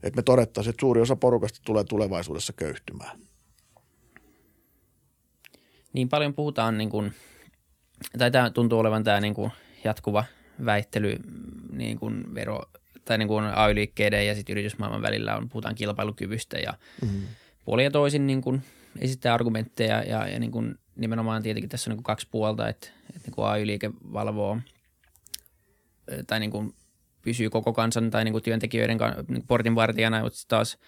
että 0.02 0.16
me 0.16 0.22
todettaisiin, 0.22 0.70
että 0.70 0.80
suuri 0.80 1.00
osa 1.00 1.16
porukasta 1.16 1.60
tulee 1.64 1.84
tulevaisuudessa 1.84 2.52
köyhtymään. 2.52 3.18
Niin 5.92 6.08
paljon 6.08 6.34
puhutaan, 6.34 6.78
niin 6.78 6.90
kuin, 6.90 7.12
tai 8.18 8.30
tämä 8.30 8.50
tuntuu 8.50 8.78
olevan 8.78 9.04
tämä 9.04 9.20
niin 9.20 9.34
kuin 9.34 9.50
jatkuva 9.84 10.24
väittely 10.64 11.16
niin 11.72 11.98
kuin 11.98 12.34
vero, 12.34 12.60
tai 13.04 13.18
niin 13.18 13.28
kuin 13.28 13.44
AY-liikkeiden 13.44 14.26
ja 14.26 14.34
sitten 14.34 14.52
yritysmaailman 14.52 15.02
välillä 15.02 15.36
on, 15.36 15.48
puhutaan 15.48 15.74
kilpailukyvystä 15.74 16.58
ja 16.58 16.74
mm-hmm. 17.02 17.22
puoli 17.64 17.84
ja 17.84 17.90
toisin 17.90 18.26
niin 18.26 18.40
kuin 18.40 18.62
esittää 18.98 19.34
argumentteja 19.34 20.02
ja, 20.02 20.28
ja 20.28 20.40
niin 20.40 20.52
kuin 20.52 20.74
nimenomaan 20.96 21.42
tietenkin 21.42 21.70
tässä 21.70 21.90
on 21.90 21.92
niin 21.92 21.98
kuin 21.98 22.04
kaksi 22.04 22.28
puolta, 22.30 22.68
että, 22.68 22.88
että 23.08 23.28
niin 23.28 23.34
kuin 23.34 23.46
AY-liike 23.46 23.90
valvoo– 24.12 24.58
tai 26.26 26.40
niin 26.40 26.50
kuin 26.50 26.74
pysyy 27.22 27.50
koko 27.50 27.72
kansan 27.72 28.10
tai 28.10 28.24
niin 28.24 28.32
kuin 28.32 28.44
työntekijöiden 28.44 28.98
niin 29.28 29.44
portinvartijana, 29.46 30.22
mutta 30.22 30.38
taas 30.48 30.78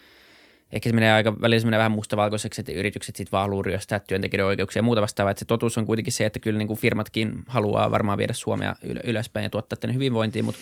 ehkä 0.73 0.89
se 0.89 0.95
menee 0.95 1.13
aika 1.13 1.41
välillä 1.41 1.61
se 1.61 1.67
menee 1.67 1.79
vähän 1.79 1.93
mustavalkoiseksi, 1.93 2.61
että 2.61 2.73
yritykset 2.73 3.17
sitten 3.17 3.33
vaan 3.33 3.43
haluaa 3.43 3.63
ryöstää 3.63 3.99
työntekijöiden 3.99 4.47
oikeuksia 4.47 4.81
ja 4.81 4.85
muuta 4.85 5.01
vastaavaa. 5.01 5.31
Että 5.31 5.39
se 5.39 5.45
totuus 5.45 5.79
on 5.79 5.87
kuitenkin 5.87 6.13
se, 6.13 6.27
että 6.27 6.39
kyllä 6.39 6.59
niin 6.59 6.69
kuin 6.69 6.79
firmatkin 6.79 7.43
haluaa 7.47 7.91
varmaan 7.91 8.19
viedä 8.19 8.33
Suomea 8.33 8.75
ylöspäin 9.05 9.45
ja 9.45 9.51
tuottaa 9.51 9.77
tänne 9.77 9.95
hyvinvointiin, 9.95 10.45
mutta 10.45 10.61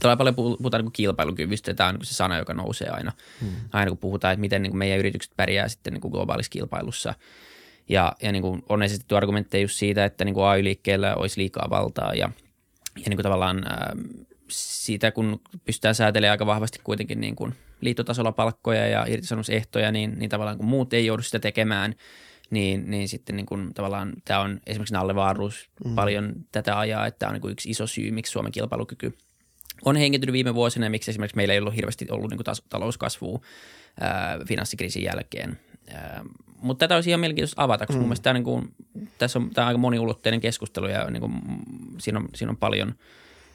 Tällä 0.00 0.16
paljon 0.16 0.34
puhutaan 0.34 0.84
niin 0.84 0.92
kilpailukyvystä, 0.92 1.74
tämä 1.74 1.88
on 1.88 1.94
niin 1.94 2.04
se 2.04 2.14
sana, 2.14 2.38
joka 2.38 2.54
nousee 2.54 2.88
aina, 2.88 3.12
hmm. 3.40 3.50
aina 3.72 3.90
kun 3.90 3.98
puhutaan, 3.98 4.32
että 4.32 4.40
miten 4.40 4.62
niin 4.62 4.76
meidän 4.76 4.98
yritykset 4.98 5.32
pärjää 5.36 5.68
sitten 5.68 5.92
niin 5.92 6.10
globaalissa 6.10 6.50
kilpailussa. 6.50 7.14
Ja, 7.88 8.12
ja 8.22 8.32
niin 8.32 8.42
kuin 8.42 8.62
on 8.68 8.82
esitetty 8.82 9.16
argumentteja 9.16 9.62
just 9.62 9.76
siitä, 9.76 10.04
että 10.04 10.24
niin 10.24 10.34
kuin 10.34 10.46
AY-liikkeellä 10.46 11.14
olisi 11.14 11.40
liikaa 11.40 11.70
valtaa 11.70 12.14
ja– 12.14 12.30
ja 12.96 13.02
niin 13.08 13.16
kuin 13.16 13.22
tavallaan 13.22 13.64
ää, 13.66 13.96
siitä, 14.48 15.10
kun 15.10 15.40
pystytään 15.64 15.94
säätelemään 15.94 16.32
aika 16.32 16.46
vahvasti 16.46 16.80
kuitenkin 16.84 17.20
niin 17.20 17.36
kuin 17.36 17.54
liittotasolla 17.82 18.32
palkkoja 18.32 18.88
ja 18.88 19.06
irtisanomusehtoja, 19.08 19.92
niin, 19.92 20.18
niin 20.18 20.30
tavallaan 20.30 20.56
kun 20.56 20.66
muut 20.66 20.92
ei 20.92 21.06
joudu 21.06 21.22
sitä 21.22 21.38
tekemään, 21.38 21.94
niin, 22.50 22.90
niin 22.90 23.08
sitten 23.08 23.36
niin 23.36 23.46
kuin 23.46 23.74
tavallaan 23.74 24.12
tämä 24.24 24.40
on 24.40 24.60
esimerkiksi 24.66 24.94
Nalle 24.94 25.14
Vaarus 25.14 25.70
mm. 25.84 25.94
paljon 25.94 26.32
tätä 26.52 26.78
ajaa, 26.78 27.06
että 27.06 27.18
tämä 27.18 27.30
on 27.30 27.40
niin 27.40 27.52
yksi 27.52 27.70
iso 27.70 27.86
syy, 27.86 28.10
miksi 28.10 28.32
Suomen 28.32 28.52
kilpailukyky 28.52 29.16
on 29.84 29.96
hengitynyt 29.96 30.32
viime 30.32 30.54
vuosina 30.54 30.86
ja 30.86 30.90
miksi 30.90 31.10
esimerkiksi 31.10 31.36
meillä 31.36 31.54
ei 31.54 31.60
ollut 31.60 31.76
hirveästi 31.76 32.06
ollut 32.10 32.30
niin 32.30 32.38
kuin 32.44 32.56
talouskasvua 32.68 33.40
ää, 34.00 34.38
finanssikriisin 34.46 35.02
jälkeen. 35.02 35.58
Ää, 35.94 36.24
mutta 36.56 36.84
tätä 36.84 36.94
olisi 36.94 37.10
ihan 37.10 37.20
mielenkiintoista 37.20 37.62
avata, 37.62 37.86
koska 37.86 37.98
mm. 37.98 38.02
mun 38.02 38.08
mielestä 38.08 38.22
tämä, 38.22 38.34
niin 38.34 38.44
kuin, 38.44 38.74
tässä 39.18 39.38
on, 39.38 39.50
tämä 39.50 39.64
on 39.64 39.68
aika 39.68 39.78
moniulotteinen 39.78 40.40
keskustelu 40.40 40.86
ja 40.86 41.10
niin 41.10 41.20
kuin, 41.20 41.32
siinä, 41.98 42.18
on, 42.18 42.28
siinä 42.34 42.50
on 42.50 42.56
paljon 42.56 42.94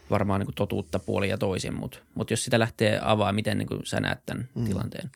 varmaan 0.10 0.40
niin 0.40 0.46
kuin 0.46 0.56
totuutta 0.56 1.00
puoli 1.00 1.30
ja 1.30 1.38
toisin, 1.38 1.74
mutta, 1.74 2.00
mutta 2.16 2.34
jos 2.34 2.44
sitä 2.44 2.60
lähtee 2.60 3.00
avaa, 3.04 3.32
miten 3.32 3.58
niin 3.58 3.68
kuin 3.68 3.86
sä 3.86 4.00
näet 4.00 4.20
tämän 4.26 4.50
mm. 4.56 4.66
tilanteen? 4.66 5.10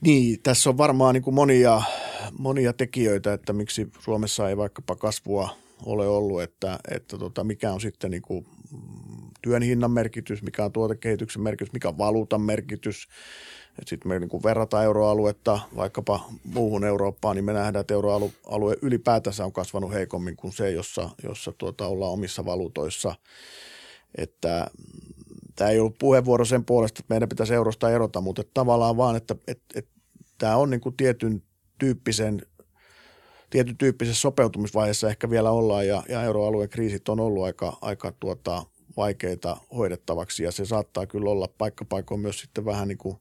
Niin, 0.00 0.42
tässä 0.42 0.70
on 0.70 0.78
varmaan 0.78 1.14
niin 1.14 1.22
kuin 1.22 1.34
monia, 1.34 1.82
monia 2.38 2.72
tekijöitä, 2.72 3.32
että 3.32 3.52
miksi 3.52 3.88
Suomessa 4.00 4.48
ei 4.48 4.56
vaikkapa 4.56 4.96
kasvua 4.96 5.56
ole 5.84 6.08
ollut, 6.08 6.42
että, 6.42 6.78
että 6.90 7.18
tota, 7.18 7.44
mikä 7.44 7.72
on 7.72 7.80
sitten 7.80 8.10
niin 8.10 8.22
kuin 8.22 8.46
työn 9.42 9.62
hinnan 9.62 9.90
merkitys, 9.90 10.42
mikä 10.42 10.64
on 10.64 10.72
tuotekehityksen 10.72 11.42
merkitys, 11.42 11.72
mikä 11.72 11.88
on 11.88 11.98
valuutan 11.98 12.40
merkitys– 12.40 13.06
sitten 13.86 14.08
me 14.08 14.18
niin 14.18 14.42
verrataan 14.42 14.84
euroaluetta 14.84 15.60
vaikkapa 15.76 16.24
muuhun 16.44 16.84
Eurooppaan, 16.84 17.36
niin 17.36 17.44
me 17.44 17.52
nähdään, 17.52 17.80
että 17.80 17.94
euroalue 17.94 18.76
ylipäätänsä 18.82 19.44
on 19.44 19.52
kasvanut 19.52 19.92
heikommin 19.92 20.36
kuin 20.36 20.52
se, 20.52 20.70
jossa, 20.70 21.10
jossa 21.22 21.52
tuota, 21.58 21.86
ollaan 21.86 22.12
omissa 22.12 22.44
valuutoissa. 22.44 23.14
Että 24.18 24.66
tämä 25.56 25.70
ei 25.70 25.80
ollut 25.80 25.98
puheenvuoro 25.98 26.44
sen 26.44 26.64
puolesta, 26.64 27.00
että 27.00 27.14
meidän 27.14 27.28
pitäisi 27.28 27.54
eurosta 27.54 27.90
erota, 27.90 28.20
mutta 28.20 28.40
että 28.40 28.54
tavallaan 28.54 28.96
vaan, 28.96 29.16
että, 29.16 29.36
että, 29.48 29.64
että 29.78 29.90
tämä 30.38 30.56
on 30.56 30.70
niin 30.70 30.80
kuin 30.80 30.96
tietyn 30.96 31.42
tyyppisen 31.78 32.42
tietyn 33.50 33.76
tyyppisessä 33.76 34.20
sopeutumisvaiheessa 34.20 35.08
ehkä 35.08 35.30
vielä 35.30 35.50
ollaan 35.50 35.86
ja, 35.86 36.02
ja 36.08 36.22
euroalueen 36.22 36.68
kriisit 36.68 37.08
on 37.08 37.20
ollut 37.20 37.44
aika, 37.44 37.78
aika 37.80 38.12
tuota, 38.20 38.62
vaikeita 38.96 39.56
hoidettavaksi. 39.76 40.42
Ja 40.42 40.52
se 40.52 40.64
saattaa 40.64 41.06
kyllä 41.06 41.30
olla 41.30 41.48
paikkapaikoin 41.58 42.20
myös 42.20 42.40
sitten 42.40 42.64
vähän 42.64 42.88
niin 42.88 42.98
kuin 42.98 43.16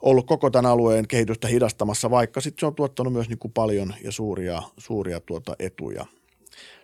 ollut 0.00 0.26
koko 0.26 0.50
tämän 0.50 0.70
alueen 0.70 1.08
kehitystä 1.08 1.48
hidastamassa, 1.48 2.10
vaikka 2.10 2.40
sitten 2.40 2.60
se 2.60 2.66
on 2.66 2.74
tuottanut 2.74 3.12
myös 3.12 3.28
niin 3.28 3.38
kuin 3.38 3.52
paljon 3.52 3.94
ja 4.04 4.12
suuria, 4.12 4.62
suuria 4.78 5.20
tuota 5.20 5.56
etuja. 5.58 6.06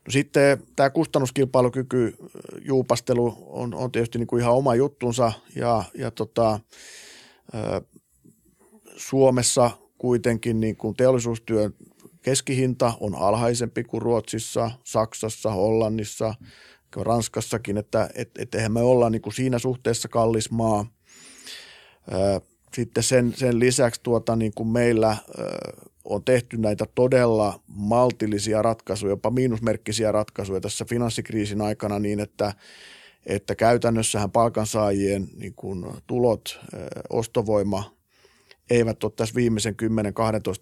No 0.07 0.11
sitten 0.11 0.63
tämä 0.77 0.91
kustannuskilpailukyky 0.91 2.17
juupastelu 2.65 3.47
on, 3.47 3.75
on 3.75 3.93
tietysti 3.93 4.19
niin 4.19 4.27
kuin 4.27 4.43
ihan 4.43 4.55
oma 4.55 4.75
juttunsa. 4.75 5.33
Ja, 5.57 5.85
ja 5.95 6.11
tota, 6.11 6.61
Suomessa 8.97 9.71
kuitenkin 9.99 10.61
niin 10.61 10.77
kuin 10.77 10.97
teollisuustyön 10.97 11.75
keskihinta 12.23 12.93
on 13.01 13.15
alhaisempi 13.15 13.85
kuin 13.85 14.03
Ruotsissa, 14.03 14.71
Saksassa, 14.85 15.51
Hollannissa, 15.51 16.35
Ranskassakin, 16.97 17.77
että 17.77 18.11
et, 18.15 18.31
et 18.39 18.55
eihän 18.55 18.73
me 18.73 18.81
olla 18.81 19.11
niin 19.11 19.23
kuin 19.23 19.33
siinä 19.33 19.59
suhteessa 19.59 20.09
kallis 20.09 20.51
maa. 20.51 20.87
sitten 22.75 23.03
sen, 23.03 23.35
sen 23.37 23.59
lisäksi 23.59 24.01
tuota, 24.03 24.37
niin 24.37 24.53
kuin 24.55 24.69
meillä 24.69 25.17
on 26.05 26.25
tehty 26.25 26.57
näitä 26.57 26.87
todella 26.95 27.61
maltillisia 27.67 28.63
ratkaisuja, 28.63 29.13
jopa 29.13 29.31
miinusmerkkisiä 29.31 30.13
ratkaisuja 30.13 30.61
tässä 30.61 30.85
finanssikriisin 30.85 31.61
aikana 31.61 31.99
niin, 31.99 32.21
että, 32.21 32.53
että 33.27 33.55
käytännössähän 33.55 34.31
palkansaajien 34.31 35.29
niin 35.37 35.55
kuin 35.55 35.87
tulot, 36.07 36.61
ostovoima 37.11 37.99
eivät 38.71 39.05
ole 39.05 39.13
tässä 39.17 39.35
viimeisen 39.35 39.77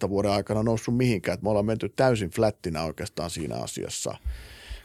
10-12 0.05 0.09
vuoden 0.09 0.31
aikana 0.31 0.63
noussut 0.63 0.97
mihinkään. 0.97 1.33
Että 1.33 1.43
me 1.43 1.49
ollaan 1.49 1.65
menty 1.65 1.89
täysin 1.89 2.29
flättinä 2.29 2.83
oikeastaan 2.83 3.29
siinä 3.29 3.55
asiassa 3.55 4.17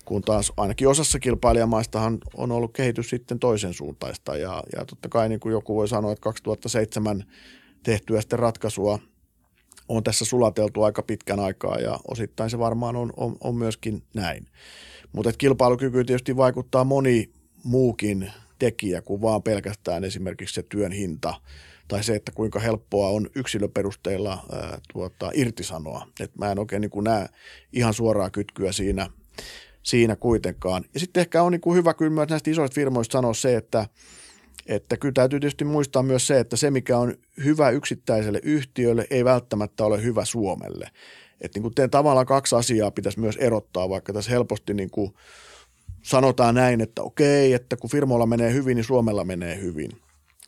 kun 0.05 0.23
taas 0.23 0.53
ainakin 0.57 0.89
osassa 0.89 1.19
kilpailijamaistahan 1.19 2.19
on 2.35 2.53
ollut 2.53 2.73
kehitys 2.73 3.11
sitten 3.11 3.39
toisen 3.39 3.75
suuntaista. 3.75 4.37
Ja, 4.37 4.63
ja 4.77 4.85
totta 4.85 5.09
kai 5.09 5.29
niin 5.29 5.41
kuin 5.41 5.53
joku 5.53 5.77
voi 5.77 5.89
sanoa, 5.89 6.13
että 6.13 6.23
2007 6.23 7.25
tehtyä 7.83 8.21
sitten 8.21 8.39
ratkaisua 8.39 8.99
on 9.89 10.05
tässä 10.05 10.25
sulateltu 10.25 10.83
aika 10.83 11.03
pitkän 11.03 11.41
aikaa 11.41 11.79
ja 11.79 11.99
osittain 12.09 12.51
se 12.51 12.59
varmaan 12.59 12.97
on, 12.97 13.13
on, 13.17 13.37
on 13.41 13.55
myöskin 13.55 14.03
näin. 14.15 14.47
Mutta 15.13 15.33
kilpailukyky 15.39 16.05
tietysti 16.05 16.37
vaikuttaa 16.37 16.85
moni 16.85 17.31
muukin 17.65 18.33
tekijä 18.59 19.03
kuin 19.03 19.23
vaan 19.23 19.43
pelkästään 19.43 20.05
esimerkiksi 20.05 20.55
se 20.55 20.63
työn 20.63 20.93
hinta 20.93 21.35
tai 21.89 22.05
se, 22.05 22.15
että 22.15 22.33
kuinka 22.33 22.61
helppoa 22.61 23.09
on 23.09 23.31
yksilöperusteilla 23.35 24.47
ää, 24.53 24.79
tuota, 24.93 25.31
irtisanoa. 25.35 26.07
Et 26.21 26.37
mä 26.37 26.53
en 26.53 26.59
oikein 26.59 26.81
niin 26.81 27.05
näe 27.05 27.27
ihan 27.73 27.95
suoraa 27.95 28.31
kytkyä 28.31 28.73
siinä– 28.73 29.07
siinä 29.83 30.17
kuitenkaan. 30.17 30.85
Ja 30.95 31.01
sitten 31.01 31.21
ehkä 31.21 31.43
on 31.43 31.53
niin 31.53 31.61
kuin 31.61 31.77
hyvä 31.77 31.95
kyllä 31.95 32.11
myös 32.11 32.29
näistä 32.29 32.51
isoista 32.51 32.75
firmoista 32.75 33.13
sanoa 33.13 33.35
se, 33.35 33.57
että, 33.57 33.87
että 34.67 34.97
kyllä 34.97 35.13
täytyy 35.13 35.41
tietysti 35.41 35.65
muistaa 35.65 36.03
myös 36.03 36.27
se, 36.27 36.41
että 36.41 36.57
se 36.57 36.71
mikä 36.71 36.99
on 36.99 37.15
hyvä 37.45 37.71
yksittäiselle 37.71 38.41
yhtiölle 38.43 39.07
ei 39.11 39.25
välttämättä 39.25 39.85
ole 39.85 40.03
hyvä 40.03 40.25
Suomelle. 40.25 40.91
Että 41.41 41.61
niin 41.61 41.73
kuin 41.75 41.91
tavallaan 41.91 42.27
kaksi 42.27 42.57
asiaa 42.57 42.91
pitäisi 42.91 43.21
myös 43.21 43.37
erottaa, 43.37 43.89
vaikka 43.89 44.13
tässä 44.13 44.31
helposti 44.31 44.75
niin 44.75 44.91
kuin 44.91 45.15
sanotaan 46.03 46.55
näin, 46.55 46.81
että 46.81 47.03
okei, 47.03 47.53
että 47.53 47.77
kun 47.77 47.91
firmoilla 47.91 48.27
menee 48.27 48.53
hyvin, 48.53 48.77
niin 48.77 48.85
Suomella 48.85 49.25
menee 49.25 49.61
hyvin. 49.61 49.91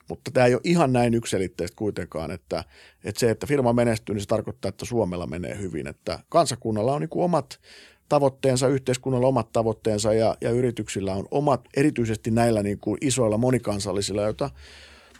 Mutta 0.08 0.30
tämä 0.30 0.46
ei 0.46 0.54
ole 0.54 0.60
ihan 0.64 0.92
näin 0.92 1.14
yksilitteistä 1.14 1.76
kuitenkaan, 1.76 2.30
että, 2.30 2.64
että 3.04 3.20
se, 3.20 3.30
että 3.30 3.46
firma 3.46 3.72
menestyy, 3.72 4.14
niin 4.14 4.22
se 4.22 4.28
tarkoittaa, 4.28 4.68
että 4.68 4.84
Suomella 4.84 5.26
menee 5.26 5.58
hyvin. 5.58 5.86
Että 5.86 6.18
kansakunnalla 6.28 6.92
on 6.92 7.00
niin 7.00 7.08
kuin 7.08 7.24
omat 7.24 7.60
tavoitteensa, 8.08 8.68
yhteiskunnalla 8.68 9.26
omat 9.26 9.52
tavoitteensa 9.52 10.14
ja, 10.14 10.36
ja 10.40 10.50
yrityksillä 10.50 11.14
on 11.14 11.28
omat, 11.30 11.68
erityisesti 11.76 12.30
näillä 12.30 12.62
niin 12.62 12.78
kuin 12.78 12.98
isoilla 13.00 13.38
monikansallisilla, 13.38 14.22
joita 14.22 14.50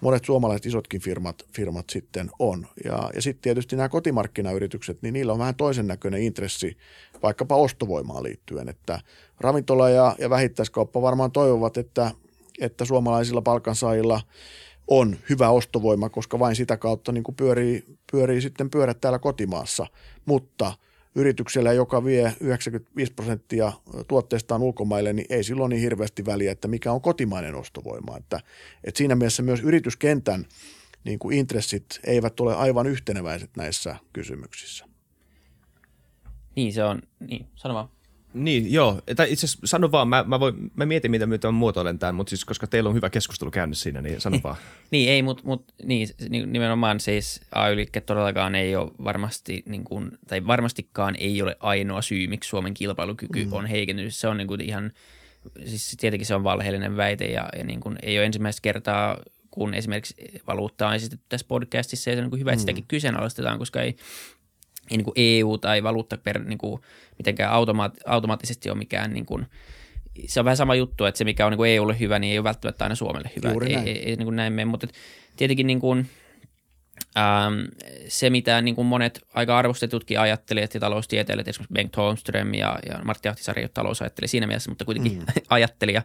monet 0.01 0.25
suomalaiset 0.25 0.66
isotkin 0.66 1.01
firmat, 1.01 1.42
firmat 1.57 1.90
sitten 1.90 2.31
on. 2.38 2.66
Ja, 2.85 3.11
ja 3.14 3.23
sitten 3.23 3.42
tietysti 3.42 3.77
nämä 3.77 3.88
kotimarkkinayritykset, 3.88 5.03
niin 5.03 5.12
niillä 5.12 5.33
on 5.33 5.38
vähän 5.38 5.55
toisen 5.55 5.87
näköinen 5.87 6.23
intressi 6.23 6.77
vaikkapa 7.23 7.57
ostovoimaan 7.57 8.23
liittyen, 8.23 8.68
että 8.68 9.01
ravintola 9.40 9.90
ja, 9.90 10.16
ja 10.18 10.31
vähittäiskauppa 10.31 11.03
varmaan 11.03 11.33
toivovat, 11.33 11.77
että, 11.77 12.11
että 12.61 12.85
suomalaisilla 12.85 13.42
palkansaajilla 13.42 14.20
on 14.88 15.16
hyvä 15.31 15.51
ostovoima, 15.51 16.09
koska 16.09 16.38
vain 16.38 16.57
sitä 16.57 16.77
kautta 16.77 17.12
niin 17.12 17.25
kuin 17.25 17.35
pyörii, 17.35 17.85
pyörii 18.12 18.40
sitten 18.40 18.70
pyörät 18.70 19.01
täällä 19.01 19.18
kotimaassa, 19.18 19.87
mutta– 20.27 20.73
yrityksellä, 21.14 21.72
joka 21.72 22.05
vie 22.05 22.35
95 22.40 23.12
prosenttia 23.12 23.72
tuotteistaan 24.09 24.62
ulkomaille, 24.62 25.12
niin 25.12 25.27
ei 25.29 25.44
silloin 25.44 25.70
niin 25.70 25.83
hirveästi 25.83 26.27
väliä, 26.27 26.53
että 26.53 26.68
mikä 26.68 26.92
on 26.92 27.00
kotimainen 27.00 27.55
ostovoima. 27.55 28.16
Että, 28.16 28.40
että 28.85 28.98
siinä 28.98 29.14
mielessä 29.14 29.42
myös 29.42 29.61
yrityskentän 29.61 30.46
niin 31.05 31.18
kuin 31.18 31.38
intressit 31.38 32.00
eivät 32.05 32.40
ole 32.40 32.55
aivan 32.55 32.87
yhteneväiset 32.87 33.50
näissä 33.57 33.96
kysymyksissä. 34.12 34.85
Niin 36.57 36.72
se 36.72 36.85
on, 36.85 37.03
niin 37.20 37.46
sano 37.55 37.74
vaan. 37.74 37.93
Niin, 38.35 38.73
joo. 38.73 39.03
Tai 39.16 39.33
itse 39.33 39.47
asiassa 39.47 39.66
sano 39.66 39.92
vaan, 39.92 40.09
mä, 40.09 40.25
mä, 40.27 40.40
voin, 40.40 40.70
mä 40.77 40.87
mietin, 40.87 41.11
mitä 41.11 41.27
mä 41.27 41.53
muotoilen 41.53 41.99
tämän, 41.99 42.14
mutta 42.14 42.31
siis 42.31 42.44
koska 42.44 42.66
teillä 42.66 42.88
on 42.88 42.94
hyvä 42.94 43.11
keskustelu 43.11 43.51
käynyt 43.51 43.79
siinä, 43.79 44.03
niin 44.03 44.20
sano 44.20 44.38
vaan. 44.44 44.57
niin, 44.90 45.11
ei, 45.11 45.23
mutta 45.23 45.42
mut, 45.47 45.64
niin, 45.85 46.09
nimenomaan 46.47 47.01
siis 47.01 47.40
AY-liike 47.53 48.01
todellakaan 48.01 48.55
ei 48.55 48.77
ole 48.77 48.90
varmasti, 49.05 49.62
niin 49.66 49.85
kuin, 49.85 50.11
tai 50.29 50.47
varmastikaan 50.47 51.14
ei 51.18 51.42
ole 51.42 51.57
ainoa 51.61 52.03
syy, 52.03 52.27
miksi 52.27 52.49
Suomen 52.49 52.75
kilpailukyky 52.75 53.44
mm. 53.44 53.53
on 53.53 53.66
heikentynyt. 53.66 54.14
Se 54.14 54.29
on 54.29 54.37
niin 54.37 54.49
kuin 54.49 54.61
ihan, 54.61 54.92
siis 55.66 55.97
tietenkin 56.01 56.27
se 56.27 56.35
on 56.35 56.44
valheellinen 56.44 56.97
väite 56.97 57.25
ja, 57.25 57.49
ja 57.59 57.64
niin 57.64 57.81
kuin, 57.81 57.99
ei 58.03 58.18
ole 58.18 58.27
ensimmäistä 58.27 58.62
kertaa 58.62 59.18
kun 59.55 59.75
esimerkiksi 59.75 60.14
valuutta 60.47 60.88
on 60.88 60.94
esitetty 60.94 61.27
tässä 61.29 61.47
podcastissa, 61.49 62.11
ja 62.11 62.16
se 62.16 62.23
on 62.23 62.31
niin 62.31 62.40
hyvä, 62.40 62.51
että 62.51 62.59
mm. 62.59 62.61
sitäkin 62.61 62.85
kyseenalaistetaan, 62.88 63.59
koska 63.59 63.83
ei, 63.83 63.97
ei 64.90 64.97
niin 64.97 65.05
kuin 65.05 65.14
EU 65.16 65.59
tai 65.59 65.83
valuutta 65.83 66.16
per, 66.16 66.44
niin 66.44 66.59
kuin, 66.59 66.83
mitenkään 67.18 67.53
automaat, 67.53 67.94
automaattisesti 68.07 68.70
ole 68.70 68.79
mikään 68.79 69.12
niin 69.12 69.27
kuin, 69.27 69.47
se 70.27 70.40
on 70.40 70.44
vähän 70.44 70.57
sama 70.57 70.75
juttu, 70.75 71.05
että 71.05 71.18
se 71.18 71.25
mikä 71.25 71.47
on 71.47 71.53
niin 71.53 71.57
kuin 71.57 71.70
EUlle 71.70 71.99
hyvä, 71.99 72.18
niin 72.18 72.33
ei 72.33 72.38
ole 72.38 72.44
välttämättä 72.44 72.85
aina 72.85 72.94
Suomelle 72.94 73.31
hyvä. 73.37 73.51
Juuri 73.51 73.73
näin. 73.73 73.88
Ei, 73.88 73.99
ei, 73.99 74.11
ei 74.11 74.16
niin 74.16 74.27
kuin 74.27 74.37
näin 74.37 74.53
mene, 74.53 74.64
mutta 74.64 74.87
tietenkin 75.37 75.66
niin 75.66 75.81
kuin, 75.81 76.09
ähm, 77.18 77.55
se, 78.09 78.31
mitä 78.31 78.61
niin 78.61 78.75
kuin 78.75 78.87
monet 78.87 79.25
aika 79.35 79.59
arvostetutkin 79.59 80.20
ajattelijat 80.20 80.75
ja 80.75 80.81
taloustieteilijät, 80.81 81.49
esimerkiksi 81.49 81.75
Bengt 81.75 81.97
Holmström 81.97 82.55
ja, 82.55 82.79
ja 82.88 83.01
Martti 83.05 83.29
Ahtisaari 83.29 83.61
ei 83.61 83.64
ole 83.64 83.70
talousajatteli 83.75 84.29
siinä 84.29 84.47
mielessä, 84.47 84.70
mutta 84.70 84.85
kuitenkin 84.85 85.18
mm. 85.18 85.25
ajattelija, 85.49 86.03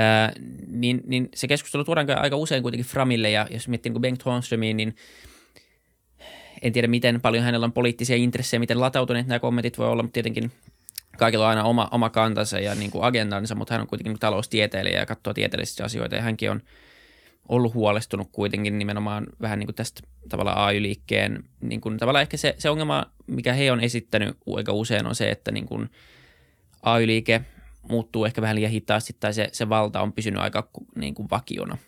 äh, 0.00 0.32
niin, 0.66 1.00
niin 1.06 1.28
se 1.34 1.48
keskustelu 1.48 1.84
tuodaan 1.84 2.18
aika 2.18 2.36
usein 2.36 2.62
kuitenkin 2.62 2.86
Framille 2.86 3.30
ja 3.30 3.46
jos 3.50 3.68
miettii 3.68 3.90
niin 3.90 3.94
kuin 3.94 4.02
Bengt 4.02 4.24
Holmströmiin, 4.24 4.76
niin– 4.76 4.96
en 6.62 6.72
tiedä, 6.72 6.88
miten 6.88 7.20
paljon 7.20 7.44
hänellä 7.44 7.64
on 7.64 7.72
poliittisia 7.72 8.16
intressejä, 8.16 8.60
miten 8.60 8.80
latautuneet 8.80 9.26
nämä 9.26 9.38
kommentit 9.38 9.78
voi 9.78 9.88
olla, 9.88 10.02
mutta 10.02 10.12
tietenkin 10.12 10.52
kaikilla 11.18 11.44
on 11.44 11.50
aina 11.50 11.64
oma, 11.64 11.88
oma 11.90 12.10
kantansa 12.10 12.58
ja 12.58 12.74
niin 12.74 12.90
kuin 12.90 13.04
agendansa, 13.04 13.54
mutta 13.54 13.74
hän 13.74 13.80
on 13.80 13.86
kuitenkin 13.86 14.18
taloustieteilijä 14.18 14.98
ja 14.98 15.06
katsoo 15.06 15.34
tieteellisiä 15.34 15.86
asioita 15.86 16.16
ja 16.16 16.22
hänkin 16.22 16.50
on 16.50 16.60
ollut 17.48 17.74
huolestunut 17.74 18.28
kuitenkin 18.32 18.78
nimenomaan 18.78 19.26
vähän 19.40 19.58
niin 19.58 19.66
kuin 19.66 19.74
tästä 19.74 20.00
tavallaan 20.28 20.58
AY-liikkeen, 20.58 21.44
niin 21.60 21.80
kuin 21.80 21.98
tavallaan 21.98 22.22
ehkä 22.22 22.36
se, 22.36 22.54
se 22.58 22.70
ongelma, 22.70 23.06
mikä 23.26 23.52
he 23.52 23.72
on 23.72 23.80
esittänyt 23.80 24.36
aika 24.56 24.72
usein 24.72 25.06
on 25.06 25.14
se, 25.14 25.30
että 25.30 25.52
niin 25.52 25.66
kuin 25.66 25.90
AY-liike 26.82 27.40
muuttuu 27.88 28.24
ehkä 28.24 28.42
vähän 28.42 28.56
liian 28.56 28.72
hitaasti 28.72 29.16
tai 29.20 29.34
se, 29.34 29.48
se 29.52 29.68
valta 29.68 30.00
on 30.00 30.12
pysynyt 30.12 30.40
aika 30.40 30.68
niin 30.96 31.14
kuin 31.14 31.30
vakiona. 31.30 31.78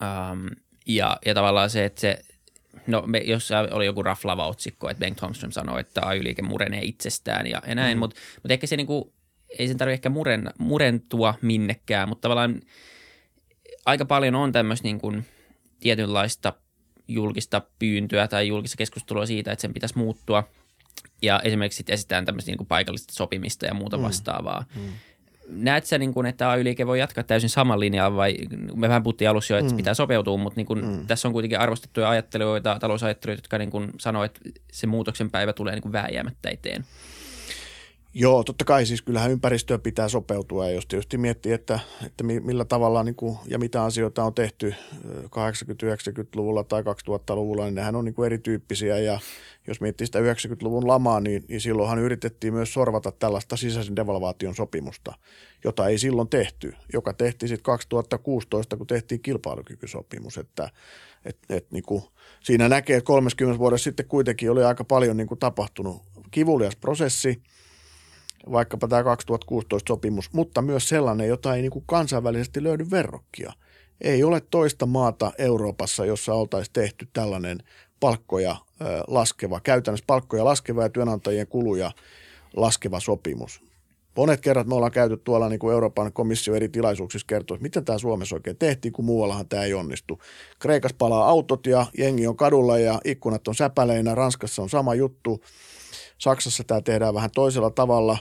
Um, 0.00 0.46
ja, 0.86 1.16
ja 1.26 1.34
tavallaan 1.34 1.70
se, 1.70 1.84
että 1.84 2.00
se, 2.00 2.18
no 2.86 3.02
me, 3.06 3.18
jos 3.18 3.50
oli 3.70 3.86
joku 3.86 4.02
raflava 4.02 4.46
otsikko, 4.46 4.90
että 4.90 5.00
Bengt 5.00 5.22
Holmström 5.22 5.52
sanoi, 5.52 5.80
että 5.80 6.00
AY-liike 6.06 6.42
murenee 6.42 6.80
itsestään 6.82 7.46
ja, 7.46 7.62
ja 7.66 7.74
näin, 7.74 7.98
mm. 7.98 7.98
mutta 7.98 8.16
mut 8.42 8.50
ehkä 8.50 8.66
se 8.66 8.76
niinku, 8.76 9.12
ei 9.58 9.68
sen 9.68 9.76
tarvitse 9.76 9.94
ehkä 9.94 10.08
muren, 10.08 10.50
murentua 10.58 11.34
minnekään, 11.42 12.08
mutta 12.08 12.22
tavallaan 12.22 12.60
aika 13.86 14.04
paljon 14.04 14.34
on 14.34 14.52
tämmöistä 14.52 14.84
niinku 14.84 15.12
tietynlaista 15.80 16.52
julkista 17.08 17.62
pyyntöä 17.78 18.28
tai 18.28 18.48
julkista 18.48 18.76
keskustelua 18.76 19.26
siitä, 19.26 19.52
että 19.52 19.60
sen 19.62 19.74
pitäisi 19.74 19.98
muuttua. 19.98 20.44
Ja 21.22 21.40
esimerkiksi 21.44 21.76
sitten 21.76 21.94
esitään 21.94 22.24
tämmöistä 22.24 22.50
niinku 22.50 22.64
paikallista 22.64 23.14
sopimista 23.14 23.66
ja 23.66 23.74
muuta 23.74 23.96
mm. 23.96 24.02
vastaavaa. 24.02 24.64
Mm 24.74 24.92
näet 25.48 25.86
sä, 25.86 25.98
niin 25.98 26.14
kuin, 26.14 26.26
että 26.26 26.50
AY-liike 26.50 26.86
voi 26.86 26.98
jatkaa 26.98 27.24
täysin 27.24 27.50
saman 27.50 27.80
linjalla 27.80 28.16
vai 28.16 28.36
me 28.74 28.88
vähän 28.88 29.02
puhuttiin 29.02 29.30
alussa 29.30 29.54
jo, 29.54 29.58
että 29.58 29.72
mm. 29.72 29.76
pitää 29.76 29.94
sopeutua, 29.94 30.36
mutta 30.36 30.56
niin 30.56 30.66
kuin, 30.66 30.84
mm. 30.84 31.06
tässä 31.06 31.28
on 31.28 31.32
kuitenkin 31.32 31.60
arvostettuja 31.60 32.10
ajattelijoita, 32.10 32.76
talousajattelijoita, 32.80 33.40
jotka 33.40 33.58
niin 33.58 33.70
kuin 33.70 33.90
sanoo, 33.98 34.24
että 34.24 34.40
se 34.72 34.86
muutoksen 34.86 35.30
päivä 35.30 35.52
tulee 35.52 35.74
niin 35.74 35.82
kuin 35.82 35.92
vääjäämättä 35.92 36.50
eteen. 36.50 36.84
Joo, 38.14 38.44
totta 38.44 38.64
kai 38.64 38.86
siis 38.86 39.02
kyllähän 39.02 39.30
ympäristöä 39.30 39.78
pitää 39.78 40.08
sopeutua 40.08 40.66
ja 40.66 40.74
jos 40.74 40.86
tietysti 40.86 41.18
miettii, 41.18 41.52
että, 41.52 41.78
että 42.06 42.24
millä 42.24 42.64
tavalla 42.64 43.04
niin 43.04 43.14
kuin, 43.14 43.38
ja 43.46 43.58
mitä 43.58 43.84
asioita 43.84 44.24
on 44.24 44.34
tehty 44.34 44.74
80-90-luvulla 45.24 46.64
tai 46.64 46.82
2000-luvulla, 46.82 47.64
niin 47.64 47.74
nehän 47.74 47.96
on 47.96 48.04
niin 48.04 48.14
kuin 48.14 48.26
erityyppisiä 48.26 48.98
ja 48.98 49.20
jos 49.66 49.80
miettii 49.80 50.06
sitä 50.06 50.18
90-luvun 50.18 50.88
lamaa, 50.88 51.20
niin, 51.20 51.44
niin 51.48 51.60
silloinhan 51.60 51.98
yritettiin 51.98 52.54
myös 52.54 52.72
sorvata 52.72 53.12
tällaista 53.12 53.56
sisäisen 53.56 53.96
devalvaation 53.96 54.54
sopimusta, 54.54 55.14
jota 55.64 55.88
ei 55.88 55.98
silloin 55.98 56.28
tehty, 56.28 56.74
joka 56.92 57.12
tehtiin 57.12 57.48
sitten 57.48 57.64
2016, 57.64 58.76
kun 58.76 58.86
tehtiin 58.86 59.22
kilpailukykysopimus, 59.22 60.38
että 60.38 60.70
et, 61.24 61.38
et, 61.48 61.70
niin 61.70 61.84
kuin, 61.84 62.02
siinä 62.42 62.68
näkee, 62.68 62.96
että 62.96 63.06
30 63.06 63.58
vuodessa 63.58 63.84
sitten 63.84 64.06
kuitenkin 64.06 64.50
oli 64.50 64.64
aika 64.64 64.84
paljon 64.84 65.16
niin 65.16 65.28
kuin 65.28 65.40
tapahtunut 65.40 66.02
kivulias 66.30 66.76
prosessi– 66.76 67.42
vaikkapa 68.52 68.88
tämä 68.88 69.04
2016 69.04 69.88
sopimus, 69.90 70.32
mutta 70.32 70.62
myös 70.62 70.88
sellainen, 70.88 71.28
jota 71.28 71.54
ei 71.54 71.62
niin 71.62 71.72
kuin 71.72 71.84
kansainvälisesti 71.86 72.62
löydy 72.62 72.90
verrokkia. 72.90 73.52
Ei 74.00 74.24
ole 74.24 74.40
toista 74.40 74.86
maata 74.86 75.32
Euroopassa, 75.38 76.04
jossa 76.04 76.34
oltaisiin 76.34 76.72
tehty 76.72 77.08
tällainen 77.12 77.58
palkkoja 78.00 78.56
laskeva, 79.08 79.60
käytännössä 79.60 80.04
palkkoja 80.06 80.44
laskeva 80.44 80.82
ja 80.82 80.88
työnantajien 80.88 81.46
kuluja 81.46 81.90
laskeva 82.56 83.00
sopimus. 83.00 83.62
Monet 84.16 84.40
kerrat 84.40 84.66
me 84.66 84.74
ollaan 84.74 84.92
käyty 84.92 85.16
tuolla 85.16 85.48
niin 85.48 85.58
kuin 85.58 85.72
Euroopan 85.72 86.12
komissio 86.12 86.54
eri 86.54 86.68
tilaisuuksissa 86.68 87.26
kertoa, 87.26 87.54
että 87.54 87.62
miten 87.62 87.84
tämä 87.84 87.98
Suomessa 87.98 88.36
oikein 88.36 88.56
tehtiin, 88.56 88.92
kun 88.92 89.04
muuallahan 89.04 89.48
tämä 89.48 89.62
ei 89.62 89.74
onnistu. 89.74 90.18
Kreikassa 90.58 90.96
palaa 90.98 91.28
autot 91.28 91.66
ja 91.66 91.86
jengi 91.98 92.26
on 92.26 92.36
kadulla 92.36 92.78
ja 92.78 93.00
ikkunat 93.04 93.48
on 93.48 93.54
säpäleinä, 93.54 94.14
Ranskassa 94.14 94.62
on 94.62 94.68
sama 94.68 94.94
juttu. 94.94 95.40
Saksassa 96.18 96.64
tämä 96.64 96.80
tehdään 96.80 97.14
vähän 97.14 97.30
toisella 97.34 97.70
tavalla 97.70 98.18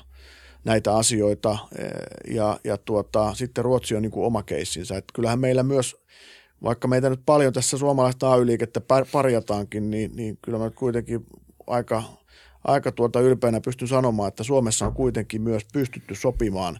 näitä 0.64 0.96
asioita 0.96 1.58
eh, 1.78 2.36
ja, 2.36 2.60
ja 2.64 2.78
tuota, 2.78 3.34
sitten 3.34 3.64
Ruotsi 3.64 3.96
on 3.96 4.02
niin 4.02 4.12
kuin 4.12 4.26
oma 4.26 4.44
keissinsä. 4.44 4.98
Että 4.98 5.14
kyllähän 5.14 5.40
meillä 5.40 5.64
myös, 5.64 5.96
vaikka 6.64 6.88
meitä 6.88 7.10
nyt 7.10 7.22
paljon 7.26 7.54
tässä 7.54 7.78
suomalaista 7.78 8.34
AY-liikettä 8.34 8.82
parjataankin, 9.12 9.92
niin, 9.92 10.12
niin 10.16 10.38
kyllä 10.42 10.60
me 10.60 10.70
kuitenkin 10.70 11.26
aika– 11.68 12.04
aika 12.64 12.92
tuota 12.92 13.20
ylpeänä 13.20 13.62
pystyn 13.62 13.88
sanomaan, 13.88 14.28
että 14.28 14.44
Suomessa 14.44 14.86
on 14.86 14.94
kuitenkin 14.94 15.42
myös 15.42 15.66
pystytty 15.74 16.16
sopimaan 16.16 16.80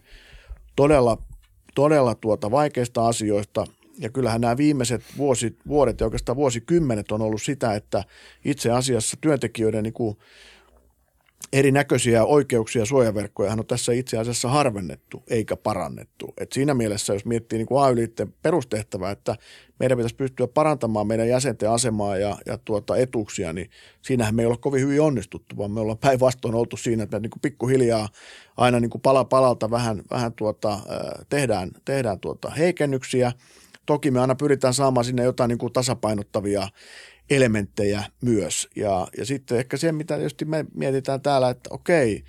todella, 0.76 1.18
todella 1.74 2.14
tuota 2.14 2.50
vaikeista 2.50 3.06
asioista. 3.06 3.66
Ja 3.98 4.10
kyllähän 4.10 4.40
nämä 4.40 4.56
viimeiset 4.56 5.02
vuosi, 5.16 5.56
vuodet 5.68 6.00
ja 6.00 6.06
oikeastaan 6.06 6.36
vuosikymmenet 6.36 7.12
on 7.12 7.22
ollut 7.22 7.42
sitä, 7.42 7.74
että 7.74 8.04
itse 8.44 8.70
asiassa 8.70 9.16
työntekijöiden 9.20 9.82
niin 9.82 9.92
kuin 9.92 10.16
erinäköisiä 11.52 12.24
oikeuksia 12.24 12.82
ja 12.82 12.86
suojaverkkoja 12.86 13.52
on 13.52 13.66
tässä 13.66 13.92
itse 13.92 14.18
asiassa 14.18 14.48
harvennettu 14.48 15.22
eikä 15.30 15.56
parannettu. 15.56 16.34
Et 16.38 16.52
siinä 16.52 16.74
mielessä, 16.74 17.12
jos 17.12 17.24
miettii 17.24 17.58
niin 17.58 17.66
kuin 17.66 17.84
AY-liitteen 17.84 18.34
perustehtävää, 18.42 19.10
että 19.10 19.36
meidän 19.78 19.98
pitäisi 19.98 20.16
pystyä 20.16 20.46
parantamaan 20.46 21.06
meidän 21.06 21.28
jäsenten 21.28 21.70
asemaa 21.70 22.16
ja, 22.16 22.36
ja 22.46 22.58
tuota 22.58 22.96
etuuksia, 22.96 23.52
niin 23.52 23.70
siinähän 24.02 24.34
me 24.34 24.42
ei 24.42 24.46
ole 24.46 24.56
kovin 24.56 24.80
hyvin 24.80 25.00
onnistuttu, 25.00 25.56
vaan 25.56 25.70
me 25.70 25.80
ollaan 25.80 25.98
päinvastoin 25.98 26.54
oltu 26.54 26.76
siinä, 26.76 27.02
että 27.02 27.16
me 27.16 27.20
niin 27.20 27.30
kuin 27.30 27.40
pikkuhiljaa 27.40 28.08
aina 28.56 28.80
niin 28.80 28.90
kuin 28.90 29.02
pala 29.02 29.24
palalta 29.24 29.70
vähän, 29.70 30.02
vähän 30.10 30.32
tuota, 30.32 30.78
tehdään, 31.28 31.70
tehdään 31.84 32.20
tuota 32.20 32.50
heikennyksiä. 32.50 33.32
Toki 33.86 34.10
me 34.10 34.20
aina 34.20 34.34
pyritään 34.34 34.74
saamaan 34.74 35.04
sinne 35.04 35.22
jotain 35.22 35.48
niin 35.48 35.58
kuin 35.58 35.72
tasapainottavia 35.72 36.68
elementtejä 37.36 38.04
myös. 38.20 38.68
Ja, 38.76 39.08
ja 39.18 39.26
sitten 39.26 39.58
ehkä 39.58 39.76
se, 39.76 39.92
mitä 39.92 40.16
tietysti 40.16 40.44
me 40.44 40.64
mietitään 40.74 41.20
täällä, 41.20 41.50
että 41.50 41.70
okei, 41.72 42.24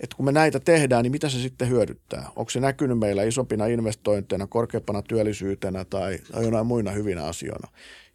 että 0.00 0.16
kun 0.16 0.24
me 0.24 0.32
näitä 0.32 0.60
tehdään, 0.60 1.02
niin 1.02 1.12
mitä 1.12 1.28
se 1.28 1.38
sitten 1.38 1.68
hyödyttää? 1.68 2.28
Onko 2.36 2.50
se 2.50 2.60
näkynyt 2.60 2.98
meillä 2.98 3.22
isompina 3.22 3.66
investointeina, 3.66 4.46
korkeampana 4.46 5.02
työllisyytenä 5.02 5.84
tai, 5.84 6.18
tai 6.32 6.44
jonain 6.44 6.66
muina 6.66 6.90
hyvinä 6.90 7.24
asioina? 7.24 7.68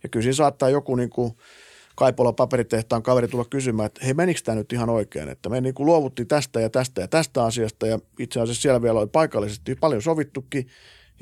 Ja 0.03 0.09
kyllä 0.09 0.23
siinä 0.23 0.33
saattaa 0.33 0.69
joku 0.69 0.95
niin 0.95 1.09
kuin 1.09 1.33
Kaipola 1.95 2.33
paperitehtaan 2.33 3.03
kaveri 3.03 3.27
tulla 3.27 3.45
kysymään, 3.45 3.85
että 3.85 4.05
hei 4.05 4.13
menikö 4.13 4.41
tämä 4.43 4.55
nyt 4.55 4.73
ihan 4.73 4.89
oikein, 4.89 5.29
että 5.29 5.49
me 5.49 5.61
niin 5.61 5.73
kuin 5.73 5.85
luovuttiin 5.85 6.27
tästä 6.27 6.59
ja 6.59 6.69
tästä 6.69 7.01
ja 7.01 7.07
tästä 7.07 7.43
asiasta 7.43 7.87
ja 7.87 7.99
itse 8.19 8.39
asiassa 8.39 8.61
siellä 8.61 8.81
vielä 8.81 8.99
oli 8.99 9.07
paikallisesti 9.07 9.75
paljon 9.75 10.01
sovittukin 10.01 10.67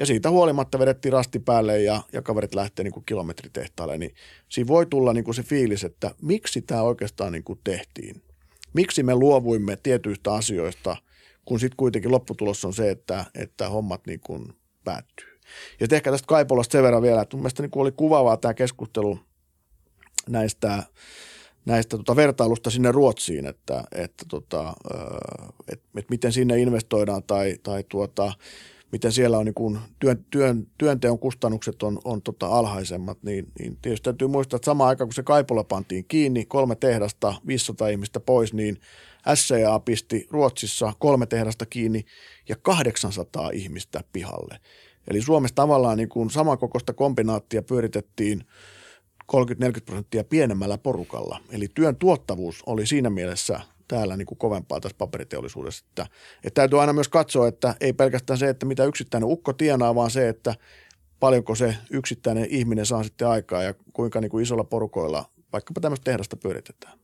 ja 0.02 0.06
siitä 0.06 0.30
huolimatta 0.30 0.80
vedettiin 0.80 1.14
rasti 1.14 1.40
päälle 1.40 1.82
ja, 1.82 2.02
ja 2.14 2.22
kaverit 2.22 2.56
lähtee 2.56 2.84
niin 2.84 3.06
kilometritehtaalle, 3.06 3.98
niin 3.98 4.14
siinä 4.50 4.68
voi 4.68 4.86
tulla 4.86 5.14
niin 5.14 5.24
kuin 5.24 5.36
se 5.36 5.44
fiilis, 5.44 5.84
että 5.84 6.12
miksi 6.22 6.62
tämä 6.62 6.82
oikeastaan 6.82 7.32
niin 7.32 7.44
kuin 7.44 7.60
tehtiin. 7.64 8.22
Miksi 8.74 9.04
me 9.04 9.16
luovuimme 9.16 9.78
tietyistä 9.84 10.34
asioista, 10.34 10.98
kun 11.46 11.60
sitten 11.60 11.78
kuitenkin 11.78 12.12
lopputulos 12.12 12.66
on 12.66 12.74
se, 12.74 12.92
että, 12.92 13.26
että 13.36 13.70
hommat 13.70 14.08
niin 14.08 14.20
kuin 14.20 14.54
päättyy. 14.84 15.28
Ja 15.80 15.88
ehkä 15.92 16.12
tästä 16.12 16.28
Kaipolasta 16.28 16.72
sen 16.72 16.84
verran 16.84 17.02
vielä, 17.02 17.22
että 17.22 17.38
mun 17.38 17.42
mielestä 17.42 17.64
niin 17.64 17.72
kuin 17.72 17.82
oli 17.82 17.92
kuvaavaa 17.92 18.38
tämä 18.38 18.54
keskustelu 18.54 19.20
näistä, 20.30 20.84
näistä 21.66 21.98
tota 21.98 22.16
vertailusta 22.16 22.70
sinne 22.70 22.92
Ruotsiin, 22.92 23.46
että, 23.46 23.84
että, 23.92 24.26
tota, 24.30 24.74
että, 25.72 25.86
että 25.98 26.10
miten 26.10 26.34
sinne 26.34 26.60
investoidaan 26.60 27.24
tai, 27.24 27.58
tai 27.64 27.84
tuota, 27.90 28.34
miten 28.92 29.12
siellä 29.12 29.38
on 29.38 29.46
niin 29.46 29.54
kuin 29.54 29.80
työn, 30.00 30.26
työn, 30.30 30.68
työnteon 30.78 31.20
kustannukset 31.20 31.84
on, 31.84 32.00
on 32.04 32.22
tota 32.22 32.48
alhaisemmat, 32.48 33.24
niin, 33.24 33.48
niin 33.60 33.78
tietysti 33.82 34.04
täytyy 34.04 34.28
muistaa, 34.28 34.56
että 34.56 34.66
samaan 34.66 34.88
aikaan 34.88 35.08
kun 35.08 35.14
se 35.14 35.24
Kaipola 35.24 35.64
pantiin 35.64 36.06
kiinni, 36.08 36.46
kolme 36.46 36.76
tehdasta, 36.76 37.34
500 37.48 37.88
ihmistä 37.88 38.20
pois, 38.20 38.54
niin 38.54 38.78
SCA 39.36 39.80
pisti 39.80 40.28
Ruotsissa 40.30 40.94
kolme 41.00 41.26
tehdasta 41.26 41.66
kiinni 41.66 42.06
ja 42.50 42.56
800 42.56 43.50
ihmistä 43.54 44.04
pihalle. 44.14 44.60
Eli 45.08 45.22
Suomessa 45.22 45.56
tavallaan 45.56 45.98
niin 45.98 46.10
kuin 46.10 46.30
samankokoista 46.30 46.94
kombinaattia 46.94 47.62
pyöritettiin 47.62 48.44
30-40 49.36 49.36
prosenttia 49.86 50.24
pienemmällä 50.24 50.78
porukalla. 50.78 51.40
Eli 51.52 51.68
työn 51.74 51.96
tuottavuus 51.96 52.64
oli 52.66 52.88
siinä 52.88 53.10
mielessä 53.10 53.60
täällä 53.92 54.18
niin 54.18 54.26
kuin 54.26 54.38
kovempaa 54.38 54.80
tässä 54.80 54.98
paperiteollisuudessa. 54.98 55.86
Että, 55.90 56.06
että 56.44 56.62
täytyy 56.62 56.82
aina 56.82 56.94
myös 56.94 57.10
katsoa, 57.10 57.48
että 57.48 57.76
ei 57.82 57.94
pelkästään 57.94 58.40
se, 58.40 58.50
että 58.50 58.66
mitä 58.66 58.86
yksittäinen 58.86 59.30
ukko 59.30 59.54
tienaa, 59.54 59.96
vaan 59.96 60.12
se, 60.12 60.30
että 60.30 60.56
paljonko 61.20 61.56
se 61.56 61.78
yksittäinen 61.90 62.48
ihminen 62.50 62.86
saa 62.86 63.04
sitten 63.04 63.28
aikaa 63.28 63.64
ja 63.64 63.74
kuinka 63.94 64.22
niin 64.22 64.32
kuin 64.32 64.44
isolla 64.44 64.64
porukoilla 64.64 65.30
vaikkapa 65.54 65.82
tämmöistä 65.82 66.04
tehdasta 66.04 66.36
pyöritetään. 66.36 67.00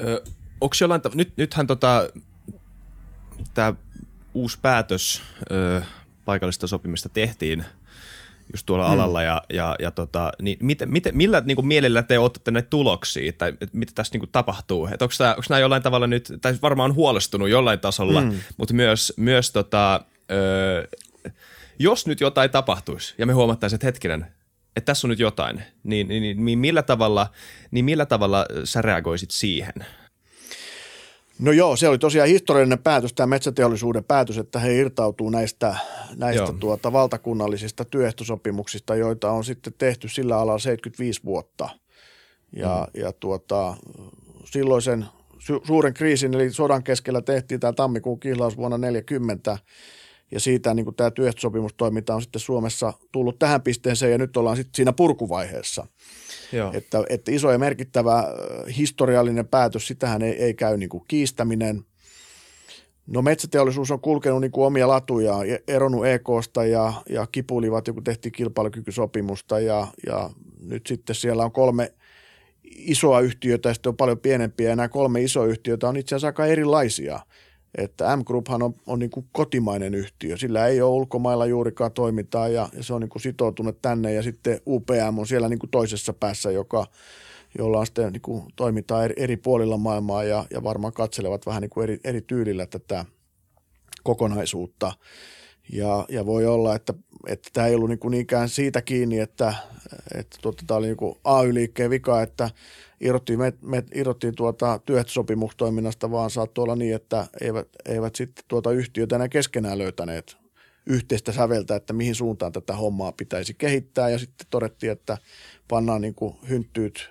Ö, 0.00 0.22
onko 0.60 0.76
jollain, 0.80 1.00
nyt, 1.14 1.32
nythän 1.36 1.66
tota, 1.66 2.10
tämä 3.54 3.74
uusi 4.34 4.58
päätös 4.62 5.22
ö, 5.50 5.82
paikallista 6.24 6.66
sopimista 6.66 7.08
tehtiin– 7.08 7.64
just 8.52 8.66
tuolla 8.66 8.86
mm. 8.86 8.92
alalla 8.92 9.22
ja, 9.22 9.42
ja, 9.52 9.76
ja 9.78 9.90
tota, 9.90 10.32
niin 10.42 10.58
miten, 10.60 10.90
miten, 10.92 11.16
millä 11.16 11.42
niin 11.46 11.56
kuin 11.56 11.66
mielellä 11.66 12.02
te 12.02 12.18
otatte 12.18 12.50
näitä 12.50 12.70
tuloksia 12.70 13.32
tai 13.32 13.52
mitä 13.72 13.92
tässä 13.94 14.14
niin 14.14 14.20
kuin 14.20 14.30
tapahtuu? 14.32 14.86
Että 14.86 15.04
onko, 15.04 15.14
tämä, 15.18 15.30
onko 15.30 15.42
nämä 15.48 15.60
jollain 15.60 15.82
tavalla 15.82 16.06
nyt, 16.06 16.32
tai 16.40 16.54
varmaan 16.62 16.90
on 16.90 16.96
huolestunut 16.96 17.48
jollain 17.48 17.80
tasolla, 17.80 18.20
mm. 18.20 18.32
mutta 18.56 18.74
myös, 18.74 19.12
myös 19.16 19.52
tota, 19.52 20.00
ö, 20.30 20.88
jos 21.78 22.06
nyt 22.06 22.20
jotain 22.20 22.50
tapahtuisi 22.50 23.14
ja 23.18 23.26
me 23.26 23.32
huomattaisiin, 23.32 23.76
että 23.76 23.86
hetkinen, 23.86 24.26
että 24.76 24.86
tässä 24.86 25.06
on 25.06 25.08
nyt 25.08 25.18
jotain, 25.18 25.62
niin, 25.84 26.08
niin, 26.08 26.22
niin, 26.22 26.44
niin, 26.44 26.58
millä, 26.58 26.82
tavalla, 26.82 27.26
niin 27.70 27.84
millä 27.84 28.06
tavalla 28.06 28.46
sä 28.64 28.82
reagoisit 28.82 29.30
siihen? 29.30 29.74
No 31.40 31.52
joo, 31.52 31.76
se 31.76 31.88
oli 31.88 31.98
tosiaan 31.98 32.28
historiallinen 32.28 32.78
päätös, 32.78 33.12
tämä 33.12 33.26
metsäteollisuuden 33.26 34.04
päätös, 34.04 34.38
että 34.38 34.58
he 34.58 34.76
irtautuu 34.76 35.30
näistä, 35.30 35.76
näistä 36.16 36.52
tuota, 36.60 36.92
valtakunnallisista 36.92 37.84
työehtosopimuksista, 37.84 38.94
joita 38.94 39.30
on 39.30 39.44
sitten 39.44 39.72
tehty 39.78 40.08
sillä 40.08 40.36
alalla 40.36 40.58
75 40.58 41.20
vuotta. 41.24 41.68
Ja, 42.56 42.88
mm. 42.94 43.00
ja 43.00 43.12
tuota, 43.12 43.76
silloisen 44.44 45.06
su- 45.34 45.66
suuren 45.66 45.94
kriisin, 45.94 46.34
eli 46.34 46.50
sodan 46.50 46.82
keskellä 46.82 47.22
tehtiin 47.22 47.60
tämä 47.60 47.72
tammikuun 47.72 48.20
kihlaus 48.20 48.56
vuonna 48.56 48.78
40, 48.78 49.58
ja 50.30 50.40
siitä 50.40 50.74
niin 50.74 50.84
kuin 50.84 50.96
tämä 50.96 51.10
työehtosopimustoiminta 51.10 52.14
on 52.14 52.22
sitten 52.22 52.40
Suomessa 52.40 52.92
tullut 53.12 53.38
tähän 53.38 53.62
pisteeseen, 53.62 54.12
ja 54.12 54.18
nyt 54.18 54.36
ollaan 54.36 54.56
sitten 54.56 54.76
siinä 54.76 54.92
purkuvaiheessa– 54.92 55.86
Joo. 56.52 56.72
Että, 56.74 57.04
että 57.08 57.30
iso 57.30 57.50
ja 57.50 57.58
merkittävä 57.58 58.24
historiallinen 58.76 59.48
päätös, 59.48 59.86
sitähän 59.86 60.22
ei, 60.22 60.42
ei 60.42 60.54
käy 60.54 60.76
niin 60.76 60.88
kuin 60.88 61.04
kiistäminen. 61.08 61.84
No 63.06 63.22
metsäteollisuus 63.22 63.90
on 63.90 64.00
kulkenut 64.00 64.40
niin 64.40 64.50
kuin 64.50 64.66
omia 64.66 64.88
latuja, 64.88 65.34
eronnut 65.68 66.06
EKsta 66.06 66.64
ja, 66.64 66.92
ja 67.08 67.26
kipulivat, 67.32 67.86
joku 67.86 68.00
tehtiin 68.00 68.32
kilpailukykysopimusta 68.32 69.60
ja, 69.60 69.86
ja 70.06 70.30
nyt 70.60 70.86
sitten 70.86 71.16
siellä 71.16 71.44
on 71.44 71.52
kolme 71.52 71.92
isoa 72.64 73.20
yhtiötä 73.20 73.68
ja 73.68 73.74
sitten 73.74 73.90
on 73.90 73.96
paljon 73.96 74.18
pienempiä 74.18 74.68
ja 74.68 74.76
nämä 74.76 74.88
kolme 74.88 75.22
isoa 75.22 75.46
yhtiötä 75.46 75.88
on 75.88 75.96
itse 75.96 76.14
asiassa 76.14 76.26
aika 76.26 76.46
erilaisia– 76.46 77.20
että 77.74 78.16
M-Grouphan 78.16 78.62
on, 78.62 78.74
on 78.86 78.98
niin 78.98 79.10
kuin 79.10 79.26
kotimainen 79.32 79.94
yhtiö. 79.94 80.36
Sillä 80.36 80.66
ei 80.66 80.82
ole 80.82 80.94
ulkomailla 80.94 81.46
juurikaan 81.46 81.92
toimintaa 81.92 82.48
ja, 82.48 82.68
ja 82.72 82.82
se 82.82 82.94
on 82.94 83.00
niin 83.00 83.08
kuin 83.08 83.22
sitoutunut 83.22 83.82
tänne. 83.82 84.12
Ja 84.12 84.22
sitten 84.22 84.60
UPM 84.66 85.18
on 85.18 85.26
siellä 85.26 85.48
niin 85.48 85.58
kuin 85.58 85.70
toisessa 85.70 86.12
päässä, 86.12 86.50
joka, 86.50 86.86
jolla 87.58 87.78
on 87.78 87.86
sitten 87.86 88.12
niin 88.12 88.22
kuin 88.22 88.44
toimintaa 88.56 89.04
eri, 89.04 89.14
eri 89.16 89.36
puolilla 89.36 89.76
maailmaa 89.76 90.24
ja, 90.24 90.44
ja 90.50 90.62
varmaan 90.62 90.92
katselevat 90.92 91.46
vähän 91.46 91.62
niin 91.62 91.70
kuin 91.70 91.84
eri, 91.84 92.00
eri 92.04 92.20
tyylillä 92.20 92.66
tätä 92.66 93.04
kokonaisuutta. 94.02 94.92
Ja, 95.72 96.06
ja 96.08 96.26
voi 96.26 96.46
olla, 96.46 96.74
että, 96.74 96.94
että 97.26 97.50
tämä 97.52 97.66
ei 97.66 97.74
ollut 97.74 97.88
niin 97.88 97.98
kuin 97.98 98.10
niinkään 98.10 98.48
siitä 98.48 98.82
kiinni, 98.82 99.18
että, 99.18 99.54
että 100.14 100.38
tuota, 100.42 100.64
tämä 100.66 100.78
oli 100.78 100.86
niin 100.86 100.96
kuin 100.96 101.14
AY-liikkeen 101.24 101.90
vika, 101.90 102.22
että 102.22 102.50
irrottiin, 103.00 103.38
me, 103.38 103.52
me 103.62 103.84
irrottiin 103.94 104.34
tuota 104.34 104.80
työehtosopimustoiminnasta, 104.86 106.10
vaan 106.10 106.30
saattoi 106.30 106.62
olla 106.62 106.76
niin, 106.76 106.94
että 106.94 107.26
eivät, 107.40 107.68
eivät 107.88 108.14
sitten 108.14 108.44
tuota 108.48 108.72
yhtiötä 108.72 109.16
enää 109.16 109.28
keskenään 109.28 109.78
löytäneet 109.78 110.36
yhteistä 110.86 111.32
säveltä, 111.32 111.76
että 111.76 111.92
mihin 111.92 112.14
suuntaan 112.14 112.52
tätä 112.52 112.76
hommaa 112.76 113.12
pitäisi 113.12 113.54
kehittää. 113.54 114.10
Ja 114.10 114.18
sitten 114.18 114.46
todettiin, 114.50 114.92
että 114.92 115.18
pannaan 115.68 116.00
niin 116.00 116.14
kuin 116.14 116.34
hynttyyt, 116.48 117.10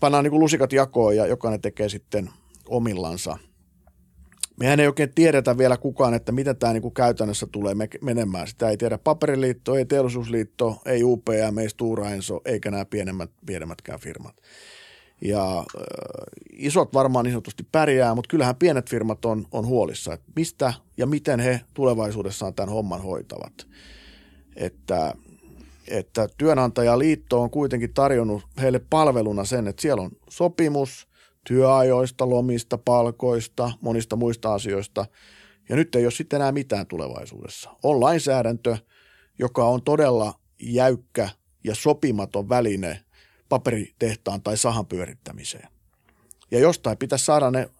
pannaan 0.00 0.24
niin 0.24 0.30
kuin 0.30 0.40
lusikat 0.40 0.72
jakoon 0.72 1.16
ja 1.16 1.26
jokainen 1.26 1.60
tekee 1.60 1.88
sitten 1.88 2.30
omillansa– 2.68 3.38
Mehän 4.60 4.80
ei 4.80 4.86
oikein 4.86 5.14
tiedetä 5.14 5.58
vielä 5.58 5.76
kukaan, 5.76 6.14
että 6.14 6.32
miten 6.32 6.56
tämä 6.56 6.72
niin 6.72 6.82
kuin 6.82 6.94
käytännössä 6.94 7.46
tulee 7.52 7.74
menemään. 8.00 8.46
Sitä 8.46 8.68
ei 8.68 8.76
tiedä 8.76 8.98
Paperiliitto, 8.98 9.76
ei 9.76 9.84
Teollisuusliitto, 9.84 10.82
ei 10.86 11.04
UPM, 11.04 11.58
ei 11.60 11.68
Stura 11.68 12.10
Enso, 12.10 12.40
eikä 12.44 12.70
nämä 12.70 12.84
pienemmät, 12.84 13.30
pienemmätkään 13.46 14.00
firmat. 14.00 14.36
Ja 15.22 15.58
äh, 15.58 15.64
isot 16.52 16.94
varmaan 16.94 17.24
niin 17.24 17.32
sanotusti 17.32 17.66
pärjää, 17.72 18.14
mutta 18.14 18.28
kyllähän 18.28 18.56
pienet 18.56 18.90
firmat 18.90 19.24
on, 19.24 19.46
on 19.52 19.66
huolissa, 19.66 20.12
että 20.12 20.32
mistä 20.36 20.74
ja 20.96 21.06
miten 21.06 21.40
he 21.40 21.60
tulevaisuudessaan 21.74 22.54
tämän 22.54 22.74
homman 22.74 23.02
hoitavat. 23.02 23.66
Että, 24.56 25.14
että 25.88 26.28
työnantajaliitto 26.38 27.42
on 27.42 27.50
kuitenkin 27.50 27.94
tarjonnut 27.94 28.42
heille 28.60 28.80
palveluna 28.90 29.44
sen, 29.44 29.68
että 29.68 29.82
siellä 29.82 30.02
on 30.02 30.10
sopimus 30.30 31.08
työajoista, 31.46 32.30
lomista, 32.30 32.78
palkoista, 32.78 33.72
monista 33.80 34.16
muista 34.16 34.54
asioista. 34.54 35.06
Ja 35.68 35.76
nyt 35.76 35.94
ei 35.94 36.04
ole 36.04 36.10
sitten 36.10 36.36
enää 36.36 36.52
mitään 36.52 36.86
tulevaisuudessa. 36.86 37.70
On 37.82 38.00
lainsäädäntö, 38.00 38.76
joka 39.38 39.64
on 39.64 39.82
todella 39.82 40.34
jäykkä 40.62 41.28
ja 41.64 41.74
sopimaton 41.74 42.48
väline 42.48 43.00
paperitehtaan 43.50 44.42
tai 44.42 44.56
sahan 44.56 44.86
pyörittämiseen. 44.86 45.68
Ja 46.50 46.58
jostain 46.58 46.98
pitäisi 46.98 47.24
saada 47.24 47.50
ne 47.50 47.70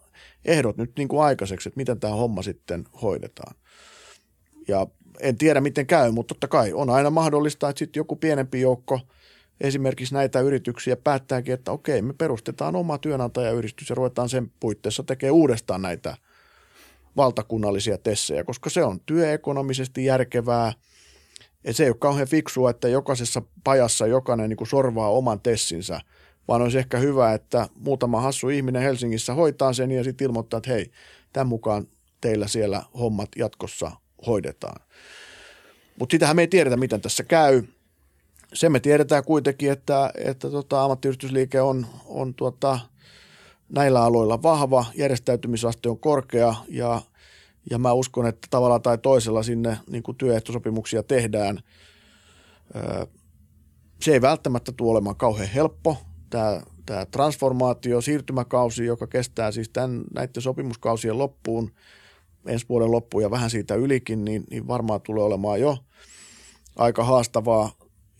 ehdot 0.45 0.77
nyt 0.77 0.93
niin 0.97 1.09
kuin 1.09 1.23
aikaiseksi, 1.23 1.69
että 1.69 1.79
miten 1.79 2.01
tämä 2.01 2.15
homma 2.15 2.43
sitten 2.43 2.85
hoidetaan. 3.03 3.55
Ja 4.69 4.87
en 5.21 5.37
tiedä 5.37 5.61
miten 5.61 5.87
käy, 5.87 6.11
mutta 6.11 6.35
totta 6.35 6.49
kai 6.49 6.73
on 6.73 6.91
aina 6.91 7.11
mahdollista, 7.11 7.69
että 7.69 7.79
sitten 7.79 8.01
joku 8.01 8.17
pienempi 8.17 8.61
joukko 8.61 9.01
esimerkiksi 9.61 10.15
näitä 10.15 10.41
yrityksiä 10.41 10.97
päättääkin, 10.97 11.55
että 11.55 11.73
okei, 11.73 12.03
me 12.03 12.13
perustetaan 12.13 12.77
oma 12.77 12.99
työnantajayhdistys 12.99 13.89
ja 13.89 13.95
ruvetaan 13.95 14.29
sen 14.29 14.53
puitteissa 14.61 15.03
tekemään 15.03 15.35
uudestaan 15.35 15.83
näitä 15.83 16.17
valtakunnallisia 17.17 17.99
tessejä, 17.99 18.45
koska 18.45 18.71
se 18.71 18.85
on 18.85 19.01
työekonomisesti 19.07 20.05
järkevää– 20.05 20.73
et 21.65 21.77
se 21.77 21.85
ei 21.85 21.91
ole 21.91 21.97
kauhean 21.99 22.29
fiksua, 22.29 22.71
että 22.71 22.89
jokaisessa 22.89 23.43
pajassa 23.65 24.07
jokainen 24.07 24.49
niin 24.49 24.57
kuin 24.57 24.69
sorvaa 24.69 25.11
oman 25.11 25.41
tessinsä, 25.41 26.01
vaan 26.49 26.63
olisi 26.63 26.79
ehkä 26.79 26.99
hyvä, 26.99 27.35
että 27.35 27.69
muutama 27.75 28.21
hassu 28.21 28.49
ihminen 28.49 28.83
Helsingissä 28.83 29.35
hoitaa 29.35 29.73
sen 29.73 29.91
ja 29.91 30.05
sitten 30.05 30.25
ilmoittaa, 30.25 30.59
että 30.59 30.71
hei, 30.71 30.91
tämän 31.33 31.47
mukaan 31.47 31.87
teillä 32.21 32.47
siellä 32.47 32.83
hommat 32.99 33.29
jatkossa 33.37 33.91
hoidetaan. 34.27 34.81
Mutta 35.99 36.15
sitähän 36.15 36.37
me 36.37 36.43
ei 36.43 36.49
tiedetä, 36.49 36.77
miten 36.77 37.01
tässä 37.01 37.25
käy. 37.25 37.63
Se 38.53 38.69
me 38.69 38.81
tiedetään 38.81 39.25
kuitenkin, 39.25 39.71
että, 39.73 40.13
että 40.15 40.51
tota, 40.51 40.85
ammattiyhdistysliike 40.85 41.61
on, 41.61 41.87
on 42.07 42.35
tuota, 42.35 42.79
näillä 43.69 44.03
aloilla 44.03 44.43
vahva, 44.43 44.85
järjestäytymisaste 44.95 45.89
on 45.89 45.99
korkea 45.99 46.55
ja 46.69 47.03
ja 47.71 47.79
mä 47.79 47.93
uskon, 47.93 48.27
että 48.27 48.49
tavalla 48.51 48.79
tai 48.79 48.99
toisella 48.99 49.43
sinne 49.43 49.79
niin 49.91 50.03
kuin 50.03 50.17
työehtosopimuksia 50.17 51.03
tehdään. 51.03 51.59
Se 54.03 54.13
ei 54.13 54.21
välttämättä 54.21 54.73
tule 54.73 54.91
olemaan 54.91 55.17
kauhean 55.17 55.49
helppo. 55.49 55.97
Tämä, 56.31 56.63
tämä 56.87 57.07
transformaatio, 57.07 58.01
siirtymäkausi, 58.01 58.85
joka 58.85 59.07
kestää 59.07 59.53
siis 59.53 59.69
tämän, 59.69 60.05
näiden 60.15 60.43
sopimuskausien 60.43 61.19
loppuun, 61.19 61.71
ensi 62.47 62.67
vuoden 62.69 62.91
loppuun 62.91 63.23
ja 63.23 63.31
vähän 63.31 63.51
siitä 63.51 63.75
ylikin, 63.75 64.25
niin, 64.25 64.45
niin 64.51 64.69
varmaan 64.69 65.01
tulee 65.01 65.25
olemaan 65.25 65.61
jo 65.61 65.79
aika 66.77 67.05
haastavaa. 67.05 67.73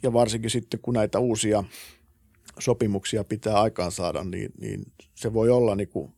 Ja 0.03 0.13
varsinkin 0.13 0.51
sitten, 0.51 0.81
kun 0.81 0.95
näitä 0.95 1.19
uusia 1.19 1.65
sopimuksia 2.59 3.25
pitää 3.25 3.61
aikaan 3.61 3.93
saada, 3.93 4.25
niin, 4.25 4.53
niin 4.61 4.93
se 5.15 5.33
voi 5.33 5.51
olla 5.51 5.75
niin 5.75 5.89
kuin 5.89 6.13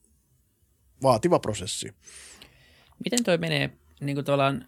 vaativa 1.03 1.39
prosessi. 1.39 1.95
Miten 3.05 3.25
toi 3.25 3.39
menee 3.39 3.71
niin 4.01 4.17
kuin 4.17 4.25
tavallaan, 4.25 4.65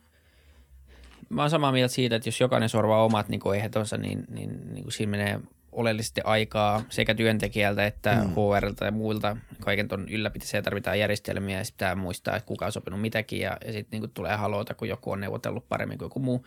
mä 1.28 1.42
oon 1.42 1.50
samaa 1.50 1.72
mieltä 1.72 1.94
siitä, 1.94 2.16
että 2.16 2.28
jos 2.28 2.40
jokainen 2.40 2.68
sorvaa 2.68 3.04
omat 3.04 3.28
niin 3.28 3.40
ehtonsa, 3.56 3.96
niin, 3.96 4.24
niin, 4.28 4.74
niin 4.74 4.82
kuin 4.82 4.92
siinä 4.92 5.10
menee 5.10 5.40
oleellisesti 5.72 6.20
aikaa 6.24 6.84
sekä 6.88 7.14
työntekijältä 7.14 7.86
että 7.86 8.14
mm. 8.14 8.30
HRlta 8.30 8.84
ja 8.84 8.90
muilta. 8.90 9.36
Kaiken 9.60 9.88
tuon 9.88 10.08
ylläpitämiseen 10.08 10.64
tarvitaan 10.64 10.98
järjestelmiä 10.98 11.58
ja 11.58 11.64
pitää 11.72 11.94
muistaa, 11.94 12.36
että 12.36 12.46
kuka 12.46 12.66
on 12.66 12.72
sopinut 12.72 13.00
mitäkin 13.00 13.40
ja, 13.40 13.56
ja 13.66 13.72
sitten 13.72 14.00
niin 14.00 14.10
tulee 14.10 14.36
halota, 14.36 14.74
kun 14.74 14.88
joku 14.88 15.10
on 15.10 15.20
neuvotellut 15.20 15.68
paremmin 15.68 15.98
kuin 15.98 16.06
joku 16.06 16.20
muu. 16.20 16.46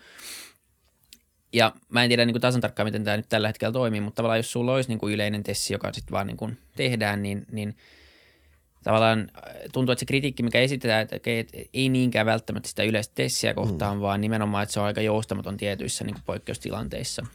Ja 1.53 1.71
mä 1.89 2.03
en 2.03 2.09
tiedä 2.09 2.25
niin 2.25 2.33
kuin 2.33 2.41
tasan 2.41 2.61
tarkkaan, 2.61 2.87
miten 2.87 3.03
tämä 3.03 3.17
nyt 3.17 3.29
tällä 3.29 3.47
hetkellä 3.47 3.71
toimii, 3.71 4.01
mutta 4.01 4.15
tavallaan 4.15 4.39
jos 4.39 4.51
sulla 4.51 4.73
olisi 4.73 4.89
niin 4.89 4.99
kuin 4.99 5.13
yleinen 5.13 5.43
tessi, 5.43 5.73
joka 5.73 5.93
sitten 5.93 6.11
vaan 6.11 6.27
niin 6.27 6.37
kuin 6.37 6.57
tehdään, 6.75 7.23
niin, 7.23 7.45
niin– 7.51 7.75
tavallaan 8.87 9.31
äh, 9.35 9.53
tuntuu, 9.73 9.91
että 9.91 9.99
se 9.99 10.05
kritiikki, 10.05 10.43
mikä 10.43 10.59
esitetään, 10.59 11.01
että, 11.01 11.15
okay, 11.15 11.33
että 11.33 11.57
ei 11.73 11.89
niinkään 11.89 12.25
välttämättä 12.25 12.69
sitä 12.69 12.83
yleistä 12.83 13.15
tessiä 13.15 13.53
kohtaan, 13.53 13.97
mm. 13.97 14.01
vaan 14.01 14.21
nimenomaan, 14.21 14.63
että 14.63 14.73
se 14.73 14.79
on 14.79 14.85
aika 14.85 15.01
joustamaton 15.01 15.57
tietyissä 15.57 16.03
niin 16.03 16.13
kuin 16.13 16.23
poikkeustilanteissa. 16.25 17.25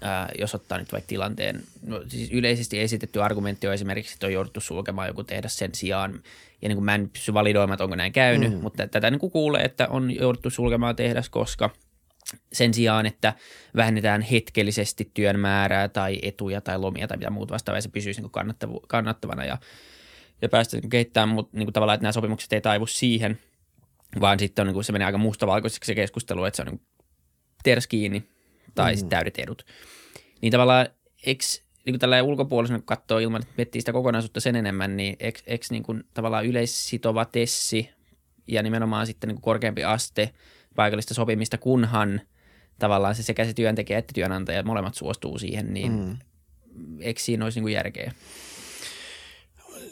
Ää, 0.00 0.22
äh, 0.22 0.28
jos 0.38 0.54
ottaa 0.54 0.78
nyt 0.78 0.92
vaikka 0.92 1.08
tilanteen, 1.08 1.62
no 1.86 2.02
siis 2.08 2.30
yleisesti 2.30 2.80
esitetty 2.80 3.22
argumentti 3.22 3.66
on 3.66 3.74
esimerkiksi, 3.74 4.14
että 4.14 4.26
on 4.26 4.32
jouduttu 4.32 4.60
sulkemaan 4.60 5.08
joku 5.08 5.24
tehdä 5.24 5.48
sen 5.48 5.74
sijaan, 5.74 6.22
ja 6.62 6.68
niin 6.68 6.76
kuin 6.76 6.84
mä 6.84 6.94
en 6.94 7.10
pysy 7.10 7.34
validoimaan, 7.34 7.74
että 7.74 7.84
onko 7.84 7.96
näin 7.96 8.12
käynyt, 8.12 8.52
mm. 8.52 8.60
mutta 8.62 8.88
tätä 8.88 9.10
niin 9.10 9.18
kuin 9.18 9.32
kuulee, 9.32 9.62
että 9.62 9.88
on 9.88 10.10
jouduttu 10.10 10.50
sulkemaan 10.50 10.96
tehdä, 10.96 11.22
koska 11.30 11.70
sen 12.52 12.74
sijaan, 12.74 13.06
että 13.06 13.34
vähennetään 13.76 14.22
hetkellisesti 14.22 15.10
työn 15.14 15.40
määrää 15.40 15.88
tai 15.88 16.18
etuja 16.22 16.60
tai 16.60 16.78
lomia 16.78 17.08
tai 17.08 17.16
mitä 17.16 17.30
muuta 17.30 17.52
vastaavaa, 17.52 17.80
se 17.80 17.88
pysyisi 17.88 18.20
niin 18.20 18.32
kannattavana 18.88 19.44
ja 19.44 19.58
ja 20.42 20.48
päästä 20.48 20.76
niin 20.76 20.90
kehittämään, 20.90 21.28
mutta 21.28 21.56
niin 21.56 21.66
kuin 21.66 21.72
tavallaan, 21.72 21.94
että 21.94 22.02
nämä 22.02 22.12
sopimukset 22.12 22.52
ei 22.52 22.60
taivu 22.60 22.86
siihen, 22.86 23.38
vaan 24.20 24.38
sitten 24.38 24.62
on, 24.62 24.66
niin 24.66 24.74
kuin, 24.74 24.84
se 24.84 24.92
menee 24.92 25.06
aika 25.06 25.18
mustavalkoiseksi 25.18 25.86
se 25.86 25.94
keskustelu, 25.94 26.44
että 26.44 26.56
se 26.56 26.62
on 26.62 26.68
niin 26.68 26.80
tehdä 27.62 27.80
kiinni 27.88 28.28
tai 28.74 28.92
mm. 28.92 28.96
sitten 28.96 29.10
täydet 29.10 29.38
edut. 29.38 29.66
Niin 30.40 30.52
tavallaan, 30.52 30.86
eikö 31.26 31.44
niin 31.86 31.92
kuin 31.92 32.00
tällä 32.00 32.22
ulkopuolisena, 32.22 32.78
kun 32.78 32.86
katsoo 32.86 33.18
ilman, 33.18 33.42
että 33.42 33.54
miettii 33.56 33.80
sitä 33.80 33.92
kokonaisuutta 33.92 34.40
sen 34.40 34.56
enemmän, 34.56 34.96
niin 34.96 35.16
eikö, 35.20 35.40
eikö 35.46 35.66
niin 35.70 35.82
kuin 35.82 36.04
tavallaan 36.14 36.46
yleissitova 36.46 37.24
tessi 37.24 37.90
ja 38.46 38.62
nimenomaan 38.62 39.06
sitten 39.06 39.28
niin 39.28 39.36
kuin 39.36 39.42
korkeampi 39.42 39.84
aste 39.84 40.34
paikallista 40.76 41.14
sopimista, 41.14 41.58
kunhan 41.58 42.20
tavallaan 42.78 43.14
se 43.14 43.22
sekä 43.22 43.44
se 43.44 43.52
työntekijä 43.52 43.98
että 43.98 44.12
työnantaja 44.14 44.62
molemmat 44.62 44.94
suostuu 44.94 45.38
siihen, 45.38 45.74
niin 45.74 45.92
mm. 45.92 46.16
eikö 47.00 47.20
siinä 47.20 47.44
olisi 47.44 47.56
niin 47.56 47.64
kuin 47.64 47.74
järkeä? 47.74 48.12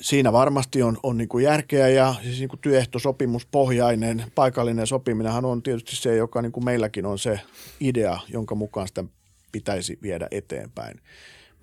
Siinä 0.01 0.33
varmasti 0.33 0.83
on, 0.83 0.99
on 1.03 1.19
niin 1.19 1.29
kuin 1.29 1.45
järkeä 1.45 1.89
ja 1.89 2.15
siis 2.23 2.39
niin 2.39 2.49
kuin 2.49 2.61
työehtosopimuspohjainen 2.61 4.25
paikallinen 4.35 4.87
sopiminenhan 4.87 5.45
on 5.45 5.63
tietysti 5.63 5.97
se, 5.97 6.17
joka 6.17 6.43
niin 6.43 6.53
kuin 6.53 6.65
meilläkin 6.65 7.07
on 7.07 7.19
se 7.19 7.41
idea, 7.81 8.19
jonka 8.29 8.55
mukaan 8.55 8.89
sitä 8.89 9.05
pitäisi 9.53 9.99
viedä 10.03 10.29
eteenpäin. 10.31 11.01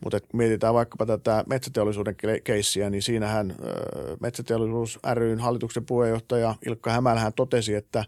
Mutta 0.03 0.19
kun 0.19 0.37
mietitään 0.37 0.73
vaikkapa 0.73 1.05
tätä 1.05 1.43
metsäteollisuuden 1.49 2.15
keissiä, 2.43 2.89
niin 2.89 3.01
siinähän 3.01 3.55
Metsäteollisuus 4.19 4.99
ryn 5.13 5.39
hallituksen 5.39 5.85
puheenjohtaja 5.85 6.55
Ilkka 6.65 6.91
Hämälhän 6.91 7.33
totesi, 7.33 7.75
että, 7.75 8.05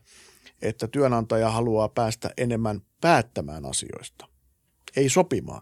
että 0.61 0.88
työnantaja 0.88 1.49
haluaa 1.49 1.89
päästä 1.89 2.30
enemmän 2.38 2.82
päättämään 3.01 3.65
asioista. 3.65 4.27
Ei 4.95 5.09
sopimaan, 5.09 5.61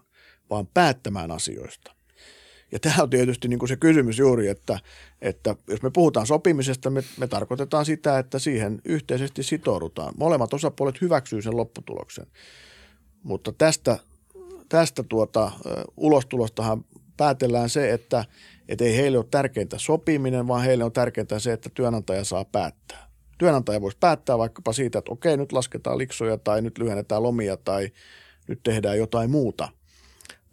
vaan 0.50 0.66
päättämään 0.66 1.30
asioista. 1.30 1.97
Ja 2.72 2.80
tämä 2.80 3.02
on 3.02 3.10
tietysti 3.10 3.48
niin 3.48 3.58
kuin 3.58 3.68
se 3.68 3.76
kysymys 3.76 4.18
juuri, 4.18 4.48
että, 4.48 4.78
että 5.20 5.54
jos 5.66 5.82
me 5.82 5.90
puhutaan 5.90 6.26
sopimisesta, 6.26 6.90
me, 6.90 7.04
me 7.18 7.26
tarkoitetaan 7.26 7.84
sitä, 7.84 8.18
että 8.18 8.38
siihen 8.38 8.80
yhteisesti 8.84 9.42
sitoudutaan. 9.42 10.14
Molemmat 10.16 10.54
osapuolet 10.54 11.00
hyväksyy 11.00 11.42
sen 11.42 11.56
lopputuloksen. 11.56 12.26
Mutta 13.22 13.52
tästä, 13.52 13.98
tästä 14.68 15.02
tuota, 15.02 15.52
ulostulostahan 15.96 16.84
päätellään 17.16 17.70
se, 17.70 17.92
että, 17.92 18.24
että 18.68 18.84
ei 18.84 18.96
heille 18.96 19.18
ole 19.18 19.26
tärkeintä 19.30 19.78
sopiminen, 19.78 20.48
vaan 20.48 20.64
heille 20.64 20.84
on 20.84 20.92
tärkeintä 20.92 21.38
se, 21.38 21.52
että 21.52 21.70
työnantaja 21.74 22.24
saa 22.24 22.44
päättää. 22.44 23.08
Työnantaja 23.38 23.80
voisi 23.80 23.98
päättää 24.00 24.38
vaikkapa 24.38 24.72
siitä, 24.72 24.98
että 24.98 25.12
okei, 25.12 25.36
nyt 25.36 25.52
lasketaan 25.52 25.98
liksoja 25.98 26.38
tai 26.38 26.62
nyt 26.62 26.78
lyhennetään 26.78 27.22
lomia 27.22 27.56
tai 27.56 27.90
nyt 28.48 28.60
tehdään 28.62 28.98
jotain 28.98 29.30
muuta– 29.30 29.68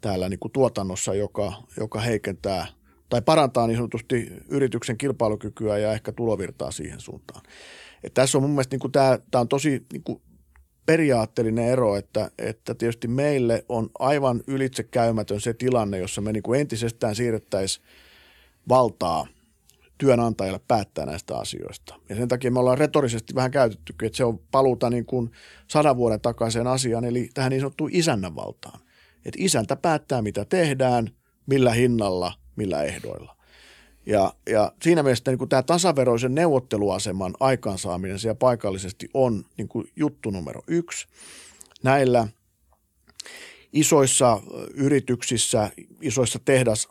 täällä 0.06 0.28
niin 0.28 0.40
kuin 0.40 0.52
tuotannossa, 0.52 1.14
joka, 1.14 1.52
joka 1.80 2.00
heikentää 2.00 2.66
tai 3.08 3.22
parantaa 3.22 3.66
niin 3.66 3.76
sanotusti 3.76 4.32
yrityksen 4.48 4.98
kilpailukykyä 4.98 5.78
ja 5.78 5.92
ehkä 5.92 6.12
tulovirtaa 6.12 6.70
siihen 6.70 7.00
suuntaan. 7.00 7.42
Et 8.04 8.14
tässä 8.14 8.38
on 8.38 8.42
mun 8.42 8.50
mielestä 8.50 8.74
niin 8.74 8.80
kuin 8.80 8.92
tämä, 8.92 9.18
tämä 9.30 9.40
on 9.40 9.48
tosi 9.48 9.86
niin 9.92 10.02
kuin 10.02 10.22
periaatteellinen 10.86 11.68
ero, 11.68 11.96
että, 11.96 12.30
että 12.38 12.74
tietysti 12.74 13.08
meille 13.08 13.64
on 13.68 13.90
aivan 13.98 14.42
ylitsekäymätön 14.46 15.40
se 15.40 15.54
tilanne, 15.54 15.98
jossa 15.98 16.20
me 16.20 16.32
niin 16.32 16.42
kuin 16.42 16.60
entisestään 16.60 17.14
siirrettäisiin 17.14 17.86
valtaa 18.68 19.26
työnantajalle 19.98 20.60
päättää 20.68 21.06
näistä 21.06 21.38
asioista. 21.38 21.94
Ja 22.08 22.16
sen 22.16 22.28
takia 22.28 22.50
me 22.50 22.58
ollaan 22.58 22.78
retorisesti 22.78 23.34
vähän 23.34 23.50
käytettykin, 23.50 24.06
että 24.06 24.16
se 24.16 24.24
on 24.24 24.38
paluuta 24.50 24.90
niin 24.90 25.06
kuin 25.06 25.30
sadan 25.68 25.96
vuoden 25.96 26.20
takaiseen 26.20 26.66
asiaan, 26.66 27.04
eli 27.04 27.28
tähän 27.34 27.50
niin 27.50 27.60
sanottuun 27.60 27.90
isännän 27.92 28.36
valtaan 28.36 28.85
että 29.26 29.38
isäntä 29.42 29.76
päättää, 29.76 30.22
mitä 30.22 30.44
tehdään, 30.44 31.10
millä 31.46 31.72
hinnalla, 31.72 32.32
millä 32.56 32.82
ehdoilla. 32.82 33.36
Ja, 34.06 34.32
ja 34.50 34.72
siinä 34.82 35.02
mielessä 35.02 35.30
niin 35.30 35.38
kuin 35.38 35.48
tämä 35.48 35.62
tasaveroisen 35.62 36.34
neuvotteluaseman 36.34 37.34
aikaansaaminen 37.40 38.18
siellä 38.18 38.34
paikallisesti 38.34 39.08
on 39.14 39.44
niin 39.56 39.68
kuin 39.68 39.90
juttu 39.96 40.30
numero 40.30 40.62
yksi. 40.66 41.06
Näillä 41.82 42.28
isoissa 43.72 44.40
yrityksissä, 44.74 45.70
isoissa 46.00 46.38
tehdas 46.44 46.88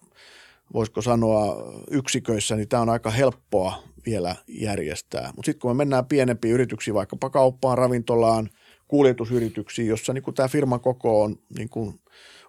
voisiko 0.74 1.02
sanoa 1.02 1.56
yksiköissä, 1.92 2.56
niin 2.56 2.68
tämä 2.68 2.82
on 2.82 2.90
aika 2.90 3.10
helppoa 3.10 3.84
vielä 4.06 4.36
järjestää. 4.48 5.32
Mutta 5.36 5.46
sitten 5.46 5.60
kun 5.60 5.72
me 5.72 5.78
mennään 5.78 6.06
pienempiin 6.06 6.54
yrityksiin, 6.54 6.96
vaikkapa 6.96 7.30
kauppaan, 7.30 7.78
ravintolaan, 7.78 8.50
kuljetusyrityksiin, 8.88 9.88
jossa 9.88 10.14
niin 10.14 10.24
tämä 10.36 10.48
firman 10.48 10.80
koko 10.80 11.24
on 11.24 11.40
niin 11.58 11.70
kuin 11.70 12.00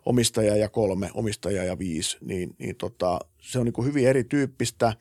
omistaja 0.07 0.57
ja 0.57 0.69
kolme, 0.69 1.11
omistaja 1.15 1.65
ja 1.65 1.79
viisi, 1.79 2.19
niin, 2.21 2.55
niin 2.59 2.77
tota, 2.77 3.19
se 3.41 3.59
on 3.59 3.65
niin 3.65 3.73
kuin 3.73 3.87
hyvin 3.87 4.09
erityyppistä. 4.09 4.93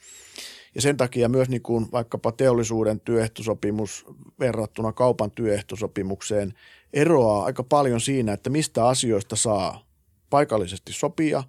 Ja 0.76 0.82
sen 0.82 0.98
takia 0.98 1.30
myös 1.30 1.50
niin 1.50 1.62
kuin 1.62 1.92
vaikkapa 1.92 2.32
teollisuuden 2.32 3.00
työehtosopimus 3.00 4.06
verrattuna 4.40 4.92
kaupan 4.92 5.32
työehtosopimukseen 5.32 6.54
eroaa 6.94 7.46
aika 7.46 7.64
paljon 7.64 8.02
siinä, 8.02 8.34
että 8.34 8.50
mistä 8.50 8.88
asioista 8.88 9.36
saa 9.36 9.86
paikallisesti 10.30 10.94
sopia, 10.94 11.44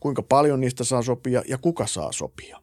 kuinka 0.00 0.22
paljon 0.22 0.60
niistä 0.60 0.84
saa 0.84 1.02
sopia 1.02 1.42
ja 1.48 1.58
kuka 1.58 1.86
saa 1.86 2.12
sopia. 2.12 2.58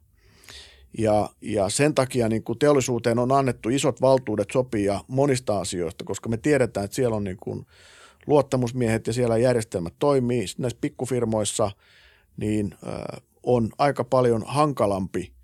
Ja, 0.98 1.30
ja 1.42 1.70
sen 1.70 1.96
takia 1.96 2.30
niin 2.30 2.44
kuin 2.44 2.60
teollisuuteen 2.60 3.20
on 3.20 3.32
annettu 3.32 3.70
isot 3.70 4.02
valtuudet 4.02 4.48
sopia 4.54 5.00
monista 5.08 5.60
asioista, 5.60 6.06
koska 6.06 6.30
me 6.30 6.38
tiedetään, 6.38 6.84
että 6.84 6.96
siellä 6.96 7.16
on 7.16 7.24
niin 7.24 7.38
kuin 7.38 7.66
luottamusmiehet 8.28 9.08
ja 9.08 9.14
siellä 9.14 9.38
järjestelmät 9.38 9.94
toimii. 10.00 10.48
Sitten 10.48 10.64
näissä 10.64 10.80
pikkufirmoissa 10.82 11.72
niin 12.38 12.76
on 13.44 13.70
aika 13.78 14.04
paljon 14.04 14.44
hankalampi 14.46 15.36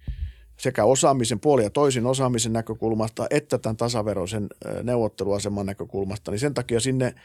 sekä 0.57 0.85
osaamisen 0.85 1.39
puoli 1.39 1.63
ja 1.63 1.69
toisin 1.69 2.05
osaamisen 2.05 2.53
näkökulmasta 2.53 3.27
että 3.29 3.57
tämän 3.57 3.77
tasaveroisen 3.77 4.49
neuvotteluaseman 4.83 5.65
näkökulmasta, 5.65 6.31
niin 6.31 6.39
sen 6.39 6.53
takia 6.53 6.79
sinne 6.79 7.15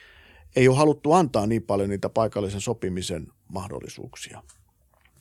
ei 0.56 0.68
ole 0.68 0.76
haluttu 0.76 1.12
antaa 1.12 1.46
niin 1.46 1.62
paljon 1.62 1.90
niitä 1.90 2.08
paikallisen 2.08 2.60
sopimisen 2.60 3.26
mahdollisuuksia. 3.48 4.42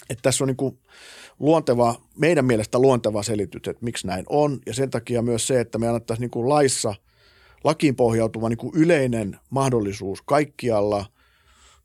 Että 0.10 0.22
tässä 0.22 0.44
on 0.44 0.48
niin 0.48 0.58
kuin 0.58 0.80
luonteva, 1.40 1.96
meidän 2.18 2.46
mielestä 2.46 2.80
luonteva 2.80 3.24
selitys, 3.24 3.68
että 3.68 3.86
miksi 3.86 4.08
näin 4.08 4.26
on, 4.30 4.60
ja 4.66 4.74
sen 4.74 4.90
takia 4.90 5.22
myös 5.22 5.48
se, 5.48 5.60
että 5.60 5.78
me 5.78 5.88
annettaisiin 5.88 6.22
niin 6.22 6.32
kuin 6.32 6.50
laissa, 6.50 6.96
lakiin 7.66 7.96
pohjautuva 7.96 8.50
niin 8.50 8.58
kuin 8.58 8.72
yleinen 8.76 9.40
mahdollisuus 9.50 10.22
kaikkialla 10.22 11.06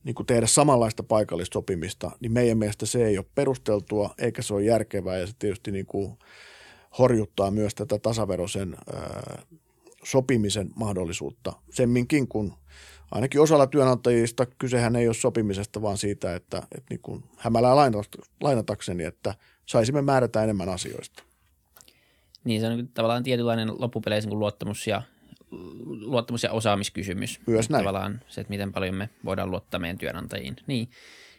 niin 0.04 0.14
kuin 0.14 0.26
tehdä 0.26 0.46
samanlaista 0.46 1.02
paikallista 1.02 1.52
sopimista, 1.52 2.10
niin 2.20 2.32
meidän 2.32 2.58
mielestä 2.58 2.86
se 2.86 3.06
ei 3.06 3.18
ole 3.18 3.26
perusteltua, 3.34 4.14
eikä 4.18 4.42
se 4.42 4.54
ole 4.54 4.62
järkevää, 4.62 5.18
ja 5.18 5.26
se 5.26 5.32
tietysti 5.38 5.70
niin 5.70 5.86
kuin 5.86 6.18
horjuttaa 6.98 7.50
myös 7.50 7.74
tätä 7.74 7.98
tasaveroisen 7.98 8.76
ää, 8.94 9.42
sopimisen 10.04 10.70
mahdollisuutta. 10.74 11.52
Semminkin, 11.70 12.28
kun 12.28 12.52
ainakin 13.10 13.40
osalla 13.40 13.66
työnantajista 13.66 14.46
kysehän 14.46 14.96
ei 14.96 15.08
ole 15.08 15.14
sopimisesta, 15.14 15.82
vaan 15.82 15.98
siitä, 15.98 16.34
että, 16.34 16.58
että 16.58 16.86
niin 16.90 17.00
kuin 17.02 17.24
hämälää 17.36 17.74
lainatakseni, 18.40 19.04
että 19.04 19.34
saisimme 19.66 20.02
määrätä 20.02 20.44
enemmän 20.44 20.68
asioista. 20.68 21.22
Niin, 22.44 22.60
se 22.60 22.66
on 22.66 22.88
tavallaan 22.88 23.22
tietynlainen 23.22 23.80
loppupeleissä 23.80 24.30
luottamus 24.30 24.86
ja, 24.86 25.02
luottamus- 25.86 26.42
ja 26.42 26.52
osaamiskysymys. 26.52 27.40
Myös 27.46 27.70
näin. 27.70 27.84
Tavallaan 27.84 28.20
se, 28.28 28.40
että 28.40 28.50
miten 28.50 28.72
paljon 28.72 28.94
me 28.94 29.08
voidaan 29.24 29.50
luottaa 29.50 29.80
meidän 29.80 29.98
työnantajiin. 29.98 30.56
Niin, 30.66 30.90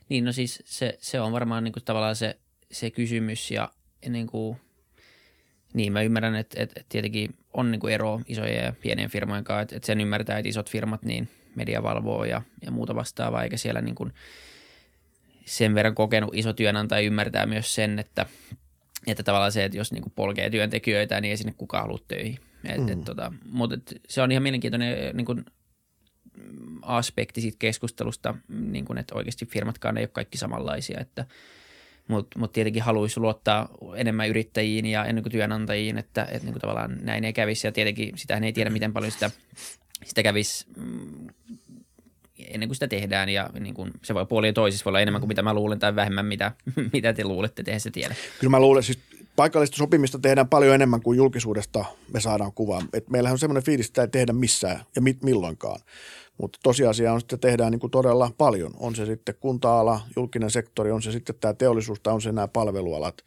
niin 0.10 0.26
no 0.26 0.32
siis 0.32 0.64
se, 0.66 0.98
se 1.02 1.22
on 1.22 1.32
varmaan 1.32 1.64
niin 1.64 1.74
kuin 1.74 1.84
tavallaan 1.84 2.16
se, 2.16 2.38
se 2.72 2.92
kysymys 2.92 3.52
ja 3.52 3.72
niin 4.10 4.28
kuin, 4.28 4.58
niin 5.74 5.94
mä 5.94 6.02
ymmärrän, 6.02 6.36
että, 6.36 6.64
että, 6.64 6.80
että 6.80 6.90
tietenkin 6.90 7.36
on 7.54 7.72
niin 7.72 7.80
kuin 7.80 7.94
ero 7.94 8.22
isojen 8.28 8.66
ja 8.66 8.74
pienien 8.82 9.10
firmojen 9.10 9.44
kanssa, 9.44 9.62
että, 9.62 9.76
että 9.76 9.86
sen 9.86 10.02
ymmärtää, 10.02 10.38
että 10.38 10.50
isot 10.50 10.70
firmat 10.70 11.04
niin– 11.04 11.30
media 11.56 11.84
valvoo 11.84 12.26
ja, 12.26 12.42
ja 12.62 12.72
muuta 12.72 12.96
vastaavaa, 12.96 13.44
eikä 13.44 13.58
siellä 13.58 13.82
niin 13.82 13.96
kuin 13.96 14.14
sen 15.46 15.76
verran 15.76 15.96
kokenut 15.96 16.36
iso 16.36 16.54
työnantaja 16.54 17.02
ymmärtää 17.02 17.46
myös 17.46 17.76
sen, 17.76 18.00
että, 18.00 18.26
että 19.08 19.24
tavallaan 19.24 19.52
se, 19.52 19.66
että 19.66 19.78
jos 19.78 19.92
niin 19.92 20.02
kuin 20.02 20.14
polkee 20.16 20.50
työntekijöitä, 20.50 21.22
niin 21.22 21.30
ei 21.30 21.38
sinne 21.38 21.54
kukaan 21.58 21.84
halua 21.84 22.00
töihin. 22.08 22.40
Et, 22.66 22.82
mm. 22.82 22.90
et, 22.90 23.04
tota, 23.04 23.34
mutta 23.46 23.76
et, 23.76 24.02
se 24.10 24.22
on 24.22 24.32
ihan 24.32 24.44
mielenkiintoinen 24.44 25.16
niin 25.18 25.26
kuin 25.26 25.46
aspekti 26.82 27.42
siitä 27.42 27.58
keskustelusta, 27.60 28.36
niin 28.50 28.86
kuin, 28.86 28.98
että 28.98 29.16
oikeasti 29.16 29.46
firmatkaan 29.46 29.98
ei 29.98 30.04
ole 30.04 30.10
kaikki 30.14 30.38
samanlaisia, 30.38 31.00
että 31.00 31.26
mutta 32.08 32.40
mut 32.40 32.52
tietenkin 32.52 32.84
haluaisi 32.84 33.20
luottaa 33.20 33.70
enemmän 33.96 34.30
yrittäjiin 34.30 34.86
ja 34.86 35.06
ennen 35.06 35.24
kuin 35.24 35.32
työnantajiin, 35.32 35.98
että, 35.98 36.24
että 36.24 36.44
niin 36.44 36.54
kuin 36.54 36.62
tavallaan 36.62 36.98
näin 37.02 37.24
ei 37.24 37.34
kävisi. 37.34 37.68
Ja 37.68 37.72
tietenkin 37.72 38.18
sitä 38.18 38.38
ei 38.38 38.54
tiedä, 38.54 38.70
miten 38.70 38.94
paljon 38.94 39.12
sitä 39.12 39.32
sitä 40.06 40.24
kävisi 40.24 40.66
mm, 40.78 41.28
ennen 42.38 42.70
kuin 42.70 42.76
sitä 42.76 42.88
tehdään 42.88 43.30
ja 43.30 43.50
niin 43.60 43.74
kuin, 43.74 43.92
se 44.04 44.14
voi 44.14 44.26
puoli 44.26 44.48
ja 44.48 44.54
toisissa 44.54 44.86
voi 44.86 44.90
olla 44.90 45.00
enemmän 45.00 45.22
kuin 45.22 45.28
mitä 45.28 45.42
mä 45.42 45.54
luulen 45.54 45.80
tai 45.80 45.96
vähemmän 45.96 46.26
mitä, 46.26 46.52
mitä 46.94 47.14
te 47.14 47.24
luulette 47.24 47.64
tehdä 47.64 47.80
se 47.80 47.92
tiedä. 47.92 48.16
Kyllä 48.40 48.52
mä 48.52 48.60
luulen, 48.60 48.84
siis 48.84 49.00
paikallista 49.36 49.78
sopimista 49.78 50.20
tehdään 50.20 50.48
paljon 50.48 50.76
enemmän 50.76 51.02
kuin 51.02 51.18
julkisuudesta 51.18 51.86
me 52.14 52.20
saadaan 52.20 52.54
kuvaa. 52.54 52.82
Et 52.94 53.10
meillähän 53.10 53.34
on 53.34 53.40
semmoinen 53.40 53.64
fiilis, 53.64 53.88
että 53.88 54.02
ei 54.02 54.08
tehdä 54.08 54.34
missään 54.34 54.84
ja 54.96 55.02
mit, 55.02 55.24
milloinkaan. 55.24 55.80
Mutta 56.38 56.60
tosiasia 56.64 57.14
on, 57.14 57.20
että 57.20 57.38
tehdään 57.38 57.72
niin 57.72 57.80
kuin 57.80 57.92
todella 57.92 58.32
paljon. 58.38 58.74
On 58.80 58.96
se 58.96 59.06
sitten 59.06 59.36
kunta-ala, 59.40 60.02
julkinen 60.16 60.52
sektori, 60.52 60.92
on 60.92 61.02
se 61.02 61.12
sitten 61.12 61.36
tämä 61.40 61.54
teollisuus 61.54 62.00
tai 62.00 62.14
on 62.14 62.22
se 62.22 62.32
nämä 62.32 62.48
palvelualat 62.48 63.18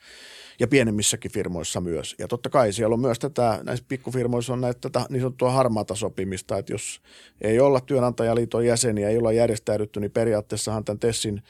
ja 0.60 0.68
pienemmissäkin 0.68 1.30
firmoissa 1.30 1.80
myös. 1.80 2.14
Ja 2.18 2.28
totta 2.28 2.50
kai 2.50 2.72
siellä 2.72 2.94
on 2.94 3.00
myös 3.00 3.18
tätä, 3.18 3.60
näissä 3.62 3.84
pikkufirmoissa 3.88 4.52
on 4.52 4.60
näitä 4.60 4.80
tätä 4.80 5.06
niin 5.08 5.20
sanottua 5.20 5.50
harmaata 5.50 5.94
sopimista, 5.94 6.58
että 6.58 6.72
jos 6.72 7.00
ei 7.40 7.60
olla 7.60 7.80
työnantajaliiton 7.80 8.66
jäseniä, 8.66 9.08
ei 9.08 9.18
olla 9.18 9.32
järjestäydytty, 9.32 10.00
niin 10.00 10.10
periaatteessahan 10.10 10.84
tämän 10.84 10.98
TESSin 10.98 11.42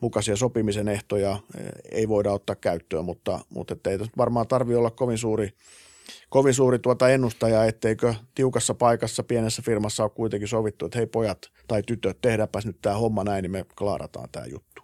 mukaisia 0.00 0.36
sopimisen 0.36 0.88
ehtoja 0.88 1.38
eh, 1.58 1.66
ei 1.90 2.08
voida 2.08 2.32
ottaa 2.32 2.56
käyttöön, 2.56 3.04
mutta, 3.04 3.40
mutta 3.48 3.90
ei 3.90 3.98
varmaan 4.16 4.48
tarvi 4.48 4.74
olla 4.74 4.90
kovin 4.90 5.18
suuri, 5.18 5.52
kovin 6.28 6.54
suuri 6.54 6.78
tuota 6.78 7.08
ennustaja, 7.08 7.64
etteikö 7.64 8.14
tiukassa 8.34 8.74
paikassa 8.74 9.22
pienessä 9.22 9.62
firmassa 9.62 10.02
ole 10.02 10.10
kuitenkin 10.10 10.48
sovittu, 10.48 10.86
että 10.86 10.98
hei 10.98 11.06
pojat 11.06 11.38
tai 11.68 11.82
tytöt, 11.82 12.18
tehdäpäs 12.20 12.66
nyt 12.66 12.80
tämä 12.82 12.96
homma 12.96 13.24
näin, 13.24 13.42
niin 13.42 13.50
me 13.50 13.64
klaarataan 13.78 14.28
tämä 14.32 14.46
juttu. 14.46 14.82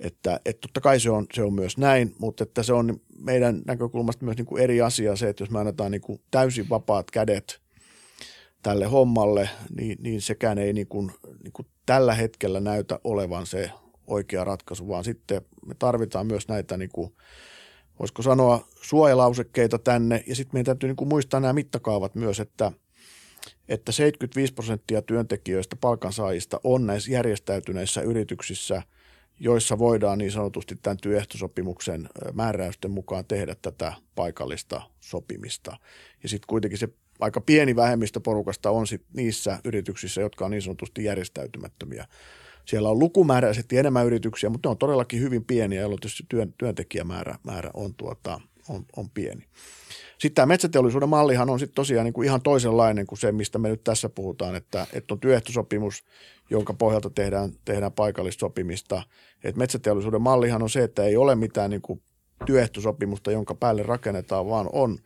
Että, 0.00 0.40
että 0.44 0.60
totta 0.60 0.80
kai 0.80 1.00
se 1.00 1.10
on, 1.10 1.26
se 1.32 1.42
on 1.42 1.54
myös 1.54 1.78
näin, 1.78 2.14
mutta 2.18 2.42
että 2.42 2.62
se 2.62 2.72
on 2.72 3.00
meidän 3.18 3.62
näkökulmasta 3.66 4.24
myös 4.24 4.36
niin 4.36 4.46
kuin 4.46 4.62
eri 4.62 4.80
asia 4.80 5.16
se, 5.16 5.28
että 5.28 5.42
jos 5.42 5.50
me 5.50 5.58
annetaan 5.58 5.90
niin 5.90 6.00
kuin 6.00 6.20
täysin 6.30 6.68
vapaat 6.68 7.10
kädet 7.10 7.60
tälle 8.62 8.86
hommalle, 8.86 9.50
niin, 9.76 9.98
niin 10.00 10.20
sekään 10.20 10.58
ei 10.58 10.72
niin 10.72 10.86
kuin, 10.86 11.10
niin 11.42 11.52
kuin 11.52 11.66
tällä 11.86 12.14
hetkellä 12.14 12.60
näytä 12.60 13.00
olevan 13.04 13.46
se 13.46 13.70
oikea 14.06 14.44
ratkaisu, 14.44 14.88
vaan 14.88 15.04
sitten 15.04 15.42
me 15.66 15.74
tarvitaan 15.78 16.26
myös 16.26 16.48
näitä, 16.48 16.76
niin 16.76 16.90
kuin, 16.92 17.12
voisiko 17.98 18.22
sanoa, 18.22 18.68
suojalausekkeita 18.82 19.78
tänne, 19.78 20.24
ja 20.26 20.36
sitten 20.36 20.56
meidän 20.56 20.64
täytyy 20.64 20.88
niin 20.88 20.96
kuin 20.96 21.08
muistaa 21.08 21.40
nämä 21.40 21.52
mittakaavat 21.52 22.14
myös, 22.14 22.40
että, 22.40 22.72
että 23.68 23.92
75 23.92 24.54
prosenttia 24.54 25.02
työntekijöistä, 25.02 25.76
palkansaajista 25.76 26.60
on 26.64 26.86
näissä 26.86 27.12
järjestäytyneissä 27.12 28.00
yrityksissä– 28.00 28.82
joissa 29.40 29.78
voidaan 29.78 30.18
niin 30.18 30.32
sanotusti 30.32 30.76
tämän 30.82 30.96
työehtosopimuksen 31.02 32.08
määräysten 32.32 32.90
mukaan 32.90 33.24
tehdä 33.24 33.56
tätä 33.62 33.92
paikallista 34.14 34.82
sopimista. 35.00 35.76
Ja 36.22 36.28
sitten 36.28 36.46
kuitenkin 36.46 36.78
se 36.78 36.88
aika 37.20 37.40
pieni 37.40 37.76
vähemmistö 37.76 38.20
porukasta 38.20 38.70
on 38.70 38.86
sit 38.86 39.02
niissä 39.12 39.58
yrityksissä, 39.64 40.20
jotka 40.20 40.44
on 40.44 40.50
niin 40.50 40.62
sanotusti 40.62 41.04
järjestäytymättömiä. 41.04 42.06
Siellä 42.64 42.88
on 42.88 42.98
lukumääräisesti 42.98 43.78
enemmän 43.78 44.06
yrityksiä, 44.06 44.50
mutta 44.50 44.68
ne 44.68 44.70
on 44.70 44.78
todellakin 44.78 45.20
hyvin 45.20 45.44
pieniä, 45.44 45.80
jolloin 45.80 46.00
tietysti 46.00 46.24
työn, 46.28 46.54
työntekijämäärä 46.58 47.38
määrä 47.42 47.70
on, 47.74 47.94
tuota, 47.94 48.40
on, 48.68 48.84
on 48.96 49.10
pieni. 49.10 49.44
Sitten 50.18 50.34
tämä 50.34 50.46
metsäteollisuuden 50.46 51.08
mallihan 51.08 51.50
on 51.50 51.58
sitten 51.58 51.74
tosiaan 51.74 52.04
niin 52.04 52.12
kuin 52.12 52.26
ihan 52.26 52.42
toisenlainen 52.42 53.06
kuin 53.06 53.18
se, 53.18 53.32
mistä 53.32 53.58
me 53.58 53.68
nyt 53.68 53.84
tässä 53.84 54.08
puhutaan, 54.08 54.54
että, 54.54 54.86
että 54.92 55.14
on 55.14 55.20
työehtosopimus, 55.20 56.04
jonka 56.50 56.74
pohjalta 56.74 57.10
tehdään, 57.10 57.52
tehdään 57.64 57.92
paikallista 57.92 58.40
sopimista. 58.40 59.02
Et 59.44 59.56
metsäteollisuuden 59.56 60.22
mallihan 60.22 60.62
on 60.62 60.70
se, 60.70 60.82
että 60.82 61.04
ei 61.04 61.16
ole 61.16 61.34
mitään 61.34 61.70
niin 61.70 61.82
kuin 61.82 62.02
työehtosopimusta, 62.46 63.30
jonka 63.30 63.54
päälle 63.54 63.82
rakennetaan, 63.82 64.48
vaan 64.48 64.68
on 64.72 64.98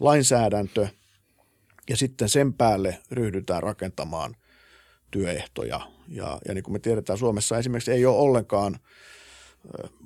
lainsäädäntö 0.00 0.88
ja 1.90 1.96
sitten 1.96 2.28
sen 2.28 2.54
päälle 2.54 2.98
ryhdytään 3.10 3.62
rakentamaan 3.62 4.36
työehtoja. 5.10 5.80
Ja, 6.08 6.38
ja 6.48 6.54
niin 6.54 6.64
kuin 6.64 6.72
me 6.72 6.78
tiedetään, 6.78 7.18
Suomessa 7.18 7.58
esimerkiksi 7.58 7.92
ei 7.92 8.06
ole 8.06 8.16
ollenkaan 8.16 8.78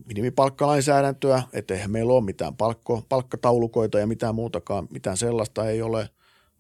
minimipalkkalainsäädäntöä, 0.07 1.43
että 1.53 1.75
eihän 1.75 1.91
meillä 1.91 2.13
ole 2.13 2.25
mitään 2.25 2.57
palkko, 2.57 3.03
palkkataulukoita 3.09 3.99
ja 3.99 4.07
mitään 4.07 4.35
muutakaan, 4.35 4.89
mitään 4.91 5.17
sellaista 5.17 5.71
ei 5.71 5.83
ole. 5.83 6.09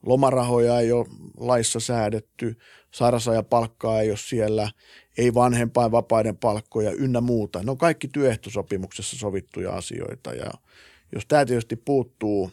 Lomarahoja 0.06 0.80
ei 0.80 0.92
ole 0.92 1.06
laissa 1.36 1.80
säädetty, 1.80 2.56
palkkaa 3.50 4.00
ei 4.00 4.10
ole 4.10 4.18
siellä, 4.18 4.70
ei 5.18 5.34
vanhempainvapaiden 5.34 6.36
palkkoja 6.36 6.92
ynnä 6.92 7.20
muuta. 7.20 7.62
Ne 7.62 7.70
on 7.70 7.78
kaikki 7.78 8.08
työehtosopimuksessa 8.08 9.16
sovittuja 9.18 9.72
asioita 9.72 10.34
ja 10.34 10.50
jos 11.12 11.26
tämä 11.26 11.46
tietysti 11.46 11.76
puuttuu 11.76 12.50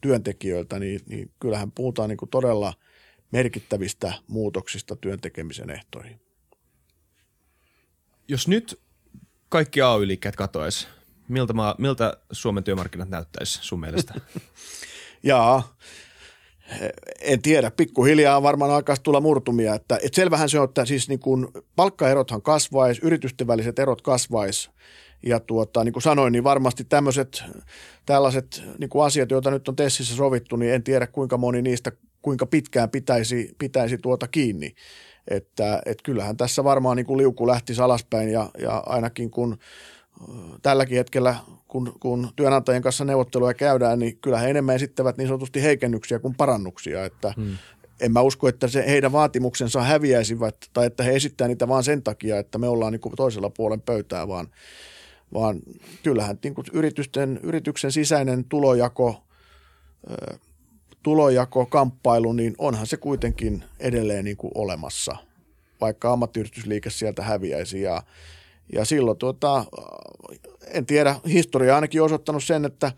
työntekijöiltä, 0.00 0.78
niin, 0.78 1.00
niin 1.06 1.30
kyllähän 1.40 1.72
puhutaan 1.72 2.08
niin 2.08 2.16
kuin 2.16 2.30
todella 2.30 2.72
merkittävistä 3.32 4.12
muutoksista 4.28 4.96
työntekemisen 4.96 5.70
ehtoihin. 5.70 6.27
Jos 8.28 8.48
nyt 8.48 8.80
kaikki 9.48 9.82
AY-liikkeet 9.82 10.36
katoaisi 10.36 10.86
Miltä, 11.28 11.52
maa, 11.52 11.74
miltä 11.78 12.16
Suomen 12.32 12.64
työmarkkinat 12.64 13.08
näyttäisi 13.08 13.58
sun 13.62 13.80
mielestä? 13.80 14.14
Jaa, 15.22 15.76
en 17.20 17.42
tiedä, 17.42 17.70
pikkuhiljaa 17.70 18.42
varmaan 18.42 18.70
alkaisi 18.70 19.02
tulla 19.02 19.20
murtumia. 19.20 19.74
Että, 19.74 19.96
että 19.96 20.16
selvähän 20.16 20.48
se 20.48 20.58
on, 20.58 20.68
että 20.68 20.84
siis 20.84 21.08
niin 21.08 21.20
kuin 21.20 21.48
palkkaerothan 21.76 22.42
kasvaisi, 22.42 23.00
yritysten 23.04 23.46
väliset 23.46 23.78
erot 23.78 24.02
kasvaisi. 24.02 24.70
Ja 25.26 25.40
tuota, 25.40 25.84
niin 25.84 25.92
kuin 25.92 26.02
sanoin, 26.02 26.32
niin 26.32 26.44
varmasti 26.44 26.84
tämmöiset 26.84 27.44
tällaiset 28.06 28.62
niin 28.78 28.90
kuin 28.90 29.04
asiat, 29.04 29.30
joita 29.30 29.50
nyt 29.50 29.68
on 29.68 29.76
Tessissä 29.76 30.16
sovittu, 30.16 30.56
niin 30.56 30.72
en 30.72 30.82
tiedä 30.82 31.06
kuinka 31.06 31.36
moni 31.36 31.62
niistä, 31.62 31.92
kuinka 32.22 32.46
pitkään 32.46 32.90
pitäisi, 32.90 33.54
pitäisi 33.58 33.98
tuota 33.98 34.28
kiinni. 34.28 34.74
Että, 35.30 35.82
että 35.86 36.02
kyllähän 36.02 36.36
tässä 36.36 36.64
varmaan 36.64 36.96
niin 36.96 37.06
kuin 37.06 37.18
liuku 37.18 37.46
lähti 37.46 37.72
alaspäin 37.82 38.28
ja, 38.28 38.50
ja 38.58 38.82
ainakin 38.86 39.30
kun 39.30 39.58
tälläkin 40.62 40.96
hetkellä, 40.96 41.36
kun, 41.68 41.92
kun 42.00 42.28
työnantajien 42.36 42.82
kanssa 42.82 43.04
neuvotteluja 43.04 43.54
käydään, 43.54 43.98
niin 43.98 44.18
kyllä 44.18 44.38
he 44.38 44.50
enemmän 44.50 44.74
esittävät 44.74 45.16
niin 45.16 45.28
sanotusti 45.28 45.62
heikennyksiä 45.62 46.18
kuin 46.18 46.34
parannuksia, 46.34 47.04
että 47.04 47.34
hmm. 47.36 47.56
en 48.00 48.12
mä 48.12 48.20
usko, 48.20 48.48
että 48.48 48.68
se 48.68 48.84
heidän 48.86 49.12
vaatimuksensa 49.12 49.82
häviäisivät 49.82 50.56
tai 50.72 50.86
että 50.86 51.02
he 51.02 51.16
esittävät 51.16 51.48
niitä 51.48 51.68
vain 51.68 51.84
sen 51.84 52.02
takia, 52.02 52.38
että 52.38 52.58
me 52.58 52.68
ollaan 52.68 52.92
niin 52.92 53.00
kuin 53.00 53.16
toisella 53.16 53.50
puolen 53.50 53.80
pöytää, 53.80 54.28
vaan, 54.28 54.48
vaan 55.34 55.60
kyllähän 56.02 56.38
niin 56.44 56.54
kuin 56.54 56.66
yritysten, 56.72 57.40
yrityksen 57.42 57.92
sisäinen 57.92 58.44
tulojako, 58.44 59.22
tulojako, 61.02 61.66
kamppailu, 61.66 62.32
niin 62.32 62.54
onhan 62.58 62.86
se 62.86 62.96
kuitenkin 62.96 63.64
edelleen 63.80 64.24
niin 64.24 64.36
kuin 64.36 64.52
olemassa, 64.54 65.16
vaikka 65.80 66.12
ammattiyhdistysliike 66.12 66.90
sieltä 66.90 67.22
häviäisi 67.22 67.82
ja 67.82 68.02
ja 68.72 68.84
silloin 68.84 69.18
tuota, 69.18 69.64
en 70.66 70.86
tiedä, 70.86 71.16
historia 71.28 71.74
ainakin 71.74 72.02
osoittanut 72.02 72.44
sen, 72.44 72.64
että 72.64 72.92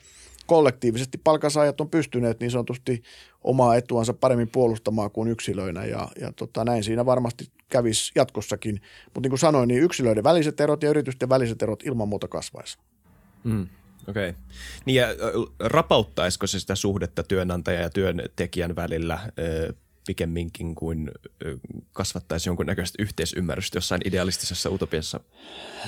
kollektiivisesti 0.47 1.19
palkansaajat 1.19 1.81
on 1.81 1.91
pystyneet 1.91 2.41
niin 2.41 2.51
sanotusti 2.51 3.03
omaa 3.45 3.77
etuansa 3.77 4.15
paremmin 4.15 4.49
puolustamaan 4.49 5.11
kuin 5.11 5.29
yksilöinä 5.29 5.85
ja, 5.85 6.09
ja 6.21 6.33
tota, 6.33 6.65
näin 6.65 6.85
siinä 6.85 7.07
varmasti 7.07 7.49
kävisi 7.69 8.13
jatkossakin. 8.15 8.81
Mutta 9.05 9.21
niin 9.21 9.31
kuin 9.31 9.39
sanoin, 9.39 9.69
niin 9.69 9.83
yksilöiden 9.83 10.25
väliset 10.25 10.61
erot 10.61 10.83
ja 10.83 10.91
yritysten 10.91 11.29
väliset 11.29 11.63
erot 11.63 11.83
ilman 11.83 12.09
muuta 12.09 12.29
kasvaisi. 12.29 12.79
Mm. 13.45 13.69
Okei. 14.09 14.29
Okay. 14.29 14.43
Niin 14.85 14.95
ja 14.95 15.07
rapauttaisiko 15.59 16.47
se 16.47 16.61
sitä 16.61 16.75
suhdetta 16.75 17.23
työnantajan 17.23 17.83
ja 17.83 17.91
työntekijän 17.91 18.77
välillä 18.77 19.19
pikemminkin 20.07 20.75
kuin 20.75 21.11
kasvattaisi 21.93 22.49
jonkunnäköistä 22.49 23.03
yhteisymmärrystä 23.03 23.77
jossain 23.77 24.01
idealistisessa 24.05 24.71
utopiassa. 24.71 25.21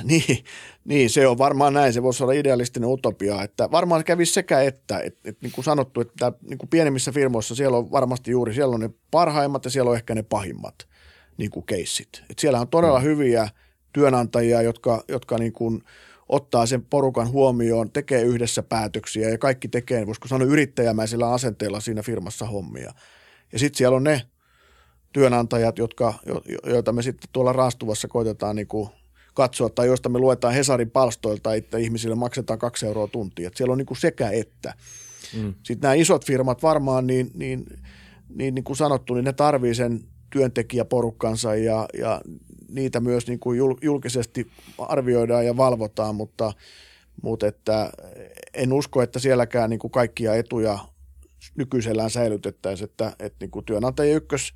Niin, 0.03 0.45
niin, 0.85 1.11
se 1.11 1.27
on 1.27 1.39
varmaan 1.39 1.75
näin. 1.75 1.93
Se 1.93 2.03
voisi 2.03 2.23
olla 2.23 2.33
idealistinen 2.33 2.89
utopia. 2.89 3.43
Että 3.43 3.71
varmaan 3.71 4.05
kävisi 4.05 4.33
sekä 4.33 4.61
että, 4.61 4.99
että, 4.99 5.21
että 5.25 5.39
niin 5.43 5.53
kuin 5.53 5.65
sanottu, 5.65 6.01
että 6.01 6.33
niin 6.49 6.59
kuin 6.59 6.69
pienemmissä 6.69 7.13
firmoissa 7.13 7.55
siellä 7.55 7.77
on 7.77 7.91
varmasti 7.91 8.31
juuri, 8.31 8.55
siellä 8.55 8.75
on 8.75 8.81
ne 8.81 8.91
parhaimmat 9.11 9.65
ja 9.65 9.71
siellä 9.71 9.91
on 9.91 9.97
ehkä 9.97 10.15
ne 10.15 10.23
pahimmat 10.23 10.89
niin 11.37 11.51
kuin 11.51 11.67
keissit. 11.67 12.09
Että 12.31 12.41
siellä 12.41 12.61
on 12.61 12.69
todella 12.69 12.99
mm. 12.99 13.05
hyviä 13.05 13.49
työnantajia, 13.93 14.63
jotka, 14.63 15.05
jotka 15.09 15.39
niin 15.39 15.53
kuin 15.53 15.83
ottaa 16.29 16.66
sen 16.66 16.83
porukan 16.83 17.29
huomioon, 17.29 17.91
tekee 17.91 18.23
yhdessä 18.23 18.62
päätöksiä 18.62 19.29
ja 19.29 19.39
kaikki 19.39 19.68
tekee, 19.68 20.07
voisiko 20.07 20.29
sanoa 20.29 20.49
yrittäjämäisillä 20.49 21.33
asenteilla 21.33 21.81
siinä 21.81 22.03
firmassa 22.03 22.47
hommia– 22.47 22.93
ja 23.53 23.59
sitten 23.59 23.79
siellä 23.79 23.97
on 23.97 24.05
ne 24.05 24.23
työnantajat, 25.12 25.79
jotka, 25.79 26.14
jo, 26.27 26.43
joita 26.66 26.93
me 26.93 27.03
sitten 27.03 27.29
tuolla 27.33 27.53
raastuvassa 27.53 28.09
koitetaan 28.09 28.57
niin 28.57 28.66
kuin 28.66 28.89
katsoa, 29.35 29.68
tai 29.68 29.87
joista 29.87 30.09
me 30.09 30.18
luetaan 30.18 30.55
Hesarin 30.55 30.91
palstoilta, 30.91 31.55
että 31.55 31.79
ihmisille 31.79 32.14
maksetaan 32.14 32.59
kaksi 32.59 32.87
euroa 32.87 33.07
tuntia. 33.07 33.49
Et 33.49 33.57
siellä 33.57 33.73
on 33.73 33.79
niin 33.79 33.87
kuin 33.87 33.99
sekä 33.99 34.31
että. 34.31 34.75
Mm. 35.37 35.55
Sitten 35.62 35.81
nämä 35.83 35.95
isot 35.95 36.27
firmat 36.27 36.62
varmaan, 36.62 37.07
niin, 37.07 37.31
niin, 37.35 37.64
niin, 38.29 38.55
niin 38.55 38.64
kuin 38.64 38.77
sanottu, 38.77 39.14
niin 39.14 39.25
ne 39.25 39.33
tarvii 39.33 39.75
sen 39.75 40.01
työntekijäporukkansa 40.31 41.55
ja, 41.55 41.89
ja 41.99 42.20
niitä 42.73 43.01
myös 43.01 43.27
niin 43.27 43.39
kuin 43.39 43.59
julkisesti 43.83 44.47
arvioidaan 44.79 45.47
ja 45.47 45.57
valvotaan, 45.57 46.14
mutta, 46.14 46.53
mutta 47.23 47.47
että 47.47 47.93
en 48.55 48.73
usko, 48.73 49.03
että 49.03 49.18
sielläkään 49.18 49.70
niin 49.70 49.81
kuin 49.81 49.91
kaikkia 49.91 50.35
etuja 50.35 50.79
nykyisellään 51.57 52.11
säilytettäisiin, 52.11 52.91
että, 52.91 53.12
että 53.18 53.37
niin 53.41 53.51
kuin 53.51 53.64
työnantajien 53.64 54.16
ykkös 54.16 54.55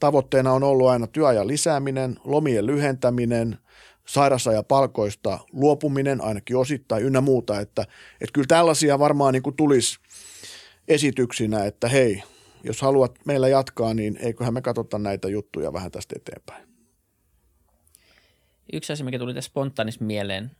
tavoitteena 0.00 0.52
on 0.52 0.62
ollut 0.62 0.88
aina 0.88 1.06
työajan 1.06 1.48
lisääminen, 1.48 2.16
lomien 2.24 2.66
lyhentäminen, 2.66 3.58
sairasajan 4.06 4.64
palkoista 4.64 5.38
luopuminen 5.52 6.20
ainakin 6.20 6.56
osittain 6.56 7.04
ynnä 7.04 7.20
muuta, 7.20 7.60
että, 7.60 7.82
että 8.12 8.32
kyllä 8.32 8.46
tällaisia 8.48 8.98
varmaan 8.98 9.32
niin 9.32 9.42
kuin 9.42 9.56
tulisi 9.56 9.98
esityksinä, 10.88 11.64
että 11.64 11.88
hei, 11.88 12.22
jos 12.64 12.82
haluat 12.82 13.18
meillä 13.24 13.48
jatkaa, 13.48 13.94
niin 13.94 14.16
eiköhän 14.16 14.54
me 14.54 14.62
katsota 14.62 14.98
näitä 14.98 15.28
juttuja 15.28 15.72
vähän 15.72 15.90
tästä 15.90 16.14
eteenpäin. 16.16 16.69
Yksi 18.72 18.92
asia, 18.92 19.04
mikä 19.04 19.18
tuli 19.18 19.34
tässä 19.34 19.48
spontaanis 19.48 20.00
mieleen, 20.00 20.50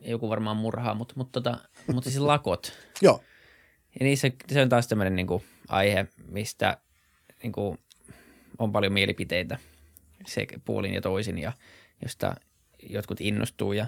joku 0.00 0.28
varmaan 0.28 0.56
murhaa, 0.56 0.94
mutta, 0.94 1.14
mutta, 1.16 1.40
tota, 1.40 1.58
mutta 1.92 2.10
siis 2.10 2.22
lakot. 2.22 2.72
Joo. 3.02 3.22
Ja 4.00 4.04
niissä 4.06 4.30
se 4.48 4.62
on 4.62 4.68
taas 4.68 4.88
tämmöinen 4.88 5.16
niin 5.16 5.26
kuin 5.26 5.44
aihe, 5.68 6.06
mistä 6.28 6.78
niin 7.42 7.52
kuin 7.52 7.78
on 8.58 8.72
paljon 8.72 8.92
mielipiteitä 8.92 9.58
se 10.26 10.46
puolin 10.64 10.94
ja 10.94 11.00
toisin 11.00 11.38
ja 11.38 11.52
josta 12.02 12.34
jotkut 12.90 13.20
innostuu 13.20 13.72
ja 13.72 13.86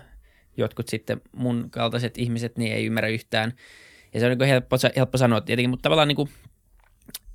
jotkut 0.57 0.89
sitten 0.89 1.21
mun 1.33 1.71
kaltaiset 1.71 2.19
ihmiset 2.19 2.59
niin 2.59 2.73
ei 2.73 2.87
ymmärrä 2.87 3.09
yhtään. 3.09 3.53
Ja 4.15 4.21
se 4.21 4.27
on 4.27 4.39
niin 4.39 4.49
helppo, 4.49 4.77
helppo 4.97 5.19
sanoa 5.19 5.41
tietenkin, 5.41 5.71
mutta 5.71 5.83
tavallaan 5.83 6.09
niin 6.09 6.17
kuin, 6.17 6.29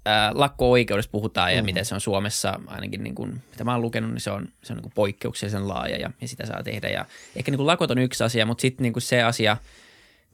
ää, 0.05 0.31
lakko-oikeudesta 0.35 1.11
puhutaan 1.11 1.51
ja 1.51 1.57
mm-hmm. 1.57 1.65
miten 1.65 1.85
se 1.85 1.95
on 1.95 2.01
Suomessa 2.01 2.59
ainakin, 2.67 3.03
niin 3.03 3.15
kuin, 3.15 3.41
mitä 3.51 3.63
mä 3.63 3.71
oon 3.71 3.81
lukenut, 3.81 4.11
niin 4.11 4.21
se 4.21 4.31
on, 4.31 4.47
se 4.63 4.73
on 4.73 4.77
niin 4.77 4.83
kuin 4.83 4.93
poikkeuksellisen 4.95 5.67
laaja 5.67 5.97
ja, 5.97 6.11
ja 6.21 6.27
sitä 6.27 6.45
saa 6.45 6.63
tehdä. 6.63 6.89
Ja 6.89 7.05
ehkä 7.35 7.51
niin 7.51 7.57
kuin 7.57 7.67
lakot 7.67 7.91
on 7.91 7.97
yksi 7.97 8.23
asia, 8.23 8.45
mutta 8.45 8.61
sitten 8.61 8.83
niin 8.83 8.93
kuin 8.93 9.03
se 9.03 9.23
asia– 9.23 9.57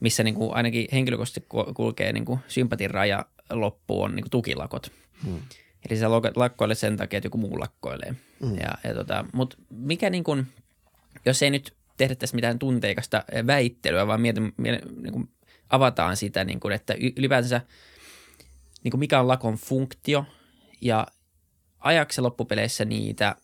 missä 0.00 0.22
niin 0.22 0.34
kuin 0.34 0.54
ainakin 0.54 0.88
henkilökohtaisesti 0.92 1.46
kulkee 1.74 2.12
niin 2.12 2.24
kuin 2.24 2.40
sympatin 2.48 2.90
raja 2.90 3.24
loppuun 3.50 4.04
on 4.04 4.16
niin 4.16 4.22
kuin 4.22 4.30
tukilakot. 4.30 4.92
Hmm. 5.24 5.40
Eli 5.88 5.98
se 5.98 6.08
lakkoilee 6.36 6.74
sen 6.74 6.96
takia, 6.96 7.16
että 7.16 7.26
joku 7.26 7.38
muu 7.38 7.60
lakkoilee. 7.60 8.14
Hmm. 8.40 8.58
Ja, 8.58 8.70
ja 8.84 8.94
tota, 8.94 9.24
Mutta 9.32 9.56
mikä 9.70 10.10
niin 10.10 10.24
kuin, 10.24 10.46
jos 11.26 11.42
ei 11.42 11.50
nyt 11.50 11.74
tehdä 11.96 12.14
tässä 12.14 12.36
mitään 12.36 12.58
tunteikasta 12.58 13.24
väittelyä, 13.46 14.06
vaan 14.06 14.20
mietin, 14.20 14.54
niin 14.56 15.12
kuin 15.12 15.28
avataan 15.70 16.16
sitä, 16.16 16.44
niin 16.44 16.60
kuin, 16.60 16.74
että 16.74 16.94
ylipäänsä 17.16 17.60
niin 18.84 18.90
kuin 18.90 18.98
mikä 18.98 19.20
on 19.20 19.28
lakon 19.28 19.54
funktio 19.54 20.24
ja 20.80 21.06
ajaksi 21.78 22.20
loppupeleissä 22.20 22.84
niitä 22.84 23.36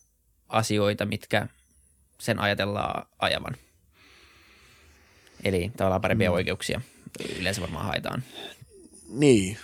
asioita, 0.49 1.05
mitkä 1.05 1.47
sen 2.19 2.39
ajatellaan 2.39 3.07
ajavan– 3.19 3.55
Eli 5.43 5.71
tavallaan 5.77 6.01
parempia 6.01 6.29
mm. 6.29 6.35
oikeuksia 6.35 6.81
yleensä 7.39 7.61
varmaan 7.61 7.85
haetaan. 7.85 8.23
Niin, 9.09 9.57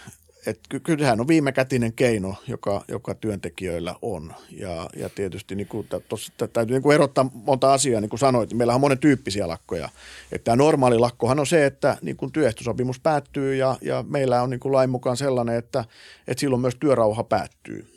että 0.48 0.80
kyllähän 0.80 1.20
on 1.20 1.28
viimekätinen 1.28 1.94
keino, 1.94 2.36
joka, 2.48 2.84
joka 2.88 3.16
työntekijöillä 3.16 3.96
on. 4.02 4.34
Ja, 4.52 4.90
ja 4.96 5.10
tietysti 5.10 5.56
niin 5.56 5.68
kuin, 5.68 5.88
tossa, 6.10 6.34
täytyy 6.38 6.76
niin 6.76 6.84
kuin 6.84 6.96
erottaa 6.96 7.30
monta 7.34 7.74
asiaa, 7.74 8.02
niin 8.02 8.10
kuin 8.10 8.20
sanoit. 8.20 8.54
Meillä 8.54 8.76
on 8.76 8.82
monen 8.82 9.00
tyyppisiä 9.00 9.48
lakkoja. 9.48 9.90
Että 10.32 10.44
tämä 10.44 10.56
normaali 10.56 11.00
lakkohan 11.00 11.40
on 11.40 11.48
se, 11.48 11.66
että 11.66 11.98
niin 12.02 12.18
kuin 12.18 12.32
työehtosopimus 12.32 13.00
päättyy 13.00 13.56
ja, 13.56 13.78
ja 13.82 14.04
meillä 14.08 14.42
on 14.42 14.50
niin 14.50 14.60
kuin 14.60 14.72
lain 14.72 14.90
mukaan 14.90 15.18
sellainen, 15.18 15.56
että, 15.56 15.86
että 16.28 16.40
silloin 16.40 16.62
myös 16.62 16.76
työrauha 16.76 17.24
päättyy. 17.24 17.88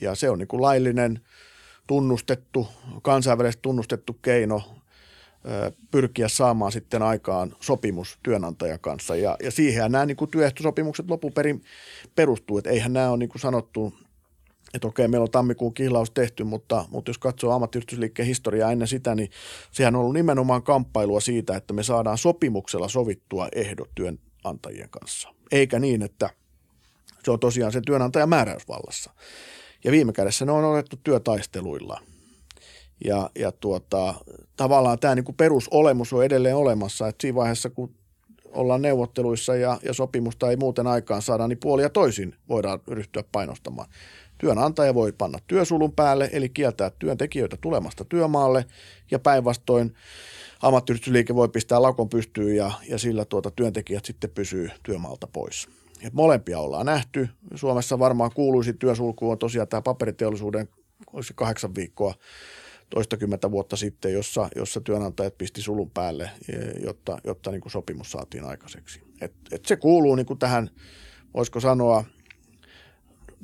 Ja 0.00 0.14
se 0.14 0.30
on 0.30 0.38
niin 0.38 0.48
kuin 0.48 0.62
laillinen, 0.62 1.20
tunnustettu, 1.86 2.68
kansainvälisesti 3.02 3.62
tunnustettu 3.62 4.12
keino 4.22 4.62
pyrkiä 5.90 6.28
saamaan 6.28 6.72
sitten 6.72 7.02
aikaan 7.02 7.56
sopimus 7.60 8.18
työnantajan 8.22 8.80
kanssa. 8.80 9.16
Ja, 9.16 9.36
ja 9.42 9.50
siihen 9.50 9.92
nämä 9.92 10.06
niin 10.06 10.16
kuin 10.16 10.30
työehtosopimukset 10.30 11.10
lopuperin 11.10 11.62
perustuu, 12.14 12.58
että 12.58 12.70
eihän 12.70 12.92
nämä 12.92 13.10
ole 13.10 13.18
niin 13.18 13.28
kuin 13.28 13.40
sanottu, 13.40 13.94
että 14.74 14.88
okei, 14.88 15.08
meillä 15.08 15.24
on 15.24 15.30
tammikuun 15.30 15.74
kihlaus 15.74 16.10
tehty, 16.10 16.44
mutta, 16.44 16.84
mutta 16.90 17.10
jos 17.10 17.18
katsoo 17.18 17.52
ammattiyhdistysliikkeen 17.52 18.28
historiaa 18.28 18.72
ennen 18.72 18.88
sitä, 18.88 19.14
niin 19.14 19.30
sehän 19.70 19.94
on 19.94 20.00
ollut 20.00 20.14
nimenomaan 20.14 20.62
kamppailua 20.62 21.20
siitä, 21.20 21.56
että 21.56 21.74
me 21.74 21.82
saadaan 21.82 22.18
sopimuksella 22.18 22.88
sovittua 22.88 23.48
ehdot 23.54 23.90
työnantajien 23.94 24.90
kanssa. 24.90 25.28
Eikä 25.52 25.78
niin, 25.78 26.02
että 26.02 26.30
se 27.24 27.30
on 27.30 27.40
tosiaan 27.40 27.72
sen 27.72 27.84
työnantajan 27.86 28.28
määräysvallassa. 28.28 29.10
Ja 29.84 29.92
viime 29.92 30.12
kädessä 30.12 30.44
ne 30.44 30.52
on 30.52 30.64
otettu 30.64 30.96
työtaisteluilla– 31.04 32.00
ja, 33.04 33.30
ja 33.38 33.52
tuota, 33.52 34.14
tavallaan 34.56 34.98
tämä 34.98 35.14
niin 35.14 35.24
kuin 35.24 35.36
perusolemus 35.36 36.12
on 36.12 36.24
edelleen 36.24 36.56
olemassa, 36.56 37.08
että 37.08 37.22
siinä 37.22 37.36
vaiheessa, 37.36 37.70
kun 37.70 37.94
ollaan 38.52 38.82
neuvotteluissa 38.82 39.56
ja, 39.56 39.78
ja 39.84 39.92
sopimusta 39.92 40.50
ei 40.50 40.56
muuten 40.56 40.86
aikaan 40.86 41.22
saada, 41.22 41.48
niin 41.48 41.58
puolia 41.58 41.90
toisin 41.90 42.34
voidaan 42.48 42.80
ryhtyä 42.88 43.24
painostamaan. 43.32 43.88
Työnantaja 44.38 44.94
voi 44.94 45.12
panna 45.12 45.38
työsulun 45.46 45.92
päälle, 45.92 46.30
eli 46.32 46.48
kieltää 46.48 46.90
työntekijöitä 46.98 47.56
tulemasta 47.60 48.04
työmaalle, 48.04 48.64
ja 49.10 49.18
päinvastoin 49.18 49.94
ammattiyhdistysliike 50.62 51.34
voi 51.34 51.48
pistää 51.48 51.82
lakon 51.82 52.08
pystyyn 52.08 52.56
ja, 52.56 52.70
ja 52.88 52.98
sillä 52.98 53.24
tuota 53.24 53.50
työntekijät 53.50 54.04
sitten 54.04 54.30
pysyy 54.30 54.70
työmaalta 54.82 55.26
pois. 55.26 55.68
Et 56.02 56.12
molempia 56.12 56.58
ollaan 56.58 56.86
nähty. 56.86 57.28
Suomessa 57.54 57.98
varmaan 57.98 58.30
kuuluisi 58.34 58.72
työsulku 58.72 59.30
on 59.30 59.38
tosiaan 59.38 59.68
tämä 59.68 59.82
paperiteollisuuden 59.82 60.68
olisi 61.12 61.32
kahdeksan 61.36 61.74
viikkoa 61.74 62.14
toistakymmentä 62.94 63.50
vuotta 63.50 63.76
sitten, 63.76 64.12
jossa, 64.12 64.48
jossa 64.56 64.80
työnantajat 64.80 65.38
pisti 65.38 65.62
sulun 65.62 65.90
päälle, 65.90 66.30
jotta, 66.84 67.18
jotta 67.24 67.50
niin 67.50 67.60
kuin 67.60 67.72
sopimus 67.72 68.10
saatiin 68.10 68.44
aikaiseksi. 68.44 69.00
Et, 69.20 69.32
et 69.52 69.64
se 69.66 69.76
kuuluu 69.76 70.14
niin 70.14 70.26
kuin 70.26 70.38
tähän, 70.38 70.70
voisiko 71.34 71.60
sanoa, 71.60 72.04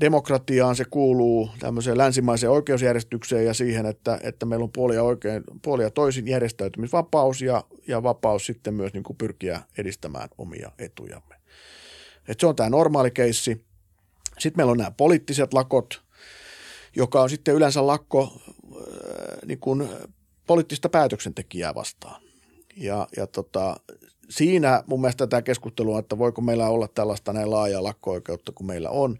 demokratiaan, 0.00 0.76
se 0.76 0.84
kuuluu 0.84 1.50
tämmöiseen 1.58 1.98
länsimaiseen 1.98 2.50
oikeusjärjestykseen 2.50 3.46
ja 3.46 3.54
siihen, 3.54 3.86
että, 3.86 4.20
että 4.22 4.46
meillä 4.46 4.64
on 4.64 4.72
puolia, 4.72 5.02
oikein, 5.02 5.44
puolia 5.62 5.90
toisin 5.90 6.28
järjestäytymisvapaus 6.28 7.42
ja, 7.42 7.64
ja 7.86 8.02
vapaus 8.02 8.46
sitten 8.46 8.74
myös 8.74 8.92
niin 8.92 9.02
kuin 9.02 9.16
pyrkiä 9.16 9.62
edistämään 9.78 10.28
omia 10.38 10.72
etujamme. 10.78 11.34
Et 12.28 12.40
se 12.40 12.46
on 12.46 12.56
tämä 12.56 12.70
normaali 12.70 13.10
keissi. 13.10 13.64
Sitten 14.38 14.56
meillä 14.56 14.70
on 14.70 14.78
nämä 14.78 14.90
poliittiset 14.90 15.54
lakot, 15.54 16.02
joka 16.96 17.22
on 17.22 17.30
sitten 17.30 17.54
yleensä 17.54 17.86
lakko 17.86 18.40
niin 19.46 19.58
kuin 19.58 19.88
poliittista 20.46 20.88
päätöksentekijää 20.88 21.74
vastaan. 21.74 22.22
Ja, 22.76 23.08
ja 23.16 23.26
tota, 23.26 23.76
siinä 24.30 24.84
mun 24.86 25.00
mielestä 25.00 25.26
tämä 25.26 25.42
keskustelu 25.42 25.92
on, 25.92 25.98
että 25.98 26.18
voiko 26.18 26.40
meillä 26.40 26.68
olla 26.68 26.88
tällaista 26.88 27.32
näin 27.32 27.50
laajaa 27.50 27.82
lakko-oikeutta 27.82 28.52
kuin 28.52 28.66
meillä 28.66 28.90
on. 28.90 29.18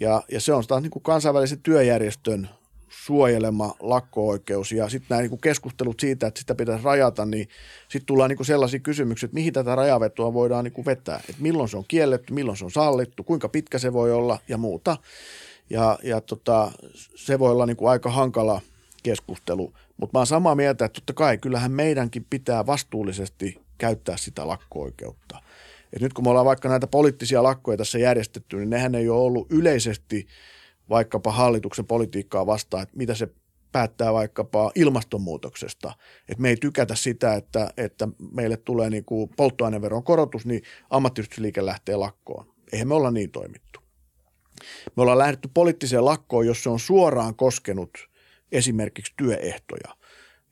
Ja, 0.00 0.22
ja 0.32 0.40
se 0.40 0.52
on 0.52 0.64
taas 0.66 0.82
niin 0.82 0.90
kuin 0.90 1.02
kansainvälisen 1.02 1.60
työjärjestön 1.62 2.48
suojelema 3.04 3.74
lakko-oikeus 3.80 4.72
ja 4.72 4.88
sitten 4.88 5.06
nämä 5.08 5.22
niin 5.22 5.40
keskustelut 5.40 6.00
siitä, 6.00 6.26
että 6.26 6.40
sitä 6.40 6.54
pitäisi 6.54 6.84
rajata, 6.84 7.26
niin 7.26 7.48
sitten 7.88 8.06
tullaan 8.06 8.30
niin 8.30 8.44
sellaisia 8.44 8.80
kysymyksiä, 8.80 9.26
että 9.26 9.34
mihin 9.34 9.52
tätä 9.52 9.74
rajavetoa 9.74 10.34
voidaan 10.34 10.64
niin 10.64 10.86
vetää, 10.86 11.16
että 11.16 11.42
milloin 11.42 11.68
se 11.68 11.76
on 11.76 11.84
kielletty, 11.88 12.32
milloin 12.32 12.56
se 12.56 12.64
on 12.64 12.70
sallittu, 12.70 13.24
kuinka 13.24 13.48
pitkä 13.48 13.78
se 13.78 13.92
voi 13.92 14.12
olla 14.12 14.38
ja 14.48 14.58
muuta. 14.58 14.96
Ja, 15.70 15.98
ja 16.02 16.20
tota, 16.20 16.72
se 17.14 17.38
voi 17.38 17.50
olla 17.50 17.66
niin 17.66 17.76
kuin 17.76 17.90
aika 17.90 18.10
hankala 18.10 18.60
keskustelu, 19.04 19.72
mutta 19.96 20.18
mä 20.18 20.20
oon 20.20 20.26
samaa 20.26 20.54
mieltä, 20.54 20.84
että 20.84 21.00
totta 21.00 21.12
kai 21.12 21.38
kyllähän 21.38 21.72
meidänkin 21.72 22.26
pitää 22.30 22.66
vastuullisesti 22.66 23.60
käyttää 23.78 24.16
sitä 24.16 24.48
lakko-oikeutta. 24.48 25.42
Et 25.92 26.02
nyt 26.02 26.12
kun 26.12 26.24
me 26.24 26.30
ollaan 26.30 26.46
vaikka 26.46 26.68
näitä 26.68 26.86
poliittisia 26.86 27.42
lakkoja 27.42 27.76
tässä 27.76 27.98
järjestetty, 27.98 28.56
niin 28.56 28.70
nehän 28.70 28.94
ei 28.94 29.08
ole 29.08 29.20
ollut 29.20 29.52
yleisesti 29.52 30.26
vaikkapa 30.90 31.32
hallituksen 31.32 31.86
politiikkaa 31.86 32.46
vastaan, 32.46 32.82
että 32.82 32.96
mitä 32.96 33.14
se 33.14 33.28
päättää 33.72 34.12
vaikkapa 34.12 34.72
ilmastonmuutoksesta. 34.74 35.92
Että 36.28 36.42
me 36.42 36.48
ei 36.48 36.56
tykätä 36.56 36.94
sitä, 36.94 37.34
että, 37.34 37.70
että 37.76 38.08
meille 38.32 38.56
tulee 38.56 38.90
niin 38.90 39.04
kuin 39.04 39.30
polttoaineveron 39.36 40.02
korotus, 40.02 40.46
niin 40.46 40.62
ammattiyhdistysliike 40.90 41.66
lähtee 41.66 41.96
lakkoon. 41.96 42.46
Eihän 42.72 42.88
me 42.88 42.94
olla 42.94 43.10
niin 43.10 43.30
toimittu. 43.30 43.80
Me 44.96 45.02
ollaan 45.02 45.18
lähdetty 45.18 45.48
poliittiseen 45.54 46.04
lakkoon, 46.04 46.46
jos 46.46 46.62
se 46.62 46.70
on 46.70 46.80
suoraan 46.80 47.34
koskenut 47.34 48.13
esimerkiksi 48.54 49.12
työehtoja. 49.16 49.96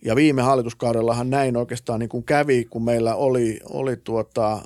Ja 0.05 0.16
viime 0.16 0.42
hallituskaudellahan 0.42 1.30
näin 1.30 1.57
oikeastaan 1.57 2.00
niin 2.00 2.09
kuin 2.09 2.24
kävi, 2.24 2.64
kun 2.64 2.84
meillä 2.84 3.14
oli, 3.14 3.61
oli 3.70 3.96
tuota, 3.96 4.62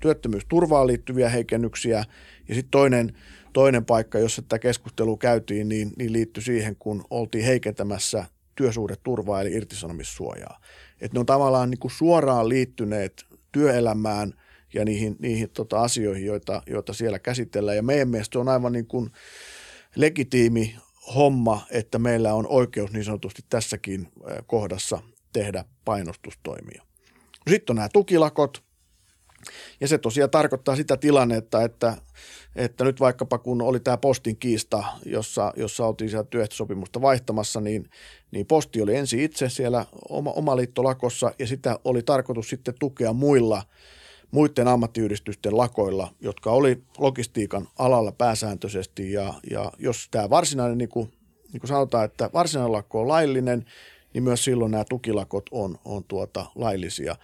työttömyysturvaan 0.00 0.86
liittyviä 0.86 1.28
heikennyksiä. 1.28 2.04
Ja 2.48 2.54
sitten 2.54 2.70
toinen, 2.70 3.12
toinen 3.52 3.84
paikka, 3.84 4.18
jossa 4.18 4.42
tätä 4.42 4.58
keskustelua 4.58 5.16
käytiin, 5.16 5.68
niin, 5.68 5.92
niin 5.98 6.12
liittyi 6.12 6.42
siihen, 6.42 6.76
kun 6.76 7.04
oltiin 7.10 7.44
heikentämässä 7.44 8.24
työsuhdeturvaa 8.54 9.40
eli 9.40 9.52
irtisanomissuojaa. 9.52 10.60
Että 11.00 11.16
ne 11.16 11.20
on 11.20 11.26
tavallaan 11.26 11.70
niin 11.70 11.78
kuin 11.78 11.92
suoraan 11.92 12.48
liittyneet 12.48 13.26
työelämään– 13.52 14.32
ja 14.74 14.84
niihin, 14.84 15.16
niihin 15.18 15.50
tota 15.50 15.82
asioihin, 15.82 16.26
joita, 16.26 16.62
joita 16.66 16.92
siellä 16.92 17.18
käsitellään. 17.18 17.76
Ja 17.76 17.82
meidän 17.82 18.08
mielestä 18.08 18.38
on 18.38 18.48
aivan 18.48 18.72
niin 18.72 18.86
kuin 18.86 19.10
legitiimi 19.96 20.76
homma, 21.14 21.66
että 21.70 21.98
meillä 21.98 22.34
on 22.34 22.46
oikeus 22.48 22.92
niin 22.92 23.04
sanotusti 23.04 23.42
tässäkin 23.48 24.08
kohdassa 24.46 24.98
tehdä 25.32 25.64
painostustoimia. 25.84 26.82
Sitten 27.50 27.72
on 27.72 27.76
nämä 27.76 27.88
tukilakot, 27.92 28.62
ja 29.80 29.88
se 29.88 29.98
tosiaan 29.98 30.30
tarkoittaa 30.30 30.76
sitä 30.76 30.96
tilannetta, 30.96 31.62
että, 31.62 31.96
että 32.56 32.84
nyt 32.84 33.00
vaikkapa 33.00 33.38
kun 33.38 33.62
oli 33.62 33.80
tämä 33.80 33.96
postin 33.96 34.36
kiista, 34.36 34.84
jossa, 35.04 35.52
jossa 35.56 35.86
oltiin 35.86 36.10
siellä 36.10 36.26
työehtosopimusta 36.30 37.00
vaihtamassa, 37.00 37.60
niin, 37.60 37.90
niin 38.30 38.46
posti 38.46 38.82
oli 38.82 38.96
ensin 38.96 39.20
itse 39.20 39.48
siellä 39.48 39.86
oma, 40.08 40.30
omaliittolakossa 40.30 41.32
ja 41.38 41.46
sitä 41.46 41.78
oli 41.84 42.02
tarkoitus 42.02 42.48
sitten 42.48 42.74
tukea 42.78 43.12
muilla– 43.12 43.62
muiden 44.30 44.68
ammattiyhdistysten 44.68 45.56
lakoilla, 45.56 46.14
jotka 46.20 46.50
oli 46.50 46.82
logistiikan 46.98 47.68
alalla 47.78 48.12
pääsääntöisesti. 48.12 49.12
Ja, 49.12 49.34
ja 49.50 49.72
jos 49.78 50.08
tämä 50.10 50.30
varsinainen, 50.30 50.78
niin 50.78 50.88
kuin, 50.88 51.12
niin 51.52 51.60
kuin 51.60 51.68
sanotaan, 51.68 52.04
että 52.04 52.30
varsinainen 52.32 52.72
lakko 52.72 53.00
on 53.00 53.08
laillinen, 53.08 53.64
niin 54.14 54.22
myös 54.22 54.44
silloin 54.44 54.70
nämä 54.70 54.84
tukilakot 54.84 55.46
on, 55.50 55.78
on 55.84 56.04
tuota 56.04 56.46
laillisia. 56.54 57.16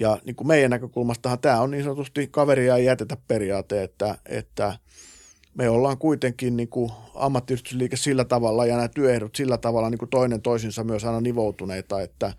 Ja 0.00 0.18
niin 0.24 0.36
kuin 0.36 0.48
meidän 0.48 0.70
näkökulmastahan 0.70 1.38
tämä 1.38 1.60
on 1.60 1.70
niin 1.70 1.84
sanotusti 1.84 2.28
kaveria 2.30 2.76
ei 2.76 2.84
jätetä 2.84 3.16
periaate, 3.28 3.82
että, 3.82 4.18
että 4.26 4.78
me 5.54 5.68
ollaan 5.68 5.98
kuitenkin 5.98 6.56
niin 6.56 6.68
kuin 6.68 6.90
ammattiyhdistysliike 7.14 7.96
sillä 7.96 8.24
tavalla 8.24 8.66
ja 8.66 8.76
nämä 8.76 8.88
työehdot 8.88 9.34
sillä 9.34 9.58
tavalla 9.58 9.90
niin 9.90 9.98
kuin 9.98 10.08
toinen 10.08 10.42
toisinsa 10.42 10.84
myös 10.84 11.04
aina 11.04 11.20
nivoutuneita, 11.20 12.00
että, 12.00 12.32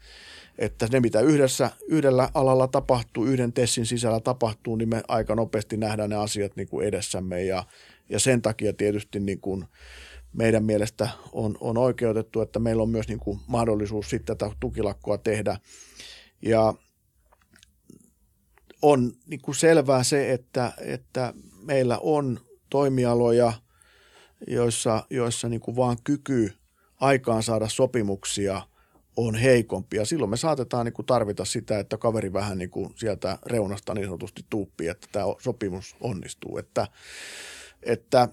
että 0.58 0.88
ne 0.92 1.00
mitä 1.00 1.22
yhdessä, 1.22 1.72
yhdellä 1.88 2.30
alalla 2.34 2.68
tapahtuu, 2.68 3.26
yhden 3.26 3.54
tessin 3.54 3.86
sisällä 3.86 4.20
tapahtuu, 4.20 4.76
niin 4.76 4.90
me 4.90 5.04
aika 5.08 5.36
nopeasti 5.36 5.78
nähdään 5.78 6.10
ne 6.10 6.16
asiat 6.16 6.56
niin 6.56 6.68
kuin 6.68 6.88
edessämme. 6.88 7.44
Ja, 7.44 7.64
ja 8.10 8.20
sen 8.20 8.42
takia 8.42 8.74
tietysti 8.74 9.20
niin 9.20 9.42
kuin 9.42 9.66
meidän 10.34 10.64
mielestä 10.64 11.10
on, 11.32 11.58
on 11.60 11.78
oikeutettu, 11.78 12.42
että 12.42 12.60
meillä 12.60 12.84
on 12.84 12.90
myös 12.90 13.08
niin 13.08 13.20
kuin 13.20 13.40
mahdollisuus 13.48 14.10
sitten 14.10 14.38
tätä 14.38 14.56
tukilakkoa 14.60 15.18
tehdä. 15.18 15.58
Ja 16.42 16.74
on 18.82 19.12
niin 19.28 19.42
kuin 19.42 19.56
selvää 19.56 20.04
se, 20.04 20.34
että, 20.34 20.74
että 20.78 21.34
meillä 21.62 21.98
on 22.02 22.40
toimialoja, 22.70 23.54
joissa, 24.48 25.04
joissa 25.10 25.50
niin 25.50 25.62
kuin 25.62 25.76
vaan 25.76 25.98
kyky 26.04 26.54
aikaan 27.00 27.44
saada 27.44 27.70
sopimuksia– 27.70 28.62
on 29.28 29.36
heikompi. 29.36 29.98
Ja 29.98 30.06
silloin 30.06 30.30
me 30.30 30.38
saatetaan 30.38 30.86
niin 30.86 30.94
kuin 30.94 31.06
tarvita 31.06 31.46
sitä, 31.46 31.80
että 31.80 31.98
kaveri 31.98 32.34
vähän 32.34 32.58
niin 32.58 32.70
kuin 32.70 32.94
sieltä 32.96 33.38
reunasta 33.46 33.94
niin 33.94 34.06
sanotusti 34.06 34.46
tuuppii, 34.50 34.88
että 34.88 35.08
tämä 35.12 35.26
sopimus 35.40 35.96
onnistuu. 36.02 36.58
Että, 36.58 36.88
että 37.84 38.28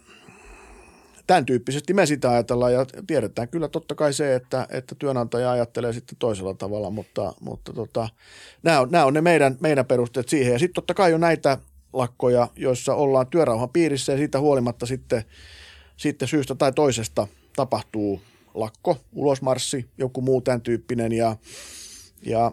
tämän 1.27 1.47
tyyppisesti 1.47 1.95
me 1.95 2.07
sitä 2.07 2.31
ajatellaan 2.31 2.73
ja 2.73 2.87
tiedetään 3.07 3.49
kyllä 3.49 3.69
totta 3.69 3.95
kai 3.95 4.13
se, 4.13 4.35
että, 4.35 4.67
että 4.71 4.95
työnantaja 4.95 5.51
ajattelee 5.51 5.93
sitten 5.93 6.19
toisella 6.19 6.55
tavalla, 6.55 6.91
mutta, 6.91 7.33
mutta 7.41 7.73
tota, 7.73 8.09
nämä, 8.63 8.81
on, 8.81 8.89
nämä 8.91 9.05
on 9.05 9.15
ne 9.15 9.21
meidän, 9.21 9.57
meidän 9.61 9.87
perusteet 9.87 10.29
siihen. 10.29 10.53
Ja 10.53 10.59
sitten 10.59 10.75
totta 10.75 10.95
kai 10.95 11.15
on 11.15 11.21
näitä 11.21 11.59
lakkoja, 11.93 12.49
joissa 12.57 12.95
ollaan 12.95 13.27
työrauhan 13.27 13.71
piirissä 13.71 14.13
ja 14.13 14.19
siitä 14.19 14.41
huolimatta 14.41 14.87
sitten, 14.87 15.25
sitten 15.97 16.29
syystä 16.29 16.55
tai 16.55 16.73
toisesta 16.73 17.29
tapahtuu 17.57 18.21
lakko, 18.61 18.97
ulosmarssi, 19.13 19.87
joku 19.99 20.21
muu 20.21 20.41
tämän 20.41 20.61
tyyppinen 20.61 21.13
ja, 21.13 21.37
ja 22.23 22.53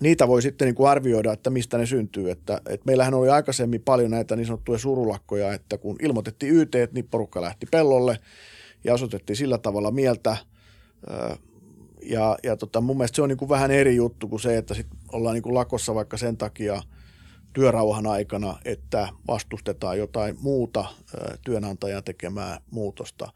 niitä 0.00 0.28
voi 0.28 0.42
sitten 0.42 0.66
niin 0.66 0.74
kuin 0.74 0.90
arvioida, 0.90 1.32
että 1.32 1.50
mistä 1.50 1.78
ne 1.78 1.86
syntyy. 1.86 2.30
Että, 2.30 2.60
että 2.68 2.86
meillähän 2.86 3.14
oli 3.14 3.28
aikaisemmin 3.28 3.82
paljon 3.82 4.10
näitä 4.10 4.36
niin 4.36 4.46
sanottuja 4.46 4.78
surulakkoja, 4.78 5.52
että 5.52 5.78
kun 5.78 5.96
ilmoitettiin 6.02 6.54
YT, 6.54 6.74
niin 6.92 7.08
porukka 7.10 7.42
lähti 7.42 7.66
pellolle 7.70 8.18
ja 8.84 8.94
osoitettiin 8.94 9.36
sillä 9.36 9.58
tavalla 9.58 9.90
mieltä. 9.90 10.36
Ja, 12.02 12.38
ja 12.42 12.56
tota, 12.56 12.80
mun 12.80 12.96
mielestä 12.96 13.16
se 13.16 13.22
on 13.22 13.28
niin 13.28 13.36
kuin 13.36 13.48
vähän 13.48 13.70
eri 13.70 13.96
juttu 13.96 14.28
kuin 14.28 14.40
se, 14.40 14.56
että 14.56 14.74
sit 14.74 14.86
ollaan 15.12 15.34
niin 15.34 15.42
kuin 15.42 15.54
lakossa 15.54 15.94
vaikka 15.94 16.16
sen 16.16 16.36
takia 16.36 16.82
työrauhan 17.52 18.06
aikana, 18.06 18.58
että 18.64 19.08
vastustetaan 19.28 19.98
jotain 19.98 20.36
muuta 20.40 20.84
työnantajan 21.44 22.04
tekemää 22.04 22.60
muutosta. 22.70 23.32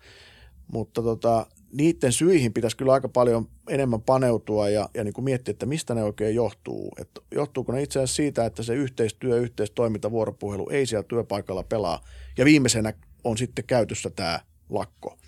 Mutta 0.72 1.02
tota, 1.02 1.46
niiden 1.72 2.12
syihin 2.12 2.52
pitäisi 2.52 2.76
kyllä 2.76 2.92
aika 2.92 3.08
paljon 3.08 3.48
enemmän 3.68 4.02
paneutua 4.02 4.68
ja, 4.68 4.88
ja 4.94 5.04
niin 5.04 5.14
kuin 5.14 5.24
miettiä, 5.24 5.52
että 5.52 5.66
mistä 5.66 5.94
ne 5.94 6.02
oikein 6.02 6.34
johtuu. 6.34 6.92
Että 7.00 7.20
johtuuko 7.34 7.72
ne 7.72 7.82
itse 7.82 7.98
asiassa 7.98 8.16
siitä, 8.16 8.46
että 8.46 8.62
se 8.62 8.74
yhteistyö, 8.74 9.36
yhteistoiminta, 9.36 10.10
vuoropuhelu 10.10 10.68
ei 10.70 10.86
siellä 10.86 11.02
työpaikalla 11.08 11.62
pelaa. 11.62 12.04
Ja 12.38 12.44
viimeisenä 12.44 12.92
on 13.24 13.38
sitten 13.38 13.64
käytössä 13.64 14.10
tämä 14.10 14.40
lakko. 14.68 15.18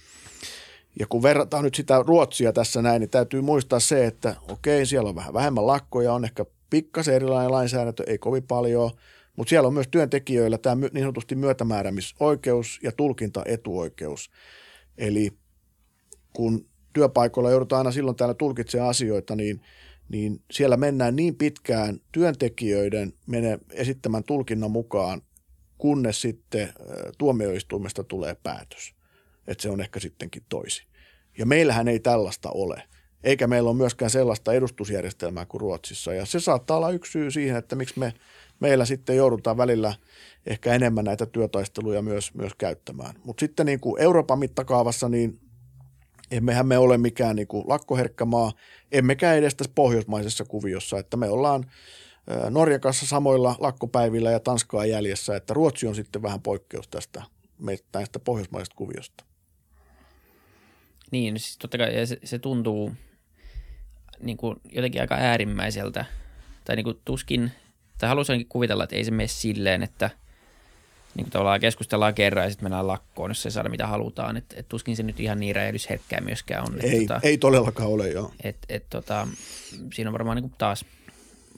Ja 0.98 1.06
kun 1.06 1.22
verrataan 1.22 1.64
nyt 1.64 1.74
sitä 1.74 2.04
Ruotsia 2.06 2.52
tässä 2.52 2.82
näin, 2.82 3.00
niin 3.00 3.10
täytyy 3.10 3.40
muistaa 3.40 3.80
se, 3.80 4.06
että 4.06 4.36
okei, 4.48 4.86
siellä 4.86 5.08
on 5.08 5.14
vähän 5.14 5.34
vähemmän 5.34 5.66
lakkoja, 5.66 6.12
on 6.12 6.24
ehkä 6.24 6.44
pikkasen 6.70 7.14
erilainen 7.14 7.52
lainsäädäntö, 7.52 8.04
ei 8.06 8.18
kovin 8.18 8.42
paljon, 8.42 8.90
mutta 9.36 9.48
siellä 9.48 9.66
on 9.66 9.74
myös 9.74 9.88
työntekijöillä 9.88 10.58
tämä 10.58 10.88
niin 10.92 11.02
sanotusti 11.02 11.34
myötämääräämisoikeus 11.34 12.80
ja 12.82 12.92
tulkintaetuoikeus. 12.92 14.30
Eli 14.98 15.32
kun 16.32 16.66
työpaikoilla 16.92 17.50
joudutaan 17.50 17.78
aina 17.78 17.92
silloin 17.92 18.16
täällä 18.16 18.34
tulkitsemaan 18.34 18.90
asioita, 18.90 19.36
niin, 19.36 19.60
niin 20.08 20.42
siellä 20.50 20.76
mennään 20.76 21.16
niin 21.16 21.36
pitkään 21.36 22.00
työntekijöiden 22.12 23.12
mene 23.26 23.58
esittämän 23.72 24.24
tulkinnan 24.24 24.70
mukaan, 24.70 25.22
kunnes 25.78 26.20
sitten 26.20 26.72
tuomioistuimesta 27.18 28.04
tulee 28.04 28.36
päätös, 28.42 28.94
että 29.46 29.62
se 29.62 29.70
on 29.70 29.80
ehkä 29.80 30.00
sittenkin 30.00 30.42
toisin. 30.48 30.86
Ja 31.38 31.46
meillähän 31.46 31.88
ei 31.88 32.00
tällaista 32.00 32.50
ole, 32.50 32.82
eikä 33.24 33.46
meillä 33.46 33.70
ole 33.70 33.76
myöskään 33.76 34.10
sellaista 34.10 34.52
edustusjärjestelmää 34.52 35.46
kuin 35.46 35.60
Ruotsissa. 35.60 36.14
Ja 36.14 36.26
se 36.26 36.40
saattaa 36.40 36.76
olla 36.76 36.90
yksi 36.90 37.12
syy 37.12 37.30
siihen, 37.30 37.56
että 37.56 37.76
miksi 37.76 37.98
me 37.98 38.12
meillä 38.60 38.84
sitten 38.84 39.16
joudutaan 39.16 39.56
välillä 39.56 39.94
ehkä 40.46 40.74
enemmän 40.74 41.04
näitä 41.04 41.26
työtaisteluja 41.26 42.02
myös, 42.02 42.34
myös 42.34 42.52
käyttämään. 42.58 43.14
Mutta 43.24 43.40
sitten 43.40 43.66
niin 43.66 43.80
kuin 43.80 44.02
Euroopan 44.02 44.38
mittakaavassa, 44.38 45.08
niin 45.08 45.40
emmehän 46.30 46.66
me 46.66 46.78
ole 46.78 46.98
mikään 46.98 47.36
niin 47.36 47.48
kuin 47.48 47.64
lakkoherkkä 47.68 48.24
maa, 48.24 48.52
emmekä 48.92 49.34
edes 49.34 49.54
tässä 49.54 49.72
pohjoismaisessa 49.74 50.44
kuviossa, 50.44 50.98
että 50.98 51.16
me 51.16 51.28
ollaan 51.28 51.64
Norjan 52.50 52.80
kanssa 52.80 53.06
samoilla 53.06 53.56
lakkopäivillä 53.58 54.30
ja 54.30 54.40
Tanskaa 54.40 54.86
jäljessä, 54.86 55.36
että 55.36 55.54
Ruotsi 55.54 55.86
on 55.86 55.94
sitten 55.94 56.22
vähän 56.22 56.42
poikkeus 56.42 56.88
tästä 56.88 57.22
näistä 57.94 58.18
pohjoismaisesta 58.18 58.76
kuviosta. 58.76 59.24
Niin, 61.10 61.38
siis 61.38 61.58
totta 61.58 61.78
kai 61.78 62.06
se, 62.06 62.18
se 62.24 62.38
tuntuu 62.38 62.92
niin 64.20 64.36
kuin 64.36 64.56
jotenkin 64.72 65.00
aika 65.00 65.14
äärimmäiseltä, 65.14 66.04
tai 66.64 66.76
niin 66.76 66.84
kuin 66.84 67.00
tuskin, 67.04 67.52
tai 67.98 68.08
haluaisinkin 68.08 68.48
kuvitella, 68.48 68.84
että 68.84 68.96
ei 68.96 69.04
se 69.04 69.10
mene 69.10 69.26
silleen, 69.28 69.82
että 69.82 70.10
niin 71.14 71.24
kuin 71.24 71.30
tavallaan 71.30 71.60
keskustellaan 71.60 72.14
kerran 72.14 72.44
ja 72.44 72.50
sitten 72.50 72.64
mennään 72.64 72.86
lakkoon, 72.86 73.30
jos 73.30 73.46
ei 73.46 73.52
saada 73.52 73.68
mitä 73.68 73.86
halutaan. 73.86 74.36
Et, 74.36 74.44
et 74.56 74.68
tuskin 74.68 74.96
se 74.96 75.02
nyt 75.02 75.20
ihan 75.20 75.40
niin 75.40 75.56
räjähdysherkkää 75.56 76.20
myöskään 76.20 76.64
on. 76.68 76.78
Ei, 76.82 77.00
tota, 77.00 77.20
ei 77.22 77.38
todellakaan 77.38 77.88
ole, 77.88 78.08
joo. 78.08 78.32
Et, 78.44 78.56
et, 78.68 78.86
tota, 78.90 79.28
siinä 79.94 80.10
on 80.10 80.12
varmaan 80.12 80.36
niin 80.36 80.50
kuin 80.50 80.58
taas 80.58 80.84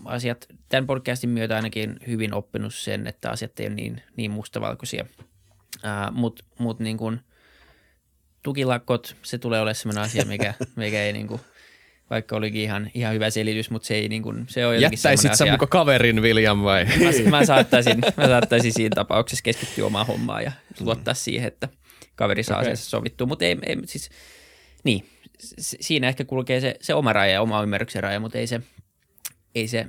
asiat, 0.05 0.46
tämän 0.68 0.86
podcastin 0.86 1.30
myötä 1.30 1.57
ainakin 1.57 1.96
hyvin 2.07 2.34
oppinut 2.34 2.74
sen, 2.74 3.07
että 3.07 3.30
asiat 3.30 3.61
ei 3.61 3.66
ole 3.66 3.74
niin, 3.74 4.03
niin 4.16 4.30
mustavalkoisia. 4.30 5.05
Mutta 6.12 6.44
mut 6.59 6.80
niin 6.80 6.98
kuin, 6.98 7.20
tukilakot, 8.42 9.16
se 9.22 9.38
tulee 9.38 9.61
olemaan 9.61 9.74
sellainen 9.74 10.05
asia, 10.05 10.24
mikä, 10.24 10.55
mikä 10.76 11.03
ei 11.03 11.12
niin 11.12 11.28
kuin, 11.28 11.40
vaikka 12.11 12.36
olikin 12.36 12.62
ihan, 12.62 12.90
ihan 12.94 13.14
hyvä 13.14 13.30
selitys, 13.30 13.70
mutta 13.70 13.86
se 13.86 13.94
ei 13.94 14.09
niin 14.09 14.22
kuin, 14.22 14.44
se 14.48 14.66
on 14.66 14.80
Jättäisit 14.80 15.34
sä 15.34 15.46
muka 15.46 15.66
kaverin 15.66 16.22
William 16.22 16.62
vai? 16.62 16.84
Mä, 16.84 17.30
mä, 17.30 17.44
saattaisin, 17.44 17.98
mä 18.16 18.26
saattaisin 18.26 18.72
siinä 18.72 18.94
tapauksessa 18.94 19.42
keskittyä 19.42 19.86
omaan 19.86 20.07
hommaan 20.07 20.44
ja 20.44 20.53
luottaa 20.80 21.14
siihen, 21.14 21.48
että 21.48 21.68
kaveri 22.14 22.42
saa 22.42 22.59
okay. 22.59 22.72
asiassa 22.72 22.90
sovittua, 22.90 23.26
mutta 23.26 23.44
ei, 23.44 23.59
ei 23.66 23.76
siis, 23.84 24.11
niin, 24.84 25.09
siinä 25.59 26.09
ehkä 26.09 26.24
kulkee 26.24 26.61
se, 26.61 26.76
se 26.80 26.94
oma 26.94 27.12
raja 27.12 27.32
ja 27.32 27.42
oma 27.42 27.62
ymmärryksen 27.62 28.03
raja, 28.03 28.20
mutta 28.20 28.38
ei 28.38 28.46
se, 28.46 28.61
ei 29.55 29.68
se, 29.68 29.86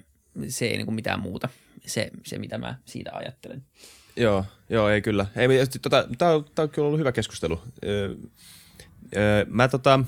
se 0.48 0.66
ei 0.66 0.78
niin 0.78 0.86
kuin 0.86 0.96
mitään 0.96 1.20
muuta, 1.20 1.50
se, 1.86 2.10
se 2.26 2.40
mitä 2.40 2.58
mä 2.58 2.76
siitä 2.86 3.12
ajattelen. 3.14 3.64
Joo, 4.16 4.46
joo, 4.70 4.90
ei 4.90 5.02
kyllä. 5.02 5.26
Ei, 5.36 5.48
tota, 5.82 6.08
tämä 6.18 6.32
on, 6.32 6.46
on 6.58 6.70
kyllä 6.70 6.86
ollut 6.86 7.00
hyvä 7.00 7.12
keskustelu. 7.12 7.62
Öö, 7.86 8.16
öö, 9.16 9.46
mä 9.50 9.68
tota, 9.68 10.00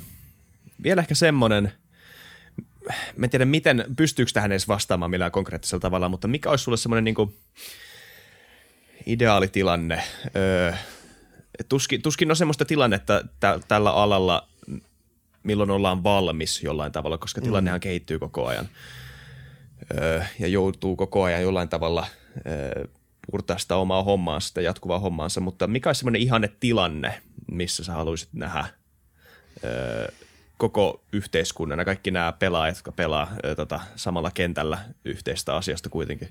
vielä 0.83 1.01
ehkä 1.01 1.15
semmoinen– 1.15 1.71
mä 3.17 3.25
en 3.25 3.29
tiedä, 3.29 3.45
miten, 3.45 3.85
pystyykö 3.97 4.31
tähän 4.33 4.51
edes 4.51 4.67
vastaamaan 4.67 5.11
millään 5.11 5.31
konkreettisella 5.31 5.81
tavalla, 5.81 6.09
mutta 6.09 6.27
mikä 6.27 6.49
olisi 6.49 6.63
sulle 6.63 6.77
semmoinen 6.77 7.03
niin 7.03 7.35
ideaalitilanne? 9.05 10.03
Öö, 10.35 10.73
tuskin, 11.69 12.01
tuskin 12.01 12.29
on 12.29 12.35
semmoista 12.35 12.65
tilannetta 12.65 13.21
tä, 13.39 13.59
tällä 13.67 13.91
alalla, 13.91 14.47
milloin 15.43 15.71
ollaan 15.71 16.03
valmis 16.03 16.63
jollain 16.63 16.91
tavalla, 16.91 17.17
koska 17.17 17.41
tilannehan 17.41 17.77
mm. 17.77 17.81
kehittyy 17.81 18.19
koko 18.19 18.47
ajan 18.47 18.69
öö, 19.97 20.21
ja 20.39 20.47
joutuu 20.47 20.95
koko 20.95 21.23
ajan 21.23 21.41
jollain 21.41 21.69
tavalla 21.69 22.07
öö, 22.47 22.87
purtaa 23.31 23.57
sitä 23.57 23.75
omaa 23.75 24.03
hommaansa, 24.03 24.47
sitä 24.47 24.61
jatkuvaa 24.61 24.99
hommaansa, 24.99 25.41
mutta 25.41 25.67
mikä 25.67 25.89
olisi 25.89 25.99
semmoinen 25.99 26.21
ihanne 26.21 26.49
tilanne, 26.59 27.21
missä 27.51 27.83
sä 27.83 27.93
haluaisit 27.93 28.29
nähdä 28.33 28.65
öö, 29.63 30.07
koko 30.57 31.01
yhteiskunnan 31.13 31.85
kaikki 31.85 32.11
nämä 32.11 32.31
pelaajat, 32.31 32.75
jotka 32.75 32.91
pelaa 32.91 33.31
tota, 33.55 33.79
samalla 33.95 34.31
kentällä 34.31 34.77
yhteistä 35.05 35.55
asiasta 35.55 35.89
kuitenkin? 35.89 36.29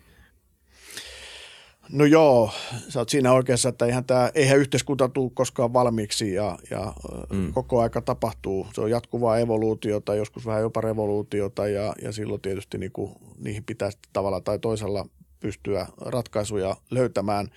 No 1.92 2.04
joo, 2.04 2.50
sä 2.88 2.98
oot 2.98 3.08
siinä 3.08 3.32
oikeassa, 3.32 3.68
että 3.68 3.86
eihän, 3.86 4.04
tää, 4.04 4.30
eihän 4.34 4.58
yhteiskunta 4.58 5.08
tule 5.08 5.30
koskaan 5.34 5.72
valmiiksi 5.72 6.34
ja, 6.34 6.58
ja 6.70 6.92
mm. 7.32 7.52
koko 7.52 7.80
aika 7.80 8.00
tapahtuu. 8.00 8.66
Se 8.74 8.80
on 8.80 8.90
jatkuvaa 8.90 9.38
evoluutiota, 9.38 10.14
joskus 10.14 10.46
vähän 10.46 10.62
jopa 10.62 10.80
revoluutiota 10.80 11.68
ja, 11.68 11.94
ja 12.02 12.12
silloin 12.12 12.40
tietysti 12.40 12.78
niinku, 12.78 13.16
niihin 13.38 13.64
pitää 13.64 13.90
tavalla 14.12 14.40
tai 14.40 14.58
toisella 14.58 15.06
pystyä 15.40 15.86
ratkaisuja 16.00 16.76
löytämään. 16.90 17.48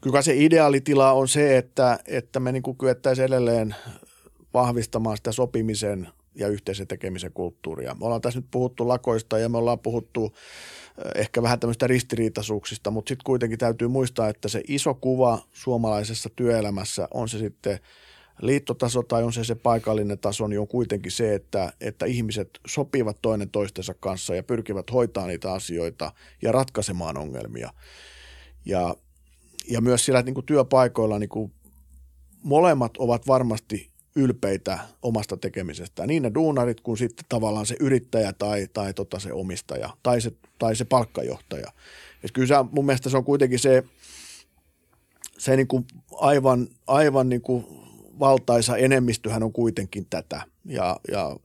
Kyllä 0.00 0.22
se 0.22 0.36
ideaalitila 0.36 1.12
on 1.12 1.28
se, 1.28 1.58
että, 1.58 1.98
että 2.06 2.40
me 2.40 2.52
niinku 2.52 2.74
kyettäisiin 2.74 3.26
edelleen 3.26 3.74
vahvistamaan 4.54 5.16
sitä 5.16 5.32
sopimisen 5.32 6.08
ja 6.34 6.48
yhteisen 6.48 6.86
tekemisen 6.86 7.32
kulttuuria. 7.32 7.94
Me 7.94 8.04
ollaan 8.04 8.20
tässä 8.20 8.40
nyt 8.40 8.50
puhuttu 8.50 8.88
lakoista 8.88 9.38
ja 9.38 9.48
me 9.48 9.58
ollaan 9.58 9.78
puhuttu 9.78 10.32
eh, 11.04 11.20
ehkä 11.20 11.42
vähän 11.42 11.60
tämmöistä 11.60 11.86
ristiriitaisuuksista, 11.86 12.90
mutta 12.90 13.08
sitten 13.08 13.24
kuitenkin 13.24 13.58
täytyy 13.58 13.88
muistaa, 13.88 14.28
että 14.28 14.48
se 14.48 14.62
iso 14.68 14.94
kuva 14.94 15.38
suomalaisessa 15.52 16.30
työelämässä 16.36 17.08
on 17.14 17.28
se 17.28 17.38
sitten 17.38 17.80
liittotaso 18.42 19.02
tai 19.02 19.24
on 19.24 19.32
se 19.32 19.44
se 19.44 19.54
paikallinen 19.54 20.18
taso, 20.18 20.46
niin 20.46 20.60
on 20.60 20.68
kuitenkin 20.68 21.12
se, 21.12 21.34
että, 21.34 21.72
että 21.80 22.06
ihmiset 22.06 22.50
sopivat 22.66 23.18
toinen 23.22 23.50
toistensa 23.50 23.94
kanssa 24.00 24.34
ja 24.34 24.42
pyrkivät 24.42 24.92
hoitaa 24.92 25.26
niitä 25.26 25.52
asioita 25.52 26.12
ja 26.42 26.52
ratkaisemaan 26.52 27.18
ongelmia. 27.18 27.70
Ja, 28.64 28.94
ja 29.70 29.80
myös 29.80 30.04
siellä 30.04 30.22
niin 30.22 30.34
kuin 30.34 30.46
työpaikoilla 30.46 31.18
niin 31.18 31.28
kuin 31.28 31.52
molemmat 32.42 32.96
ovat 32.96 33.26
varmasti 33.26 33.87
ylpeitä 34.18 34.78
omasta 35.02 35.36
tekemisestään. 35.36 36.08
Niin 36.08 36.22
ne 36.22 36.30
duunarit 36.34 36.80
kuin 36.80 36.98
sitten 36.98 37.24
tavallaan 37.28 37.66
se 37.66 37.76
yrittäjä 37.80 38.32
tai, 38.32 38.68
tai 38.72 38.94
tota 38.94 39.18
se 39.18 39.32
omistaja 39.32 39.90
tai 40.02 40.20
se, 40.20 40.32
tai 40.58 40.76
se 40.76 40.84
palkkajohtaja. 40.84 41.72
Et 42.24 42.32
kyllä 42.32 42.48
se, 42.48 42.54
mun 42.70 42.86
mielestä 42.86 43.10
se 43.10 43.16
on 43.16 43.24
kuitenkin 43.24 43.58
se, 43.58 43.84
se 45.38 45.56
niin 45.56 45.68
kuin 45.68 45.86
aivan, 46.12 46.68
aivan 46.86 47.28
niin 47.28 47.42
kuin 47.42 47.66
valtaisa 48.18 48.76
enemmistöhän 48.76 49.42
on 49.42 49.52
kuitenkin 49.52 50.06
tätä. 50.10 50.42
Ja, 50.64 50.96
ja 51.10 51.36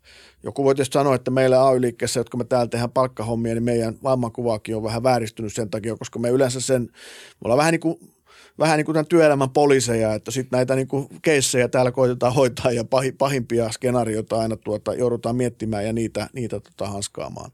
joku 0.44 0.64
voi 0.64 0.76
tietysti 0.76 0.94
sanoa, 0.94 1.16
että 1.16 1.32
meillä 1.32 1.68
AY-liikkeessä, 1.68 2.20
jotka 2.20 2.38
me 2.38 2.44
täällä 2.44 2.68
tehdään 2.68 2.92
palkkahommia, 2.92 3.54
niin 3.54 3.64
meidän 3.64 3.96
vammakuvaakin 4.04 4.76
on 4.76 4.84
vähän 4.84 5.04
vääristynyt 5.04 5.54
sen 5.54 5.70
takia, 5.70 5.96
koska 5.96 6.20
me 6.20 6.30
yleensä 6.30 6.62
sen, 6.62 6.82
me 6.82 6.90
ollaan 7.44 7.58
vähän 7.58 7.72
niin 7.72 7.80
kuin 7.80 8.13
vähän 8.60 8.78
niin 8.78 8.86
kuin 8.86 8.94
tämän 8.94 9.08
työelämän 9.08 9.50
poliiseja, 9.50 10.14
että 10.14 10.32
sitten 10.32 10.58
näitä 10.58 10.76
niin 10.76 10.88
keissejä 11.22 11.68
täällä 11.68 11.92
koitetaan 11.92 12.34
hoitaa 12.34 12.72
ja 12.72 12.84
pahimpia 13.18 13.72
skenaarioita 13.72 14.40
aina 14.40 14.56
tuota, 14.58 14.94
joudutaan 14.94 15.36
miettimään 15.36 15.86
ja 15.86 15.94
niitä, 15.94 16.30
niitä 16.34 16.60
tota 16.60 16.88
hanskaamaan. 16.88 17.52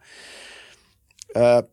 Ää, 1.35 1.63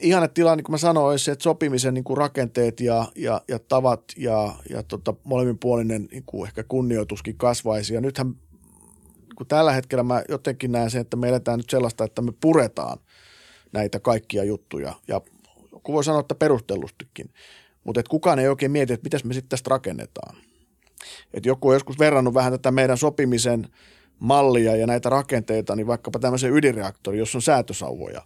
ihana 0.00 0.28
tilanne, 0.28 0.56
niin 0.56 0.64
kuin 0.64 0.72
mä 0.72 0.78
sanoin, 0.78 1.18
se, 1.18 1.32
että 1.32 1.42
sopimisen 1.42 1.94
niin 1.94 2.04
kuin 2.04 2.16
rakenteet 2.16 2.80
ja, 2.80 3.06
ja, 3.16 3.40
ja 3.48 3.58
tavat 3.58 4.04
ja, 4.16 4.54
ja 4.70 4.82
tota, 4.82 5.14
molemminpuolinen 5.24 6.08
niin 6.10 6.22
kuin 6.26 6.48
ehkä 6.48 6.64
kunnioituskin 6.64 7.36
kasvaisi. 7.36 7.94
Ja 7.94 8.00
nythän 8.00 8.34
kun 9.36 9.46
tällä 9.46 9.72
hetkellä 9.72 10.04
mä 10.04 10.22
jotenkin 10.28 10.72
näen 10.72 10.90
sen, 10.90 11.00
että 11.00 11.16
me 11.16 11.28
eletään 11.28 11.58
nyt 11.58 11.70
sellaista, 11.70 12.04
että 12.04 12.22
me 12.22 12.32
puretaan 12.40 12.98
näitä 13.72 14.00
kaikkia 14.00 14.44
juttuja. 14.44 14.94
Ja 15.08 15.20
kun 15.82 15.94
voi 15.94 16.04
sanoa, 16.04 16.20
että 16.20 16.34
perustellustikin. 16.34 17.30
Mutta 17.84 18.02
kukaan 18.10 18.38
ei 18.38 18.48
oikein 18.48 18.72
mieti, 18.72 18.92
että 18.92 19.04
miten 19.04 19.20
me 19.24 19.34
sitten 19.34 19.48
tästä 19.48 19.70
rakennetaan. 19.70 20.36
Et 21.34 21.46
joku 21.46 21.68
on 21.68 21.74
joskus 21.74 21.98
verrannut 21.98 22.34
vähän 22.34 22.52
tätä 22.52 22.70
meidän 22.70 22.98
sopimisen 22.98 23.66
mallia 24.18 24.76
ja 24.76 24.86
näitä 24.86 25.08
rakenteita, 25.08 25.76
niin 25.76 25.86
vaikkapa 25.86 26.18
tämmöisen 26.18 26.52
ydinreaktori, 26.52 27.18
jossa 27.18 27.38
on 27.38 27.42
säätösauvoja. 27.42 28.22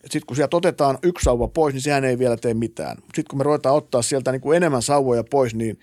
Sitten 0.00 0.26
kun 0.26 0.36
sieltä 0.36 0.56
otetaan 0.56 0.98
yksi 1.02 1.24
sauva 1.24 1.48
pois, 1.48 1.74
niin 1.74 1.82
sehän 1.82 2.04
ei 2.04 2.18
vielä 2.18 2.36
tee 2.36 2.54
mitään. 2.54 2.96
Sitten 2.96 3.24
kun 3.30 3.38
me 3.38 3.44
ruvetaan 3.44 3.76
ottaa 3.76 4.02
sieltä 4.02 4.32
niin 4.32 4.40
kuin 4.40 4.56
enemmän 4.56 4.82
sauvoja 4.82 5.24
pois, 5.24 5.54
niin 5.54 5.78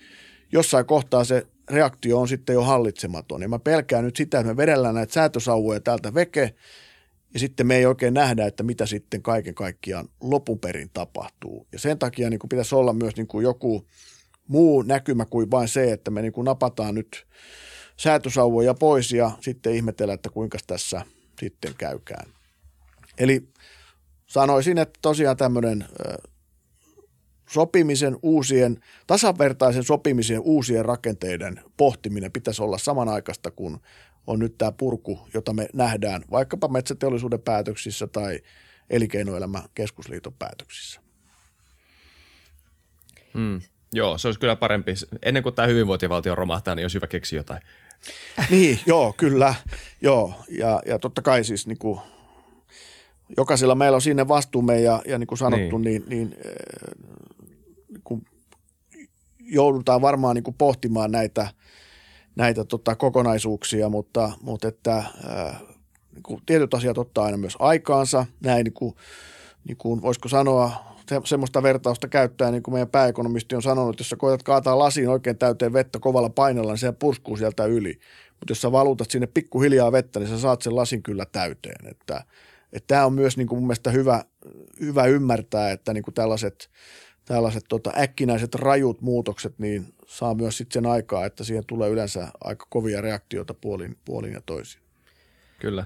jossain 0.52 0.86
kohtaa 0.86 1.24
se 1.24 1.46
reaktio 1.70 2.20
on 2.20 2.28
sitten 2.28 2.54
jo 2.54 2.62
hallitsematon. 2.62 3.42
Ja 3.42 3.48
mä 3.48 3.58
pelkään 3.58 4.04
nyt 4.04 4.16
sitä, 4.16 4.38
että 4.38 4.52
me 4.52 4.56
vedellään 4.56 4.94
näitä 4.94 5.12
säätösauvoja 5.12 5.80
täältä 5.80 6.14
veke, 6.14 6.54
ja 7.34 7.40
sitten 7.40 7.66
me 7.66 7.76
ei 7.76 7.86
oikein 7.86 8.14
nähdä, 8.14 8.46
että 8.46 8.62
mitä 8.62 8.86
sitten 8.86 9.22
kaiken 9.22 9.54
kaikkiaan 9.54 10.08
lopun 10.20 10.58
perin 10.58 10.90
tapahtuu. 10.92 11.66
Ja 11.72 11.78
sen 11.78 11.98
takia 11.98 12.30
niin 12.30 12.40
kuin 12.40 12.48
pitäisi 12.48 12.74
olla 12.74 12.92
myös 12.92 13.16
niin 13.16 13.26
kuin 13.26 13.42
joku 13.42 13.86
muu 14.48 14.82
näkymä 14.82 15.24
kuin 15.24 15.50
vain 15.50 15.68
se, 15.68 15.92
että 15.92 16.10
me 16.10 16.22
niin 16.22 16.32
kuin 16.32 16.44
napataan 16.44 16.94
nyt 16.94 17.26
säätösauvoja 17.96 18.74
pois 18.74 19.12
ja 19.12 19.30
sitten 19.40 19.74
ihmetellä, 19.74 20.14
että 20.14 20.30
kuinka 20.30 20.58
tässä 20.66 21.06
sitten 21.40 21.74
käykään. 21.78 22.32
Eli 23.18 23.48
sanoisin, 24.26 24.78
että 24.78 24.98
tosiaan 25.02 25.36
tämmöinen 25.36 25.84
sopimisen 27.50 28.16
uusien, 28.22 28.80
tasavertaisen 29.06 29.84
sopimisen 29.84 30.40
uusien 30.40 30.84
rakenteiden 30.84 31.60
pohtiminen 31.76 32.32
pitäisi 32.32 32.62
olla 32.62 32.78
samanaikaista 32.78 33.50
kuin 33.50 33.78
on 34.26 34.38
nyt 34.38 34.58
tämä 34.58 34.72
purku, 34.72 35.28
jota 35.34 35.52
me 35.52 35.68
nähdään 35.72 36.24
vaikkapa 36.30 36.68
metsäteollisuuden 36.68 37.40
päätöksissä 37.40 38.06
tai 38.06 38.40
elinkeinoelämän 38.90 39.62
keskusliiton 39.74 40.32
päätöksissä. 40.38 41.00
Hmm. 43.34 43.60
Joo, 43.92 44.18
se 44.18 44.28
olisi 44.28 44.40
kyllä 44.40 44.56
parempi. 44.56 44.94
Ennen 45.22 45.42
kuin 45.42 45.54
tämä 45.54 45.68
hyvinvointivaltio 45.68 46.34
romahtaa, 46.34 46.74
niin 46.74 46.84
olisi 46.84 46.94
hyvä 46.94 47.06
keksiä 47.06 47.38
jotain. 47.38 47.60
niin, 48.50 48.80
joo, 48.86 49.14
kyllä. 49.16 49.54
Joo, 50.00 50.34
ja, 50.48 50.82
ja 50.86 50.98
totta 50.98 51.22
kai 51.22 51.44
siis 51.44 51.66
niin 51.66 51.78
kuin, 51.78 52.00
jokaisella 53.36 53.74
meillä 53.74 53.94
on 53.94 54.02
sinne 54.02 54.28
vastuumme 54.28 54.80
ja, 54.80 55.02
ja 55.06 55.18
niin 55.18 55.26
kuin 55.26 55.38
sanottu, 55.38 55.78
niin, 55.78 56.04
niin, 56.08 56.30
niin, 56.30 56.36
niin 57.88 58.02
kuin 58.04 58.26
joudutaan 59.38 60.02
varmaan 60.02 60.34
niin 60.34 60.44
kuin 60.44 60.56
pohtimaan 60.58 61.12
näitä, 61.12 61.48
näitä 62.36 62.64
tota, 62.64 62.96
kokonaisuuksia, 62.96 63.88
mutta, 63.88 64.32
mutta 64.42 64.68
että, 64.68 64.94
ää, 64.94 65.60
niin 66.12 66.22
kuin 66.22 66.42
tietyt 66.46 66.74
asiat 66.74 66.98
ottaa 66.98 67.24
aina 67.24 67.36
myös 67.36 67.56
aikaansa. 67.58 68.26
Näin 68.40 68.64
niin 68.64 68.74
kuin, 68.74 68.94
niin 69.64 69.76
kuin 69.76 70.02
voisiko 70.02 70.28
sanoa, 70.28 70.70
se, 71.08 71.20
semmoista 71.24 71.62
vertausta 71.62 72.08
käyttää, 72.08 72.50
niin 72.50 72.62
kuin 72.62 72.72
meidän 72.72 72.88
pääekonomisti 72.88 73.54
on 73.56 73.62
sanonut, 73.62 73.94
että 73.94 74.00
jos 74.00 74.08
sä 74.08 74.16
koetat 74.16 74.42
kaataa 74.42 74.78
lasiin 74.78 75.08
oikein 75.08 75.38
täyteen 75.38 75.72
vettä 75.72 75.98
kovalla 75.98 76.30
painolla, 76.30 76.72
niin 76.72 76.78
se 76.78 76.92
purskuu 76.92 77.36
sieltä 77.36 77.64
yli. 77.64 77.98
Mutta 78.30 78.50
jos 78.50 78.60
sä 78.60 78.72
valutat 78.72 79.10
sinne 79.10 79.26
pikkuhiljaa 79.26 79.92
vettä, 79.92 80.20
niin 80.20 80.28
sä 80.28 80.38
saat 80.38 80.62
sen 80.62 80.76
lasin 80.76 81.02
kyllä 81.02 81.26
täyteen. 81.32 81.90
Että, 81.90 82.24
että 82.72 82.86
tämä 82.86 83.06
on 83.06 83.12
myös 83.12 83.36
niin 83.36 83.48
kuin 83.48 83.58
mun 83.58 83.66
mielestä 83.66 83.90
hyvä, 83.90 84.24
hyvä 84.80 85.04
ymmärtää, 85.04 85.70
että 85.70 85.92
niin 85.92 86.04
kuin 86.04 86.14
tällaiset, 86.14 86.70
tällaiset 87.24 87.64
tota, 87.68 87.92
äkkinäiset 87.98 88.54
rajut 88.54 89.00
muutokset 89.00 89.58
niin 89.58 89.94
saa 90.06 90.34
myös 90.34 90.56
sitten 90.56 90.82
sen 90.82 90.90
aikaa, 90.90 91.26
että 91.26 91.44
siihen 91.44 91.66
tulee 91.66 91.90
yleensä 91.90 92.28
aika 92.44 92.66
kovia 92.68 93.00
reaktioita 93.00 93.54
puolin, 93.54 93.96
puolin 94.04 94.32
ja 94.32 94.40
toisin. 94.46 94.80
Kyllä. 95.58 95.84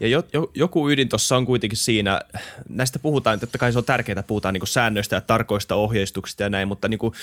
Ja 0.00 0.08
jo, 0.08 0.22
jo, 0.32 0.50
joku 0.54 0.90
ydin 0.90 1.08
tuossa 1.08 1.36
on 1.36 1.46
kuitenkin 1.46 1.76
siinä, 1.76 2.20
näistä 2.68 2.98
puhutaan, 2.98 3.38
että 3.42 3.58
kai 3.58 3.72
se 3.72 3.78
on 3.78 3.84
tärkeää, 3.84 4.22
puhutaan 4.22 4.54
niin 4.54 4.66
säännöistä 4.66 5.16
ja 5.16 5.20
tarkoista 5.20 5.74
ohjeistuksista 5.74 6.42
ja 6.42 6.48
näin, 6.48 6.68
mutta 6.68 6.88
niin 6.88 6.98
kuin 6.98 7.14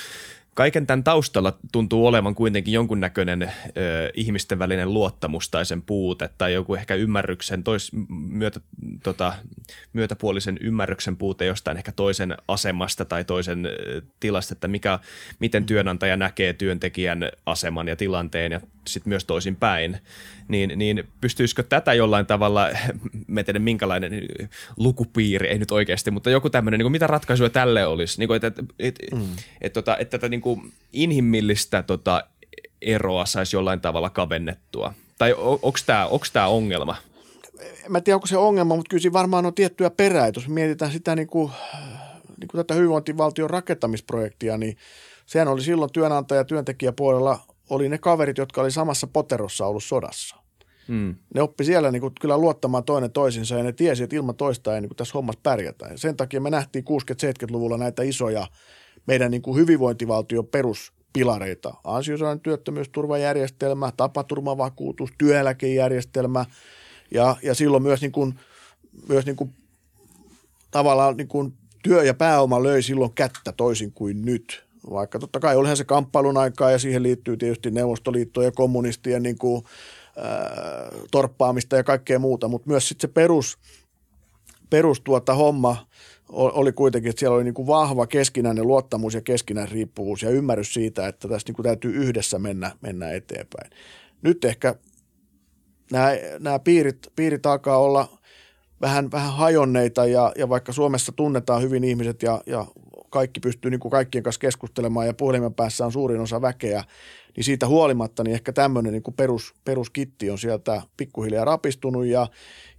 kaiken 0.54 0.86
tämän 0.86 1.04
taustalla 1.04 1.58
tuntuu 1.72 2.06
olevan 2.06 2.34
kuitenkin 2.34 2.74
jonkunnäköinen 2.74 3.42
ö, 3.42 3.50
ihmisten 4.14 4.58
välinen 4.58 4.94
luottamus 4.94 5.48
tai 5.48 5.66
sen 5.66 5.82
puute 5.82 6.30
tai 6.38 6.52
joku 6.54 6.74
ehkä 6.74 6.94
ymmärryksen, 6.94 7.64
tois, 7.64 7.92
myötä, 8.08 8.60
tota, 9.02 9.32
myötäpuolisen 9.92 10.58
ymmärryksen 10.60 11.16
puute 11.16 11.44
jostain 11.44 11.76
ehkä 11.76 11.92
toisen 11.92 12.36
asemasta 12.48 13.04
tai 13.04 13.24
toisen 13.24 13.66
ö, 13.66 14.02
tilasta, 14.20 14.52
että 14.52 14.68
mikä, 14.68 14.98
miten 15.38 15.64
työnantaja 15.64 16.16
näkee 16.16 16.52
työntekijän 16.52 17.28
aseman 17.46 17.88
ja 17.88 17.96
tilanteen 17.96 18.52
ja 18.52 18.60
sitten 18.86 19.10
myös 19.10 19.24
toisin 19.24 19.56
päin. 19.56 19.98
Niin, 20.48 20.72
niin 20.76 21.04
pystyisikö 21.20 21.62
tätä 21.62 21.94
jollain 21.94 22.26
tavalla, 22.26 22.68
me 23.26 23.44
tiedä 23.44 23.58
minkälainen 23.58 24.12
lukupiiri, 24.76 25.48
ei 25.48 25.58
nyt 25.58 25.70
oikeasti, 25.70 26.10
mutta 26.10 26.30
joku 26.30 26.50
tämmöinen, 26.50 26.78
niin 26.78 26.92
mitä 26.92 27.06
ratkaisuja 27.06 27.50
tälle 27.50 27.86
olisi, 27.86 28.18
niin 28.18 28.26
kuin, 28.26 28.36
että, 28.36 28.46
että, 28.46 28.62
että, 28.78 29.16
mm. 29.16 29.22
että, 29.22 29.42
että, 29.60 29.80
että, 29.80 29.96
että 29.98 30.18
tätä 30.18 30.28
niin 30.28 30.41
kuin 30.42 30.72
inhimillistä 30.92 31.82
tota, 31.82 32.24
eroa 32.82 33.26
saisi 33.26 33.56
jollain 33.56 33.80
tavalla 33.80 34.10
kavennettua? 34.10 34.94
Tai 35.18 35.34
onko 35.38 35.78
tämä 35.86 36.08
tämä 36.32 36.46
ongelma? 36.46 36.96
Mä 37.88 37.98
en 37.98 38.04
tiedä, 38.04 38.16
onko 38.16 38.26
se 38.26 38.36
ongelma, 38.36 38.76
mutta 38.76 38.88
kyllä 38.90 39.00
siinä 39.00 39.12
varmaan 39.12 39.46
on 39.46 39.54
tiettyä 39.54 39.90
perää. 39.90 40.30
Jos 40.34 40.48
mietitään 40.48 40.92
sitä 40.92 41.16
niin 41.16 41.28
kuin, 41.28 41.52
niin 42.40 42.48
kuin 42.48 42.58
tätä 42.58 42.74
hyvinvointivaltion 42.74 43.50
rakentamisprojektia, 43.50 44.58
niin 44.58 44.76
sehän 45.26 45.48
oli 45.48 45.62
silloin 45.62 45.92
työnantaja- 45.92 46.40
ja 46.40 46.44
työntekijäpuolella 46.44 47.38
oli 47.70 47.88
ne 47.88 47.98
kaverit, 47.98 48.38
jotka 48.38 48.60
oli 48.60 48.70
samassa 48.70 49.06
poterossa 49.06 49.66
ollut 49.66 49.84
sodassa. 49.84 50.36
Mm. 50.88 51.14
Ne 51.34 51.42
oppi 51.42 51.64
siellä 51.64 51.90
niin 51.90 52.00
kuin, 52.00 52.12
kyllä 52.20 52.38
luottamaan 52.38 52.84
toinen 52.84 53.12
toisinsa 53.12 53.54
ja 53.54 53.62
ne 53.62 53.72
tiesi, 53.72 54.02
että 54.02 54.16
ilman 54.16 54.36
toista 54.36 54.74
ei 54.74 54.80
niin 54.80 54.88
kuin, 54.88 54.96
tässä 54.96 55.12
hommassa 55.14 55.40
pärjätä. 55.42 55.86
Ja 55.86 55.98
sen 55.98 56.16
takia 56.16 56.40
me 56.40 56.50
nähtiin 56.50 56.84
60-70-luvulla 56.84 57.78
näitä 57.78 58.02
isoja 58.02 58.46
meidän 59.06 59.30
niin 59.30 59.42
kuin 59.42 59.56
hyvinvointivaltion 59.56 60.46
peruspilareita. 60.46 61.74
Ansiosidonnainen 61.84 62.40
työttömyysturvajärjestelmä, 62.40 63.92
tapaturmavakuutus, 63.96 65.10
työeläkejärjestelmä 65.18 66.44
ja, 67.10 67.36
ja 67.42 67.54
silloin 67.54 67.82
myös, 67.82 68.00
niin 68.00 68.12
kuin, 68.12 68.34
myös 69.08 69.26
niin 69.26 69.36
kuin, 69.36 69.54
tavallaan 70.70 71.16
niin 71.16 71.28
kuin 71.28 71.52
työ 71.82 72.04
ja 72.04 72.14
pääoma 72.14 72.62
löi 72.62 72.82
silloin 72.82 73.12
kättä 73.14 73.52
toisin 73.52 73.92
kuin 73.92 74.22
nyt. 74.22 74.64
Vaikka 74.90 75.18
totta 75.18 75.40
kai 75.40 75.56
olihan 75.56 75.76
se 75.76 75.84
kamppailun 75.84 76.36
aikaa 76.36 76.70
ja 76.70 76.78
siihen 76.78 77.02
liittyy 77.02 77.36
tietysti 77.36 77.70
Neuvostoliitto 77.70 78.42
ja 78.42 78.52
kommunistien 78.52 79.22
niin 79.22 79.38
kuin, 79.38 79.64
ää, 80.16 80.90
torppaamista 81.10 81.76
ja 81.76 81.84
kaikkea 81.84 82.18
muuta, 82.18 82.48
mutta 82.48 82.70
myös 82.70 82.88
sitten 82.88 83.08
se 83.08 83.14
perus, 83.14 83.58
perus 84.70 85.00
tuota 85.00 85.34
homma 85.34 85.86
oli 86.32 86.72
kuitenkin, 86.72 87.10
että 87.10 87.20
siellä 87.20 87.36
oli 87.36 87.44
niin 87.44 87.54
kuin 87.54 87.66
vahva 87.66 88.06
keskinäinen 88.06 88.66
luottamus 88.66 89.14
ja 89.14 89.20
keskinäinen 89.20 89.72
riippuvuus 89.72 90.22
ja 90.22 90.30
ymmärrys 90.30 90.74
siitä, 90.74 91.08
että 91.08 91.28
tässä 91.28 91.48
niin 91.48 91.54
kuin 91.56 91.64
täytyy 91.64 91.92
yhdessä 91.94 92.38
mennä, 92.38 92.70
mennä 92.80 93.10
eteenpäin. 93.10 93.70
Nyt 94.22 94.44
ehkä 94.44 94.74
nämä, 95.92 96.10
nämä 96.38 96.58
piirit, 96.58 96.98
piirit 97.16 97.46
alkaa 97.46 97.78
olla 97.78 98.18
vähän, 98.80 99.10
vähän 99.10 99.32
hajonneita 99.32 100.06
ja, 100.06 100.32
ja 100.36 100.48
vaikka 100.48 100.72
Suomessa 100.72 101.12
tunnetaan 101.12 101.62
hyvin 101.62 101.84
ihmiset 101.84 102.22
ja, 102.22 102.42
ja 102.46 102.66
kaikki 103.12 103.40
pystyy 103.40 103.70
niin 103.70 103.80
kuin 103.80 103.90
kaikkien 103.90 104.24
kanssa 104.24 104.40
keskustelemaan 104.40 105.06
ja 105.06 105.14
puhelimen 105.14 105.54
päässä 105.54 105.86
on 105.86 105.92
suurin 105.92 106.20
osa 106.20 106.42
väkeä, 106.42 106.84
niin 107.36 107.44
siitä 107.44 107.66
huolimatta 107.66 108.24
niin 108.24 108.34
ehkä 108.34 108.52
tämmöinen 108.52 108.92
niin 108.92 109.02
perus, 109.16 109.54
peruskitti 109.64 110.30
on 110.30 110.38
sieltä 110.38 110.82
pikkuhiljaa 110.96 111.44
rapistunut 111.44 112.06
ja, 112.06 112.26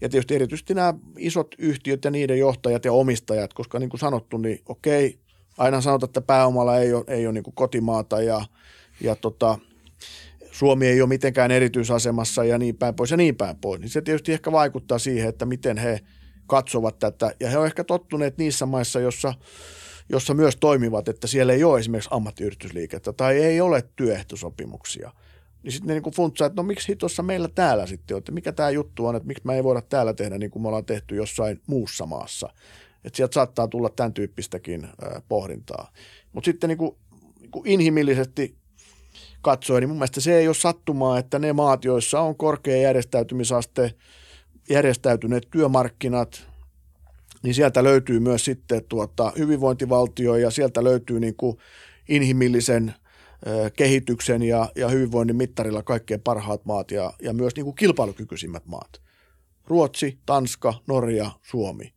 ja 0.01 0.09
tietysti 0.09 0.35
erityisesti 0.35 0.73
nämä 0.73 0.93
isot 1.17 1.55
yhtiöt 1.57 2.05
ja 2.05 2.11
niiden 2.11 2.39
johtajat 2.39 2.85
ja 2.85 2.93
omistajat, 2.93 3.53
koska 3.53 3.79
niin 3.79 3.89
kuin 3.89 3.99
sanottu, 3.99 4.37
niin 4.37 4.61
okei, 4.65 5.19
aina 5.57 5.81
sanotaan, 5.81 6.07
että 6.07 6.21
pääomalla 6.21 6.77
ei 6.77 6.93
ole, 6.93 7.03
ei 7.07 7.27
ole 7.27 7.33
niin 7.33 7.43
kuin 7.43 7.55
kotimaata 7.55 8.21
ja, 8.21 8.41
ja 9.01 9.15
tota, 9.15 9.57
Suomi 10.51 10.87
ei 10.87 11.01
ole 11.01 11.09
mitenkään 11.09 11.51
erityisasemassa 11.51 12.43
ja 12.43 12.57
niin 12.57 12.77
päin 12.77 12.95
pois 12.95 13.11
ja 13.11 13.17
niin 13.17 13.35
päin 13.35 13.55
pois, 13.55 13.81
niin 13.81 13.89
se 13.89 14.01
tietysti 14.01 14.33
ehkä 14.33 14.51
vaikuttaa 14.51 14.99
siihen, 14.99 15.29
että 15.29 15.45
miten 15.45 15.77
he 15.77 15.99
katsovat 16.47 16.99
tätä. 16.99 17.33
Ja 17.39 17.49
he 17.49 17.57
ovat 17.57 17.65
ehkä 17.65 17.83
tottuneet 17.83 18.37
niissä 18.37 18.65
maissa, 18.65 18.99
jossa 18.99 19.33
jossa 20.09 20.33
myös 20.33 20.55
toimivat, 20.55 21.07
että 21.07 21.27
siellä 21.27 21.53
ei 21.53 21.63
ole 21.63 21.79
esimerkiksi 21.79 22.09
ammattiyhdistysliikettä 22.11 23.13
tai 23.13 23.37
ei 23.37 23.61
ole 23.61 23.83
työehtosopimuksia. 23.95 25.11
Niin 25.63 25.71
sitten 25.71 25.87
ne 25.87 25.99
niin 25.99 26.13
funtsaa, 26.13 26.47
että 26.47 26.61
no 26.61 26.63
miksi 26.63 26.87
hitossa 26.87 27.23
meillä 27.23 27.49
täällä 27.55 27.87
sitten 27.87 28.15
on, 28.15 28.19
että 28.19 28.31
mikä 28.31 28.51
tämä 28.51 28.69
juttu 28.69 29.05
on, 29.05 29.15
että 29.15 29.27
miksi 29.27 29.45
me 29.45 29.55
ei 29.55 29.63
voida 29.63 29.81
täällä 29.81 30.13
tehdä 30.13 30.37
niin 30.37 30.51
kuin 30.51 30.61
me 30.61 30.67
ollaan 30.67 30.85
tehty 30.85 31.15
jossain 31.15 31.61
muussa 31.67 32.05
maassa. 32.05 32.49
Että 33.03 33.17
sieltä 33.17 33.33
saattaa 33.33 33.67
tulla 33.67 33.89
tämän 33.89 34.13
tyyppistäkin 34.13 34.87
pohdintaa. 35.29 35.91
Mutta 36.33 36.45
sitten 36.45 36.67
niin 36.67 36.77
kuin, 36.77 36.95
niin 37.39 37.51
kuin 37.51 37.67
inhimillisesti 37.67 38.55
katsoen, 39.41 39.81
niin 39.81 39.89
mun 39.89 39.97
mielestä 39.97 40.21
se 40.21 40.37
ei 40.37 40.47
ole 40.47 40.55
sattumaa, 40.55 41.19
että 41.19 41.39
ne 41.39 41.53
maat, 41.53 41.85
joissa 41.85 42.19
on 42.19 42.35
korkea 42.35 42.77
järjestäytymisaste, 42.77 43.93
järjestäytyneet 44.69 45.47
työmarkkinat, 45.51 46.47
niin 47.43 47.53
sieltä 47.53 47.83
löytyy 47.83 48.19
myös 48.19 48.45
sitten 48.45 48.83
tuota 48.89 49.31
hyvinvointivaltio 49.37 50.35
ja 50.35 50.51
sieltä 50.51 50.83
löytyy 50.83 51.19
niin 51.19 51.35
kuin 51.35 51.57
inhimillisen 52.09 52.93
kehityksen 53.77 54.43
ja, 54.43 54.71
ja 54.75 54.89
hyvinvoinnin 54.89 55.35
mittarilla 55.35 55.83
kaikkein 55.83 56.21
parhaat 56.21 56.65
maat 56.65 56.91
ja, 56.91 57.13
ja 57.21 57.33
myös 57.33 57.55
niin 57.55 57.63
kuin 57.63 57.75
kilpailukykyisimmät 57.75 58.65
maat. 58.65 59.01
Ruotsi, 59.67 60.19
Tanska, 60.25 60.73
Norja, 60.87 61.31
Suomi. 61.41 61.93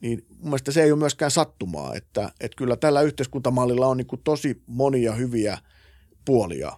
Niin 0.00 0.26
mun 0.28 0.44
mielestä 0.44 0.72
se 0.72 0.82
ei 0.82 0.92
ole 0.92 0.98
myöskään 0.98 1.30
sattumaa, 1.30 1.94
että, 1.94 2.32
että 2.40 2.56
kyllä 2.56 2.76
tällä 2.76 3.00
yhteiskuntamallilla 3.00 3.86
on 3.86 3.96
niin 3.96 4.06
kuin 4.06 4.20
tosi 4.24 4.62
monia 4.66 5.12
hyviä 5.12 5.58
puolia. 6.24 6.72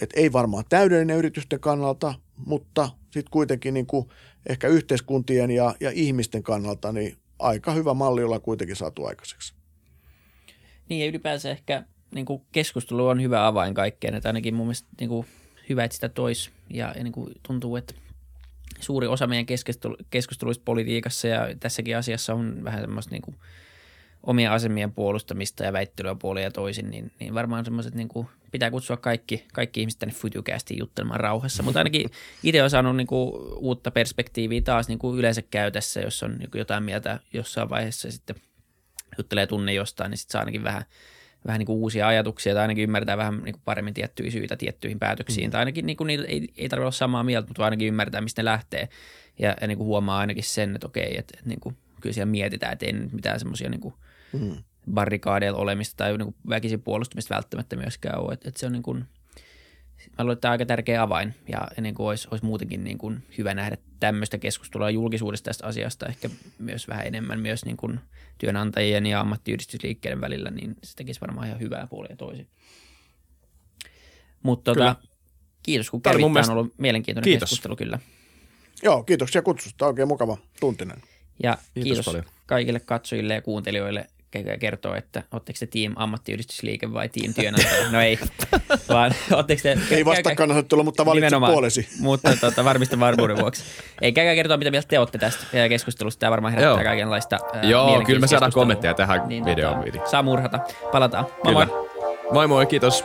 Et 0.00 0.10
ei 0.16 0.32
varmaan 0.32 0.64
täydellinen 0.68 1.16
yritysten 1.16 1.60
kannalta, 1.60 2.14
mutta 2.46 2.90
sitten 3.02 3.30
kuitenkin 3.30 3.74
niin 3.74 3.86
kuin 3.86 4.08
ehkä 4.48 4.68
yhteiskuntien 4.68 5.50
ja, 5.50 5.74
ja 5.80 5.90
ihmisten 5.94 6.42
kannalta 6.42 6.92
niin 6.92 7.16
aika 7.38 7.72
hyvä 7.72 7.94
malli 7.94 8.24
ollaan 8.24 8.42
kuitenkin 8.42 8.76
saatu 8.76 9.04
aikaiseksi. 9.04 9.54
Niin 10.88 11.00
ja 11.00 11.06
ylipäänsä 11.06 11.50
ehkä 11.50 11.84
niin 12.10 12.26
kuin 12.26 12.42
keskustelu 12.52 13.06
on 13.06 13.22
hyvä 13.22 13.46
avain 13.46 13.74
kaikkeen, 13.74 14.14
että 14.14 14.28
ainakin 14.28 14.54
mun 14.54 14.66
mielestä 14.66 14.88
niin 15.00 15.08
kuin 15.08 15.26
hyvä, 15.68 15.84
että 15.84 15.94
sitä 15.94 16.08
tois 16.08 16.50
ja, 16.70 16.94
ja 16.96 17.04
niin 17.04 17.12
kuin 17.12 17.34
tuntuu, 17.42 17.76
että 17.76 17.94
suuri 18.80 19.06
osa 19.06 19.26
meidän 19.26 19.46
keskustelu, 19.46 19.96
keskusteluista 20.10 20.62
politiikassa 20.64 21.28
ja 21.28 21.48
tässäkin 21.60 21.96
asiassa 21.96 22.34
on 22.34 22.64
vähän 22.64 22.80
semmoista 22.80 23.10
niin 23.10 23.22
kuin 23.22 23.36
omia 24.22 24.54
asemien 24.54 24.92
puolustamista 24.92 25.64
ja 25.64 25.72
väittelyä 25.72 26.14
puolia 26.14 26.50
toisin, 26.50 26.90
niin, 26.90 27.12
niin 27.20 27.34
varmaan 27.34 27.64
semmoiset 27.64 27.94
niin 27.94 28.08
kuin 28.08 28.28
pitää 28.50 28.70
kutsua 28.70 28.96
kaikki, 28.96 29.44
kaikki 29.52 29.80
ihmiset 29.80 29.98
tänne 29.98 30.14
Futucastiin 30.14 30.78
juttelemaan 30.78 31.20
rauhassa. 31.20 31.62
Mutta 31.62 31.80
ainakin 31.80 32.10
itse 32.42 32.62
olen 32.62 32.70
saanut 32.70 32.96
niinku 32.96 33.28
uutta 33.56 33.90
perspektiiviä 33.90 34.60
taas 34.60 34.88
niinku 34.88 35.16
yleensä 35.16 35.42
käytössä, 35.42 36.00
jos 36.00 36.22
on 36.22 36.36
niinku 36.38 36.58
jotain 36.58 36.82
mieltä 36.82 37.20
jossain 37.32 37.70
vaiheessa 37.70 38.10
sitten 38.10 38.36
juttelee 39.18 39.46
tunne 39.46 39.72
jostain, 39.72 40.10
niin 40.10 40.18
sitten 40.18 40.32
saa 40.32 40.40
ainakin 40.40 40.64
vähän, 40.64 40.84
vähän 41.46 41.58
niinku 41.58 41.82
uusia 41.82 42.08
ajatuksia 42.08 42.54
tai 42.54 42.62
ainakin 42.62 42.84
ymmärtää 42.84 43.16
vähän 43.16 43.40
niinku 43.44 43.60
paremmin 43.64 43.94
tiettyjä 43.94 44.30
syitä 44.30 44.56
tiettyihin 44.56 44.98
päätöksiin. 44.98 45.46
Mm. 45.46 45.50
Tai 45.50 45.58
ainakin 45.58 45.86
niinku 45.86 46.04
niitä 46.04 46.24
ei, 46.24 46.48
ei 46.56 46.68
tarvitse 46.68 46.84
olla 46.84 46.90
samaa 46.90 47.24
mieltä, 47.24 47.48
mutta 47.48 47.64
ainakin 47.64 47.88
ymmärtää, 47.88 48.20
mistä 48.20 48.42
ne 48.42 48.44
lähtee. 48.44 48.88
Ja, 49.38 49.56
ja 49.60 49.66
niinku 49.66 49.84
huomaa 49.84 50.18
ainakin 50.18 50.44
sen, 50.44 50.74
että 50.74 50.86
okei, 50.86 51.18
että, 51.18 51.34
että 51.36 51.48
niinku, 51.48 51.72
kyllä 52.00 52.14
siellä 52.14 52.30
mietitään, 52.30 52.72
että 52.72 52.86
ei 52.86 52.92
nyt 52.92 53.12
mitään 53.12 53.38
semmoisia 53.38 53.70
niinku– 53.70 53.94
mm. 54.32 54.56
Barrikaadeilla 54.88 55.58
olemista 55.58 55.96
tai 55.96 56.18
niin 56.18 56.34
väkisin 56.48 56.82
puolustamista 56.82 57.34
välttämättä 57.34 57.76
myöskään 57.76 58.20
ole. 58.20 58.32
Että, 58.32 58.48
että 58.48 58.60
se 58.60 58.66
on 58.66 58.72
niin 58.72 58.82
kuin, 58.82 58.98
mä 58.98 60.24
luulen, 60.24 60.32
että 60.32 60.40
tämä 60.40 60.50
on 60.50 60.52
aika 60.52 60.66
tärkeä 60.66 61.02
avain 61.02 61.34
ja 61.48 61.68
niin 61.80 61.94
kuin 61.94 62.06
olisi, 62.06 62.28
olisi 62.30 62.44
muutenkin 62.44 62.84
niin 62.84 62.98
kuin 62.98 63.22
hyvä 63.38 63.54
nähdä 63.54 63.76
tämmöistä 64.00 64.38
keskustelua 64.38 64.90
julkisuudesta 64.90 65.44
tästä 65.44 65.66
asiasta 65.66 66.06
ehkä 66.06 66.30
myös 66.58 66.88
vähän 66.88 67.06
enemmän 67.06 67.40
myös 67.40 67.64
niin 67.64 67.76
kuin 67.76 68.00
työnantajien 68.38 69.06
ja 69.06 69.20
ammattiyhdistysliikkeiden 69.20 70.20
välillä, 70.20 70.50
niin 70.50 70.76
se 70.84 70.96
tekisi 70.96 71.20
varmaan 71.20 71.46
ihan 71.46 71.60
hyvää 71.60 71.86
puolia 71.86 72.16
toisin. 72.16 72.48
Mutta 74.42 74.74
tota, 74.74 74.96
kiitos 75.62 75.90
kun 75.90 76.02
kävit. 76.02 76.32
Tämä 76.32 76.40
on 76.40 76.50
ollut 76.50 76.74
mielenkiintoinen 76.78 77.24
kiitos. 77.24 77.50
keskustelu 77.50 77.76
kyllä. 77.76 77.98
Joo, 78.82 79.02
kiitoksia 79.02 79.42
kutsusta. 79.42 79.86
Oikein 79.86 80.08
mukava 80.08 80.38
tuntinen. 80.60 81.02
Ja 81.42 81.58
kiitos, 81.74 81.84
kiitos 81.84 82.04
paljon. 82.04 82.24
kaikille 82.46 82.80
katsojille 82.80 83.34
ja 83.34 83.42
kuuntelijoille 83.42 84.06
kertoo, 84.60 84.94
että 84.94 85.22
oletteko 85.32 85.56
te 85.60 85.66
team 85.66 85.92
ammattiyhdistysliike 85.96 86.92
vai 86.92 87.08
team 87.08 87.34
työnantaja. 87.34 87.90
No 87.90 88.00
ei, 88.00 88.18
vaan 88.88 89.12
oletteko 89.32 89.62
te... 89.62 89.78
Ei 89.90 90.04
vastakkainasettelu, 90.04 90.84
mutta 90.84 91.06
valitse 91.06 91.36
puolesi. 91.36 91.88
Mutta 92.00 92.36
tuota, 92.40 92.64
varmista 92.64 93.00
varmuuden 93.00 93.38
vuoksi. 93.38 93.62
Ei 94.02 94.12
käykää 94.12 94.34
kertoa, 94.34 94.56
mitä 94.56 94.70
mieltä 94.70 94.88
te 94.88 94.98
olette 94.98 95.18
tästä 95.18 95.68
keskustelusta. 95.68 96.20
Tämä 96.20 96.30
varmaan 96.30 96.54
herättää 96.54 96.82
Joo. 96.82 96.84
kaikenlaista 96.84 97.38
Joo, 97.62 98.02
kyllä 98.06 98.20
me 98.20 98.26
saadaan 98.26 98.52
kommentteja 98.52 98.94
tähän 98.94 99.28
niin, 99.28 99.44
videoon. 99.44 99.84
Tota, 99.84 100.10
saa 100.10 100.22
murhata. 100.22 100.60
Palataan. 100.92 101.26
Moi 101.44 101.54
kyllä. 101.54 101.66
moi. 101.66 101.88
Moi 102.32 102.46
moi, 102.48 102.66
kiitos. 102.66 103.04